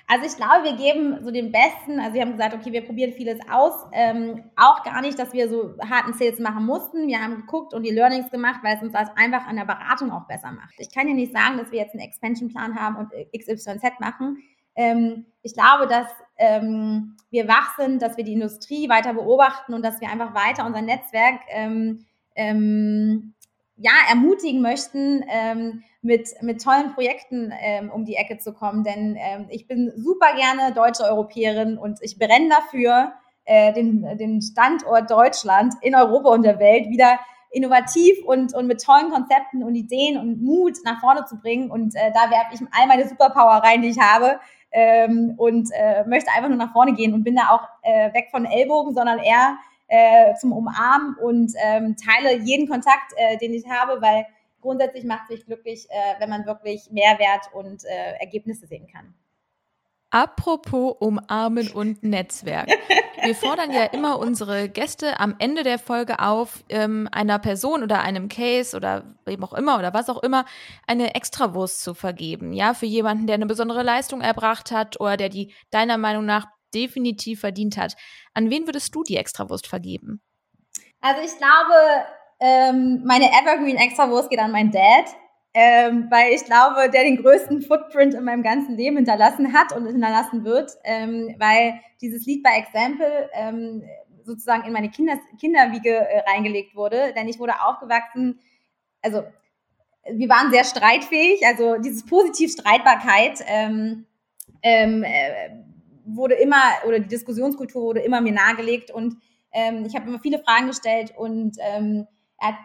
Also 0.09 0.25
ich 0.25 0.37
glaube, 0.37 0.62
wir 0.62 0.77
geben 0.77 1.25
so 1.25 1.33
den 1.33 1.51
Besten, 1.51 1.99
also 1.99 2.14
wir 2.14 2.23
haben 2.23 2.33
gesagt, 2.33 2.55
okay, 2.55 2.71
wir 2.71 2.85
probieren 2.85 3.12
vieles 3.12 3.40
aus. 3.51 3.73
Ähm, 3.92 4.45
auch 4.55 4.85
gar 4.85 5.01
nicht, 5.01 5.19
dass 5.19 5.33
wir 5.33 5.49
so 5.49 5.77
harten 5.81 6.12
Sales 6.12 6.38
machen 6.38 6.64
mussten. 6.64 7.09
Wir 7.09 7.21
haben 7.21 7.37
geguckt 7.37 7.75
und 7.75 7.83
die 7.83 7.90
Learnings 7.90 8.31
gemacht, 8.31 8.61
weil 8.62 8.77
es 8.77 8.83
uns 8.83 8.92
das 8.92 9.09
einfach 9.16 9.49
an 9.49 9.57
der 9.57 9.64
Beratung 9.64 10.12
auch 10.12 10.29
besser 10.29 10.53
macht. 10.53 10.75
Ich 10.79 10.95
kann 10.95 11.09
ja 11.09 11.14
nicht 11.14 11.33
sagen, 11.33 11.59
dass 11.59 11.73
wir 11.73 11.81
jetzt 11.81 11.95
einen 11.95 12.05
Expansion-Plan 12.05 12.77
haben 12.77 12.97
und 12.97 13.11
XYZ 13.37 13.99
machen. 13.99 14.38
Ähm, 14.77 15.27
ich 15.42 15.55
glaube, 15.55 15.88
dass 15.88 16.07
ähm, 16.37 17.16
wir 17.31 17.49
wach 17.49 17.77
sind, 17.77 18.01
dass 18.01 18.16
wir 18.16 18.25
die 18.25 18.35
Industrie 18.35 18.88
weiter 18.88 19.12
beobachten 19.12 19.75
und 19.75 19.85
dass 19.85 20.01
wir 20.01 20.09
einfach 20.09 20.35
weiter 20.35 20.66
unser 20.66 20.83
Netzwerk 20.83 21.40
ähm, 21.49 22.07
ähm, 22.37 23.35
ja, 23.77 23.93
ermutigen 24.09 24.62
möchten, 24.62 25.25
ähm, 25.29 25.83
mit, 26.03 26.31
mit 26.41 26.62
tollen 26.62 26.95
Projekten 26.95 27.53
ähm, 27.61 27.91
um 27.91 28.05
die 28.05 28.15
Ecke 28.15 28.39
zu 28.39 28.55
kommen. 28.55 28.85
Denn 28.85 29.17
ähm, 29.19 29.47
ich 29.51 29.67
bin 29.67 29.93
super 29.97 30.35
gerne 30.35 30.73
deutsche 30.75 31.05
Europäerin 31.05 31.77
und 31.77 31.99
ich 32.01 32.19
brenne 32.19 32.49
dafür, 32.49 33.12
äh, 33.45 33.73
den, 33.73 34.19
den 34.19 34.41
Standort 34.43 35.11
Deutschland 35.11 35.75
in 35.83 35.95
Europa 35.95 36.31
und 36.31 36.43
der 36.43 36.59
Welt 36.59 36.89
wieder 36.89 37.19
innovativ 37.51 38.17
und, 38.25 38.55
und 38.55 38.67
mit 38.67 38.83
tollen 38.83 39.11
Konzepten 39.11 39.62
und 39.62 39.75
Ideen 39.75 40.19
und 40.19 40.43
Mut 40.43 40.79
nach 40.85 41.01
vorne 41.01 41.25
zu 41.27 41.39
bringen. 41.39 41.71
Und 41.71 41.95
äh, 41.95 42.12
da 42.12 42.31
werfe 42.31 42.55
ich 42.55 42.61
all 42.73 42.87
meine 42.87 43.09
Superpower 43.09 43.62
rein, 43.62 43.83
die 43.83 43.89
ich 43.89 43.99
habe. 43.99 44.41
Ähm, 44.73 45.35
und 45.39 45.71
äh, 45.73 46.05
möchte 46.07 46.31
einfach 46.33 46.49
nur 46.49 46.59
nach 46.59 46.73
vorne 46.73 46.93
gehen 46.93 47.15
und 47.15 47.25
bin 47.25 47.37
da 47.37 47.51
auch 47.51 47.62
äh, 47.83 48.12
weg 48.12 48.29
von 48.31 48.45
Ellbogen, 48.45 48.95
sondern 48.95 49.21
eher 49.21 49.57
äh, 49.88 50.35
zum 50.35 50.53
Umarmen 50.53 51.16
und 51.16 51.53
ähm, 51.62 51.96
teile 51.96 52.38
jeden 52.38 52.68
Kontakt, 52.68 53.12
äh, 53.16 53.37
den 53.38 53.55
ich 53.55 53.68
habe, 53.68 54.01
weil 54.01 54.27
grundsätzlich 54.61 55.05
macht 55.05 55.25
es 55.25 55.37
mich 55.37 55.46
glücklich, 55.46 55.87
äh, 55.90 56.20
wenn 56.20 56.31
man 56.31 56.46
wirklich 56.46 56.90
Mehrwert 56.90 57.53
und 57.53 57.85
äh, 57.85 58.12
Ergebnisse 58.18 58.66
sehen 58.66 58.88
kann. 58.92 59.14
Apropos 60.11 60.96
Umarmen 61.01 61.70
und 61.72 62.03
Netzwerk. 62.03 62.68
Wir 63.22 63.35
fordern 63.35 63.72
ja 63.72 63.85
immer 63.85 64.18
unsere 64.18 64.68
Gäste 64.68 65.18
am 65.18 65.35
Ende 65.38 65.62
der 65.62 65.79
Folge 65.79 66.20
auf, 66.20 66.64
ähm, 66.68 67.09
einer 67.11 67.38
Person 67.38 67.83
oder 67.83 68.01
einem 68.01 68.29
Case 68.29 68.77
oder 68.77 69.16
wem 69.25 69.42
auch 69.42 69.53
immer 69.53 69.79
oder 69.79 69.92
was 69.94 70.09
auch 70.09 70.22
immer, 70.22 70.44
eine 70.87 71.14
Extrawurst 71.14 71.81
zu 71.83 71.94
vergeben. 71.94 72.53
Ja, 72.53 72.72
für 72.72 72.87
jemanden, 72.87 73.27
der 73.27 73.35
eine 73.35 73.46
besondere 73.46 73.83
Leistung 73.83 74.20
erbracht 74.20 74.70
hat 74.70 75.01
oder 75.01 75.16
der 75.16 75.29
die 75.29 75.53
deiner 75.70 75.99
Meinung 75.99 76.25
nach 76.25 76.46
definitiv 76.77 77.41
verdient 77.41 77.77
hat. 77.77 77.97
An 78.35 78.51
wen 78.51 78.67
würdest 78.67 78.95
du 78.95 79.03
die 79.03 79.17
Extrawurst 79.17 79.67
vergeben? 79.67 80.21
Also 81.01 81.23
ich 81.23 81.37
glaube, 81.39 82.07
ähm, 82.41 83.03
meine 83.05 83.27
Evergreen 83.27 83.77
Extrawurst 83.77 84.31
geht 84.31 84.39
an 84.39 84.53
meinen 84.53 84.71
Dad, 84.71 85.07
ähm, 85.55 86.09
weil 86.11 86.35
ich 86.35 86.45
glaube, 86.45 86.91
der 86.91 87.05
den 87.05 87.17
größten 87.17 87.62
Footprint 87.62 88.15
in 88.15 88.25
meinem 88.25 88.43
ganzen 88.43 88.77
Leben 88.77 88.97
hinterlassen 88.97 89.53
hat 89.55 89.75
und 89.75 89.87
hinterlassen 89.87 90.45
wird, 90.45 90.73
ähm, 90.85 91.35
weil 91.39 91.81
dieses 92.03 92.27
Lied 92.27 92.43
by 92.43 92.51
Example 92.51 93.31
ähm, 93.33 93.83
sozusagen 94.23 94.65
in 94.65 94.73
meine 94.73 94.91
Kinder 94.91 95.19
Kinderwiege 95.41 95.97
äh, 95.97 96.21
reingelegt 96.31 96.75
wurde, 96.75 97.15
denn 97.17 97.29
ich 97.29 97.39
wurde 97.39 97.62
aufgewachsen, 97.62 98.41
also 99.01 99.23
wir 100.12 100.29
waren 100.29 100.51
sehr 100.51 100.65
streitfähig, 100.65 101.47
also 101.47 101.79
dieses 101.79 102.05
positiv 102.05 102.53
Streitbarkeit 102.53 103.43
ähm, 103.47 104.07
ähm, 104.62 105.05
äh, 105.05 105.51
wurde 106.07 106.35
immer, 106.35 106.62
oder 106.87 106.99
die 106.99 107.09
Diskussionskultur 107.09 107.83
wurde 107.83 108.01
immer 108.01 108.21
mir 108.21 108.33
nahegelegt 108.33 108.90
und 108.90 109.16
ähm, 109.53 109.85
ich 109.87 109.95
habe 109.95 110.09
immer 110.09 110.21
viele 110.21 110.38
Fragen 110.38 110.69
gestellt 110.69 111.12
und 111.16 111.57
ähm, 111.61 112.07
er 112.38 112.49
hat 112.49 112.59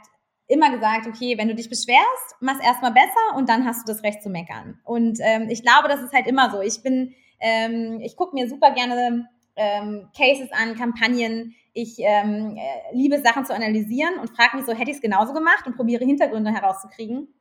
immer 0.47 0.69
gesagt, 0.71 1.07
okay, 1.07 1.37
wenn 1.37 1.47
du 1.47 1.55
dich 1.55 1.69
beschwerst, 1.69 2.35
mach's 2.41 2.63
erstmal 2.63 2.91
besser 2.91 3.37
und 3.37 3.47
dann 3.47 3.65
hast 3.65 3.87
du 3.87 3.93
das 3.93 4.03
Recht 4.03 4.21
zu 4.21 4.29
meckern. 4.29 4.79
Und 4.83 5.19
ähm, 5.21 5.47
ich 5.49 5.63
glaube, 5.63 5.87
das 5.87 6.01
ist 6.01 6.13
halt 6.13 6.27
immer 6.27 6.51
so. 6.51 6.61
Ich 6.61 6.83
bin, 6.83 7.13
ähm, 7.39 7.99
ich 8.01 8.17
gucke 8.17 8.35
mir 8.35 8.49
super 8.49 8.71
gerne 8.71 9.29
ähm, 9.55 10.09
Cases 10.15 10.49
an, 10.51 10.75
Kampagnen. 10.75 11.55
Ich 11.73 11.95
ähm, 11.99 12.57
äh, 12.57 12.95
liebe 12.95 13.21
Sachen 13.21 13.45
zu 13.45 13.55
analysieren 13.55 14.19
und 14.19 14.29
frage 14.35 14.57
mich 14.57 14.65
so, 14.65 14.73
hätte 14.73 14.91
ich 14.91 14.97
es 14.97 15.01
genauso 15.01 15.33
gemacht 15.33 15.65
und 15.65 15.77
probiere 15.77 16.03
Hintergründe 16.03 16.51
herauszukriegen. 16.51 17.33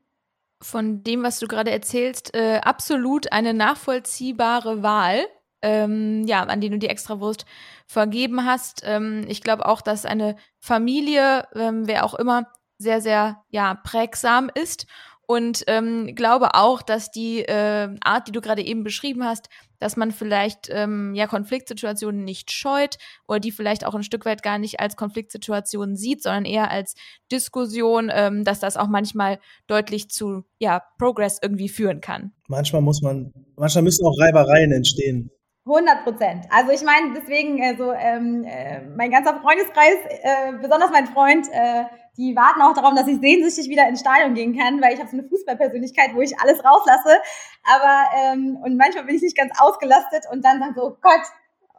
Von 0.62 1.02
dem, 1.02 1.24
was 1.24 1.40
du 1.40 1.48
gerade 1.48 1.72
erzählst, 1.72 2.34
äh, 2.34 2.60
absolut 2.62 3.32
eine 3.32 3.54
nachvollziehbare 3.54 4.82
Wahl 4.82 5.26
ähm, 5.62 6.25
ja, 6.27 6.42
an 6.42 6.61
denen 6.61 6.73
du 6.73 6.79
die 6.79 6.88
Extrawurst 6.88 7.44
vergeben 7.87 8.44
hast. 8.44 8.83
Ähm, 8.85 9.25
ich 9.29 9.42
glaube 9.42 9.66
auch, 9.66 9.81
dass 9.81 10.05
eine 10.05 10.37
Familie, 10.59 11.46
ähm, 11.55 11.87
wer 11.87 12.05
auch 12.05 12.14
immer, 12.14 12.46
sehr, 12.79 13.01
sehr 13.01 13.42
ja, 13.51 13.75
prägsam 13.75 14.51
ist. 14.55 14.87
Und 15.27 15.62
ähm, 15.68 16.16
glaube 16.16 16.55
auch, 16.55 16.83
dass 16.83 17.12
die 17.12 17.42
äh, 17.42 17.88
Art, 18.02 18.27
die 18.27 18.33
du 18.33 18.40
gerade 18.40 18.63
eben 18.63 18.83
beschrieben 18.83 19.25
hast, 19.25 19.48
dass 19.79 19.96
man 19.96 20.11
vielleicht 20.11 20.69
ähm, 20.71 21.15
ja 21.15 21.29
Konfliktsituationen 21.29 22.25
nicht 22.25 22.50
scheut 22.50 22.96
oder 23.29 23.38
die 23.38 23.52
vielleicht 23.52 23.87
auch 23.87 23.94
ein 23.94 24.02
Stück 24.02 24.25
weit 24.25 24.42
gar 24.42 24.58
nicht 24.58 24.81
als 24.81 24.96
Konfliktsituation 24.96 25.94
sieht, 25.94 26.25
sondern 26.25 26.46
eher 26.46 26.73
als 26.73 26.94
Diskussion, 27.31 28.11
ähm, 28.13 28.42
dass 28.44 28.58
das 28.58 28.77
auch 28.77 28.88
manchmal 28.88 29.38
deutlich 29.69 30.11
zu 30.11 30.42
ja 30.58 30.83
Progress 30.98 31.38
irgendwie 31.40 31.69
führen 31.69 32.00
kann. 32.00 32.33
Manchmal 32.48 32.83
muss 32.83 33.00
man, 33.00 33.33
manchmal 33.54 33.85
müssen 33.85 34.04
auch 34.06 34.19
Reibereien 34.19 34.73
entstehen. 34.73 35.31
100 35.71 36.04
Prozent. 36.04 36.46
Also 36.50 36.73
ich 36.73 36.83
meine, 36.83 37.14
deswegen, 37.14 37.62
also 37.64 37.92
ähm, 37.92 38.44
äh, 38.44 38.83
mein 38.96 39.10
ganzer 39.10 39.40
Freundeskreis, 39.40 39.96
äh, 40.23 40.52
besonders 40.60 40.90
mein 40.90 41.06
Freund, 41.06 41.46
äh, 41.52 41.85
die 42.16 42.35
warten 42.37 42.60
auch 42.60 42.75
darauf, 42.75 42.94
dass 42.94 43.06
ich 43.06 43.21
sehnsüchtig 43.21 43.71
wieder 43.71 43.88
ins 43.88 44.00
Stadion 44.00 44.35
gehen 44.35 44.58
kann, 44.58 44.83
weil 44.83 44.94
ich 44.94 45.00
habe 45.00 45.08
so 45.08 45.16
eine 45.16 45.29
Fußballpersönlichkeit, 45.29 46.14
wo 46.14 46.21
ich 46.21 46.38
alles 46.40 46.64
rauslasse. 46.64 47.18
Aber 47.64 48.04
ähm, 48.23 48.58
und 48.62 48.77
manchmal 48.77 49.04
bin 49.04 49.16
ich 49.16 49.23
nicht 49.23 49.37
ganz 49.37 49.52
ausgelastet 49.60 50.25
und 50.31 50.44
dann 50.44 50.60
dann 50.60 50.75
so, 50.75 50.96
Gott, 51.00 51.23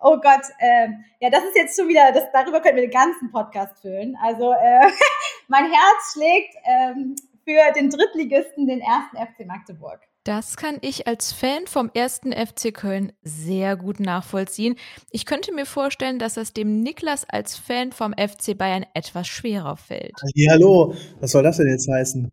Oh 0.03 0.17
Gott, 0.17 0.41
äh, 0.57 0.87
ja, 1.19 1.29
das 1.29 1.43
ist 1.43 1.55
jetzt 1.55 1.79
schon 1.79 1.87
wieder, 1.87 2.11
das, 2.11 2.23
darüber 2.33 2.59
können 2.59 2.75
wir 2.75 2.87
den 2.87 2.91
ganzen 2.91 3.31
Podcast 3.31 3.79
füllen. 3.81 4.17
Also 4.19 4.51
äh, 4.51 4.81
mein 5.47 5.65
Herz 5.65 6.13
schlägt 6.13 6.55
ähm, 6.63 7.15
für 7.45 7.71
den 7.75 7.91
Drittligisten, 7.91 8.65
den 8.65 8.81
ersten 8.81 9.17
FC 9.17 9.45
Magdeburg. 9.45 10.01
Das 10.23 10.55
kann 10.55 10.77
ich 10.81 11.07
als 11.07 11.31
Fan 11.31 11.65
vom 11.65 11.89
ersten 11.95 12.31
FC 12.31 12.71
Köln 12.71 13.11
sehr 13.23 13.75
gut 13.75 13.99
nachvollziehen. 13.99 14.75
Ich 15.09 15.25
könnte 15.25 15.51
mir 15.51 15.65
vorstellen, 15.65 16.19
dass 16.19 16.37
es 16.37 16.53
dem 16.53 16.83
Niklas 16.83 17.25
als 17.27 17.57
Fan 17.57 17.91
vom 17.91 18.13
FC 18.13 18.55
Bayern 18.55 18.85
etwas 18.93 19.27
schwerer 19.27 19.77
fällt. 19.77 20.13
Ja, 20.35 20.51
hallo, 20.51 20.93
was 21.19 21.31
soll 21.31 21.41
das 21.41 21.57
denn 21.57 21.69
jetzt 21.69 21.89
heißen? 21.89 22.31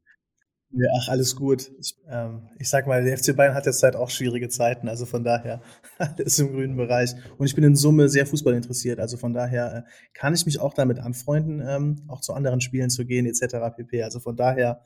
Ja, 0.71 0.87
ach, 0.99 1.09
alles 1.09 1.35
gut. 1.35 1.71
Ich, 1.81 1.97
ähm, 2.11 2.51
ich 2.59 2.69
sag 2.69 2.87
mal, 2.87 3.03
der 3.03 3.17
FC 3.17 3.35
Bayern 3.35 3.55
hat 3.55 3.65
jetzt 3.65 3.83
halt 3.83 3.97
auch 3.97 4.11
schwierige 4.11 4.51
Zeiten, 4.51 4.89
also 4.89 5.07
von 5.07 5.25
daher 5.25 5.63
alles 5.99 6.39
im 6.41 6.53
grünen 6.53 6.77
Bereich. 6.77 7.15
Und 7.39 7.47
ich 7.47 7.55
bin 7.55 7.65
in 7.65 7.75
Summe 7.75 8.11
sehr 8.11 8.27
Fußball 8.27 8.53
interessiert, 8.53 9.01
also 9.01 9.17
von 9.17 9.33
daher 9.33 9.77
äh, 9.77 9.83
kann 10.13 10.35
ich 10.35 10.45
mich 10.45 10.61
auch 10.61 10.75
damit 10.75 10.99
anfreunden, 10.99 11.63
ähm, 11.67 12.05
auch 12.09 12.21
zu 12.21 12.35
anderen 12.35 12.61
Spielen 12.61 12.91
zu 12.91 13.07
gehen, 13.07 13.25
etc. 13.25 13.75
pp. 13.75 14.03
Also 14.03 14.21
von 14.21 14.37
daher 14.37 14.83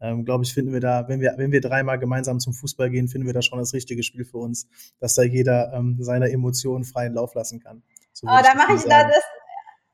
ähm, 0.00 0.24
glaube 0.24 0.44
ich, 0.44 0.52
finden 0.52 0.72
wir 0.72 0.80
da, 0.80 1.08
wenn 1.08 1.20
wir, 1.20 1.34
wenn 1.36 1.52
wir 1.52 1.60
dreimal 1.60 1.98
gemeinsam 1.98 2.38
zum 2.40 2.52
Fußball 2.52 2.90
gehen, 2.90 3.08
finden 3.08 3.26
wir 3.26 3.34
da 3.34 3.42
schon 3.42 3.58
das 3.58 3.72
richtige 3.72 4.02
Spiel 4.02 4.24
für 4.24 4.38
uns, 4.38 4.68
dass 5.00 5.14
da 5.14 5.22
jeder 5.22 5.72
ähm, 5.72 5.96
seine 6.00 6.30
Emotionen 6.30 6.84
freien 6.84 7.14
Lauf 7.14 7.34
lassen 7.34 7.60
kann. 7.60 7.82
So 8.12 8.26
oh, 8.26 8.38
da 8.42 8.54
mache 8.54 8.74
ich 8.74 8.82
da 8.82 9.04
das. 9.04 9.22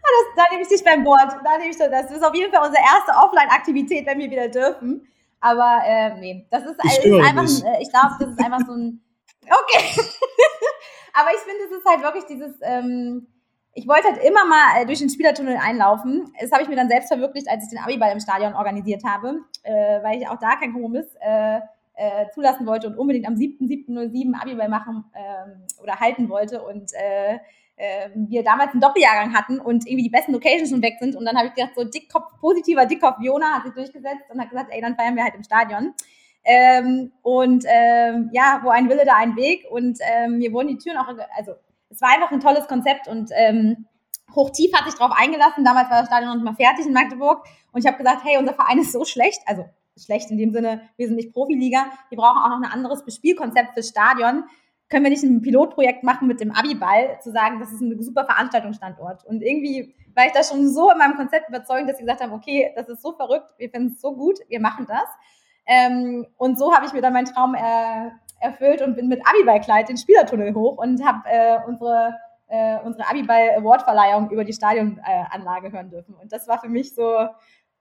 Ah, 0.07 0.13
das, 0.23 0.45
da 0.45 0.51
nehme 0.53 0.63
ich 0.63 0.69
dich 0.69 0.85
beim 0.85 1.05
Wort. 1.05 1.37
Da 1.45 1.59
nehme 1.59 1.71
ich 1.71 1.77
das. 1.77 1.91
Das 1.91 2.13
ist 2.13 2.23
auf 2.23 2.33
jeden 2.33 2.53
Fall 2.53 2.65
unsere 2.65 2.81
erste 2.81 3.11
Offline-Aktivität, 3.11 4.07
wenn 4.07 4.21
wir 4.21 4.31
wieder 4.31 4.49
dürfen. 4.49 5.05
Aber 5.41 5.81
äh, 5.85 6.17
nee, 6.21 6.47
das 6.49 6.63
ist, 6.63 6.77
ich 6.85 7.05
ist 7.05 7.13
einfach, 7.13 7.43
ein, 7.43 7.75
äh, 7.75 7.83
ich 7.83 7.91
glaube, 7.91 8.15
das 8.21 8.29
ist 8.31 8.39
einfach 8.39 8.67
so 8.67 8.73
ein. 8.73 9.03
Okay. 9.47 10.01
Aber 11.13 11.31
ich 11.35 11.41
finde, 11.41 11.65
es 11.65 11.77
ist 11.77 11.85
halt 11.85 12.03
wirklich 12.03 12.25
dieses. 12.27 12.57
Ähm, 12.63 13.27
ich 13.77 13.87
wollte 13.87 14.05
halt 14.05 14.25
immer 14.25 14.47
mal 14.47 14.81
äh, 14.81 14.87
durch 14.87 15.01
den 15.01 15.11
Spielertunnel 15.11 15.59
einlaufen. 15.63 16.33
Das 16.41 16.51
habe 16.51 16.63
ich 16.63 16.69
mir 16.69 16.77
dann 16.77 16.89
selbst 16.89 17.09
verwirklicht, 17.09 17.47
als 17.49 17.65
ich 17.65 17.69
den 17.69 17.79
Abiball 17.79 18.11
im 18.11 18.21
Stadion 18.21 18.55
organisiert 18.55 19.05
habe, 19.05 19.41
äh, 19.65 20.03
weil 20.03 20.19
ich 20.19 20.27
auch 20.27 20.39
da 20.41 20.57
keinen 20.57 20.73
Kompromiss 20.73 21.07
äh, 21.21 21.61
äh, 21.95 22.29
zulassen 22.33 22.67
wollte 22.67 22.87
und 22.87 22.97
unbedingt 22.97 23.29
am 23.29 23.35
7.7.07 23.35 24.35
Abiball 24.35 24.71
machen 24.71 25.05
ähm, 25.15 25.67
oder 25.83 26.01
halten 26.01 26.31
wollte 26.31 26.63
und 26.63 26.91
äh, 26.95 27.35
äh, 27.77 28.09
wir 28.15 28.43
damals 28.43 28.73
einen 28.73 28.81
Doppeljahrgang 28.81 29.35
hatten 29.35 29.61
und 29.61 29.87
irgendwie 29.87 30.05
die 30.05 30.11
besten 30.11 30.33
Locations 30.33 30.71
schon 30.71 30.83
weg 30.83 30.95
sind 30.99 31.15
und 31.15 31.27
dann 31.27 31.37
habe 31.37 31.49
ich 31.49 31.55
gedacht, 31.55 31.73
so 31.77 31.85
Dickkopf, 31.85 32.41
positiver 32.41 32.87
Dickkopf 32.87 33.19
Jona 33.21 33.57
hat 33.57 33.65
sich 33.65 33.75
durchgesetzt 33.75 34.25
und 34.31 34.41
hat 34.41 34.49
gesagt, 34.49 34.71
ey, 34.73 34.81
dann 34.81 34.97
feiern 34.97 35.17
wir 35.17 35.25
halt 35.25 35.35
im 35.35 35.43
Stadion. 35.43 35.93
Ähm, 36.45 37.13
und 37.23 37.65
ähm, 37.67 38.31
ja, 38.33 38.61
wo 38.63 38.71
ein 38.71 38.89
Wille, 38.89 39.05
da 39.05 39.17
ein 39.17 39.37
Weg 39.37 39.67
und 39.71 39.99
ähm, 40.01 40.39
mir 40.39 40.53
wurden 40.53 40.69
die 40.69 40.79
Türen 40.79 40.97
auch, 40.97 41.09
also 41.37 41.53
es 41.91 42.01
war 42.01 42.11
einfach 42.11 42.31
ein 42.31 42.41
tolles 42.41 42.67
Konzept 42.67 43.09
und 43.09 43.31
ähm, 43.35 43.87
Hochtief 44.35 44.73
hat 44.75 44.85
sich 44.85 44.99
darauf 44.99 45.17
eingelassen. 45.17 45.65
Damals 45.65 45.91
war 45.91 46.01
das 46.01 46.09
Stadion 46.09 46.31
noch 46.31 46.37
nicht 46.37 46.45
mal 46.45 46.55
fertig 46.55 46.87
in 46.87 46.93
Magdeburg. 46.93 47.47
Und 47.73 47.81
ich 47.81 47.87
habe 47.87 47.97
gesagt, 47.97 48.25
hey, 48.25 48.37
unser 48.39 48.55
Verein 48.55 48.79
ist 48.79 48.93
so 48.93 49.05
schlecht. 49.05 49.41
Also 49.47 49.67
schlecht 49.97 50.31
in 50.31 50.39
dem 50.39 50.53
Sinne, 50.53 50.83
wir 50.97 51.07
sind 51.07 51.17
nicht 51.17 51.33
Profiliga. 51.33 51.87
Wir 52.11 52.19
brauchen 52.19 52.39
auch 52.39 52.49
noch 52.49 52.63
ein 52.63 52.73
anderes 52.73 53.05
Bespielkonzept 53.05 53.75
fürs 53.75 53.89
Stadion. 53.89 54.45
Können 54.89 55.05
wir 55.05 55.11
nicht 55.11 55.23
ein 55.23 55.43
Pilotprojekt 55.43 56.05
machen 56.05 56.29
mit 56.29 56.41
dem 56.41 56.53
Abiball, 56.53 57.19
zu 57.21 57.33
sagen, 57.33 57.59
das 57.59 57.73
ist 57.73 57.81
ein 57.81 58.01
super 58.03 58.25
Veranstaltungsstandort. 58.25 59.25
Und 59.25 59.43
irgendwie 59.43 59.95
war 60.15 60.27
ich 60.27 60.33
da 60.33 60.45
schon 60.45 60.69
so 60.69 60.91
in 60.91 60.99
meinem 60.99 61.17
Konzept 61.17 61.49
überzeugt, 61.49 61.89
dass 61.89 61.99
ich 61.99 62.07
gesagt 62.07 62.21
habe, 62.21 62.33
okay, 62.33 62.73
das 62.77 62.89
ist 62.89 63.03
so 63.03 63.13
verrückt, 63.13 63.53
wir 63.59 63.69
finden 63.69 63.95
es 63.95 64.01
so 64.01 64.15
gut, 64.15 64.39
wir 64.49 64.61
machen 64.61 64.87
das. 64.87 65.09
Ähm, 65.67 66.27
und 66.37 66.57
so 66.57 66.73
habe 66.73 66.87
ich 66.87 66.93
mir 66.93 67.03
dann 67.03 67.13
meinen 67.13 67.27
Traum 67.27 67.55
äh, 67.55 68.11
erfüllt 68.41 68.83
und 68.83 68.97
bin 68.97 69.09
mit 69.09 69.21
Abiball-Kleid 69.27 69.89
den 69.89 69.97
Spielertunnel 69.97 70.55
hoch 70.55 70.79
und 70.79 71.05
habe 71.05 71.23
äh, 71.29 71.59
unsere, 71.67 72.15
äh, 72.49 72.79
unsere 72.85 73.09
Abiball-Award-Verleihung 73.09 74.31
über 74.31 74.45
die 74.45 74.53
Stadionanlage 74.53 75.73
hören 75.73 75.91
dürfen. 75.91 76.15
Und 76.15 76.33
das 76.33 76.47
war 76.49 76.61
für 76.61 76.69
mich 76.69 76.95
so 76.95 77.19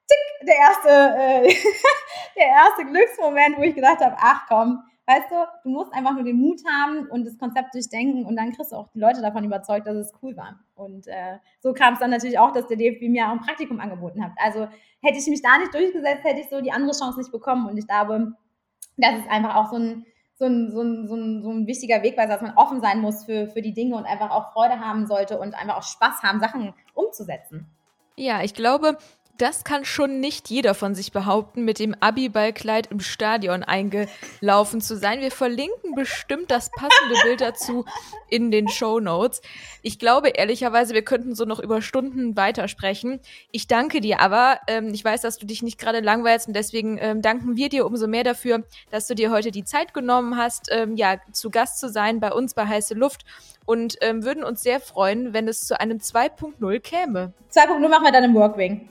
tick, 0.08 0.48
der 0.48 0.56
erste, 0.56 1.50
äh, 1.50 1.54
der 2.38 2.48
erste 2.48 2.86
Glücksmoment, 2.86 3.58
wo 3.58 3.64
ich 3.64 3.76
gedacht 3.76 4.00
habe, 4.00 4.16
ach 4.20 4.46
komm, 4.48 4.84
weißt 5.08 5.30
du, 5.30 5.36
du 5.64 5.70
musst 5.70 5.94
einfach 5.94 6.14
nur 6.14 6.24
den 6.24 6.38
Mut 6.38 6.62
haben 6.68 7.08
und 7.08 7.26
das 7.26 7.38
Konzept 7.38 7.74
durchdenken 7.74 8.26
und 8.26 8.36
dann 8.36 8.52
kriegst 8.54 8.72
du 8.72 8.76
auch 8.76 8.88
die 8.94 9.00
Leute 9.00 9.22
davon 9.22 9.44
überzeugt, 9.44 9.88
dass 9.88 9.96
es 9.96 10.14
cool 10.22 10.36
war. 10.36 10.60
Und 10.74 11.08
äh, 11.08 11.38
so 11.60 11.74
kam 11.74 11.94
es 11.94 12.00
dann 12.00 12.10
natürlich 12.10 12.40
auch, 12.40 12.52
dass 12.52 12.68
der 12.68 12.78
DFB 12.78 13.10
mir 13.10 13.28
auch 13.28 13.32
ein 13.32 13.42
Praktikum 13.42 13.80
angeboten 13.80 14.24
hat. 14.24 14.32
Also 14.38 14.68
hätte 15.02 15.20
ich 15.20 15.28
mich 15.28 15.42
da 15.42 15.58
nicht 15.60 15.74
durchgesetzt, 15.74 16.24
hätte 16.24 16.40
ich 16.40 16.50
so 16.50 16.62
die 16.62 16.72
andere 16.72 16.98
Chance 16.98 17.20
nicht 17.20 17.32
bekommen. 17.32 17.68
Und 17.68 17.78
ich 17.78 17.88
glaube, 17.88 18.34
das 18.98 19.20
ist 19.20 19.30
einfach 19.30 19.56
auch 19.56 19.70
so 19.70 19.78
ein 19.78 20.06
so 20.38 20.46
ein, 20.46 20.72
so 20.72 20.82
ein, 20.82 21.08
so 21.08 21.16
ein, 21.16 21.42
so 21.42 21.50
ein 21.50 21.68
wichtiger 21.68 22.04
Wegweiser, 22.04 22.34
dass 22.34 22.42
man 22.42 22.58
offen 22.58 22.82
sein 22.82 23.00
muss 23.00 23.26
für, 23.26 23.48
für 23.48 23.62
die 23.62 23.74
Dinge 23.74 23.96
und 23.96 24.06
einfach 24.06 24.32
auch 24.32 24.52
Freude 24.54 24.80
haben 24.80 25.08
sollte 25.08 25.40
und 25.40 25.56
einfach 25.56 25.78
auch 25.78 25.84
Spaß 25.84 26.24
haben, 26.24 26.40
Sachen 26.40 26.74
umzusetzen. 26.94 27.68
Ja, 28.18 28.44
ich 28.44 28.54
glaube, 28.54 28.98
das 29.38 29.64
kann 29.64 29.86
schon 29.86 30.20
nicht 30.20 30.50
jeder 30.50 30.74
von 30.74 30.96
sich 30.96 31.12
behaupten, 31.12 31.66
mit 31.66 31.80
dem 31.80 31.96
Abiballkleid 32.00 32.88
im 32.88 33.00
Stadion 33.00 33.64
eingelaufen 33.64 34.82
zu 34.82 34.98
sein. 34.98 35.22
Wir 35.22 35.32
verlinken 35.32 35.96
bestimmt 35.96 36.52
das 36.52 36.70
passende 36.72 37.16
Bild 37.24 37.42
dazu 37.42 37.86
in 38.30 38.52
den 38.52 38.70
Show 38.70 39.00
Notes. 39.00 39.42
Ich 39.82 40.00
glaube 40.00 40.30
ehrlicherweise, 40.30 40.94
wir 40.94 41.04
könnten 41.04 41.36
so 41.36 41.46
noch 41.46 41.60
über 41.60 41.82
Stunden 41.82 42.38
weitersprechen. 42.38 43.20
Ich 43.52 43.68
danke 43.68 44.02
dir 44.02 44.20
aber. 44.22 44.60
Ähm, 44.68 44.94
ich 44.94 45.04
weiß, 45.04 45.22
dass 45.22 45.38
du 45.38 45.46
dich 45.46 45.62
nicht 45.64 45.78
gerade 45.78 46.00
langweilst 46.00 46.48
und 46.48 46.54
deswegen 46.56 46.98
ähm, 47.00 47.22
danken 47.22 47.56
wir 47.58 47.70
dir 47.70 47.86
umso 47.86 48.08
mehr 48.08 48.24
dafür, 48.24 48.64
dass 48.92 49.08
du 49.08 49.16
dir 49.16 49.32
heute 49.32 49.52
die 49.52 49.64
Zeit 49.64 49.94
genommen 49.94 50.38
hast, 50.38 50.70
ähm, 50.72 50.96
ja, 50.96 51.18
zu 51.32 51.50
Gast 51.50 51.80
zu 51.80 51.90
sein 51.90 52.20
bei 52.20 52.32
uns 52.32 52.54
bei 52.54 52.66
Heiße 52.68 52.94
Luft 52.94 53.26
und 53.66 53.98
ähm, 54.02 54.24
würden 54.24 54.44
uns 54.44 54.62
sehr 54.62 54.80
freuen, 54.80 55.34
wenn 55.34 55.48
es 55.48 55.62
zu 55.62 55.80
einem 55.80 55.98
2.0 55.98 56.80
käme. 56.80 57.34
2.0 57.52 57.88
machen 57.88 58.04
wir 58.04 58.12
dann 58.12 58.24
im 58.24 58.36
Workwing. 58.36 58.90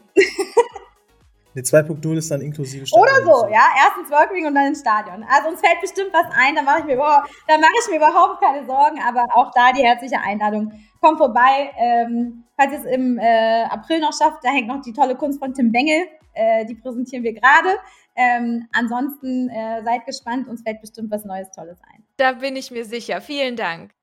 Ne, 1.54 1.62
2.0 1.62 2.16
ist 2.16 2.30
dann 2.32 2.40
inklusive 2.40 2.84
Stadion. 2.84 3.08
Oder 3.08 3.24
so, 3.24 3.46
ja. 3.46 3.62
Erstens 3.86 4.10
Workwing 4.10 4.46
und 4.46 4.54
dann 4.56 4.66
ins 4.66 4.80
Stadion. 4.80 5.24
Also 5.28 5.50
uns 5.50 5.60
fällt 5.60 5.80
bestimmt 5.80 6.10
was 6.12 6.26
ein, 6.36 6.56
da 6.56 6.62
mache 6.62 6.80
ich, 6.80 6.84
mir 6.84 6.94
überhaupt, 6.94 7.30
ich 7.30 7.90
mir 7.90 7.96
überhaupt 7.96 8.42
keine 8.42 8.66
Sorgen, 8.66 9.00
aber 9.06 9.24
auch 9.34 9.52
da 9.54 9.72
die 9.72 9.84
herzliche 9.84 10.18
Einladung. 10.20 10.72
Kommt 11.00 11.18
vorbei, 11.18 11.70
ähm, 11.78 12.44
falls 12.56 12.72
ihr 12.72 12.78
es 12.80 12.84
im 12.86 13.18
äh, 13.18 13.64
April 13.64 14.00
noch 14.00 14.12
schafft, 14.12 14.38
da 14.42 14.50
hängt 14.50 14.66
noch 14.66 14.82
die 14.82 14.92
tolle 14.92 15.14
Kunst 15.14 15.38
von 15.38 15.54
Tim 15.54 15.70
Bengel, 15.70 16.08
äh, 16.32 16.64
die 16.66 16.74
präsentieren 16.74 17.22
wir 17.22 17.34
gerade. 17.34 17.68
Ähm, 18.16 18.66
ansonsten 18.72 19.48
äh, 19.48 19.82
seid 19.84 20.06
gespannt, 20.06 20.48
uns 20.48 20.62
fällt 20.62 20.80
bestimmt 20.80 21.12
was 21.12 21.24
Neues, 21.24 21.50
Tolles 21.52 21.78
ein. 21.92 22.04
Da 22.16 22.32
bin 22.32 22.56
ich 22.56 22.72
mir 22.72 22.84
sicher. 22.84 23.20
Vielen 23.20 23.54
Dank. 23.54 23.93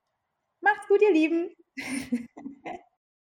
Macht's 0.62 0.88
gut, 0.88 1.02
ihr 1.02 1.12
Lieben. 1.12 1.50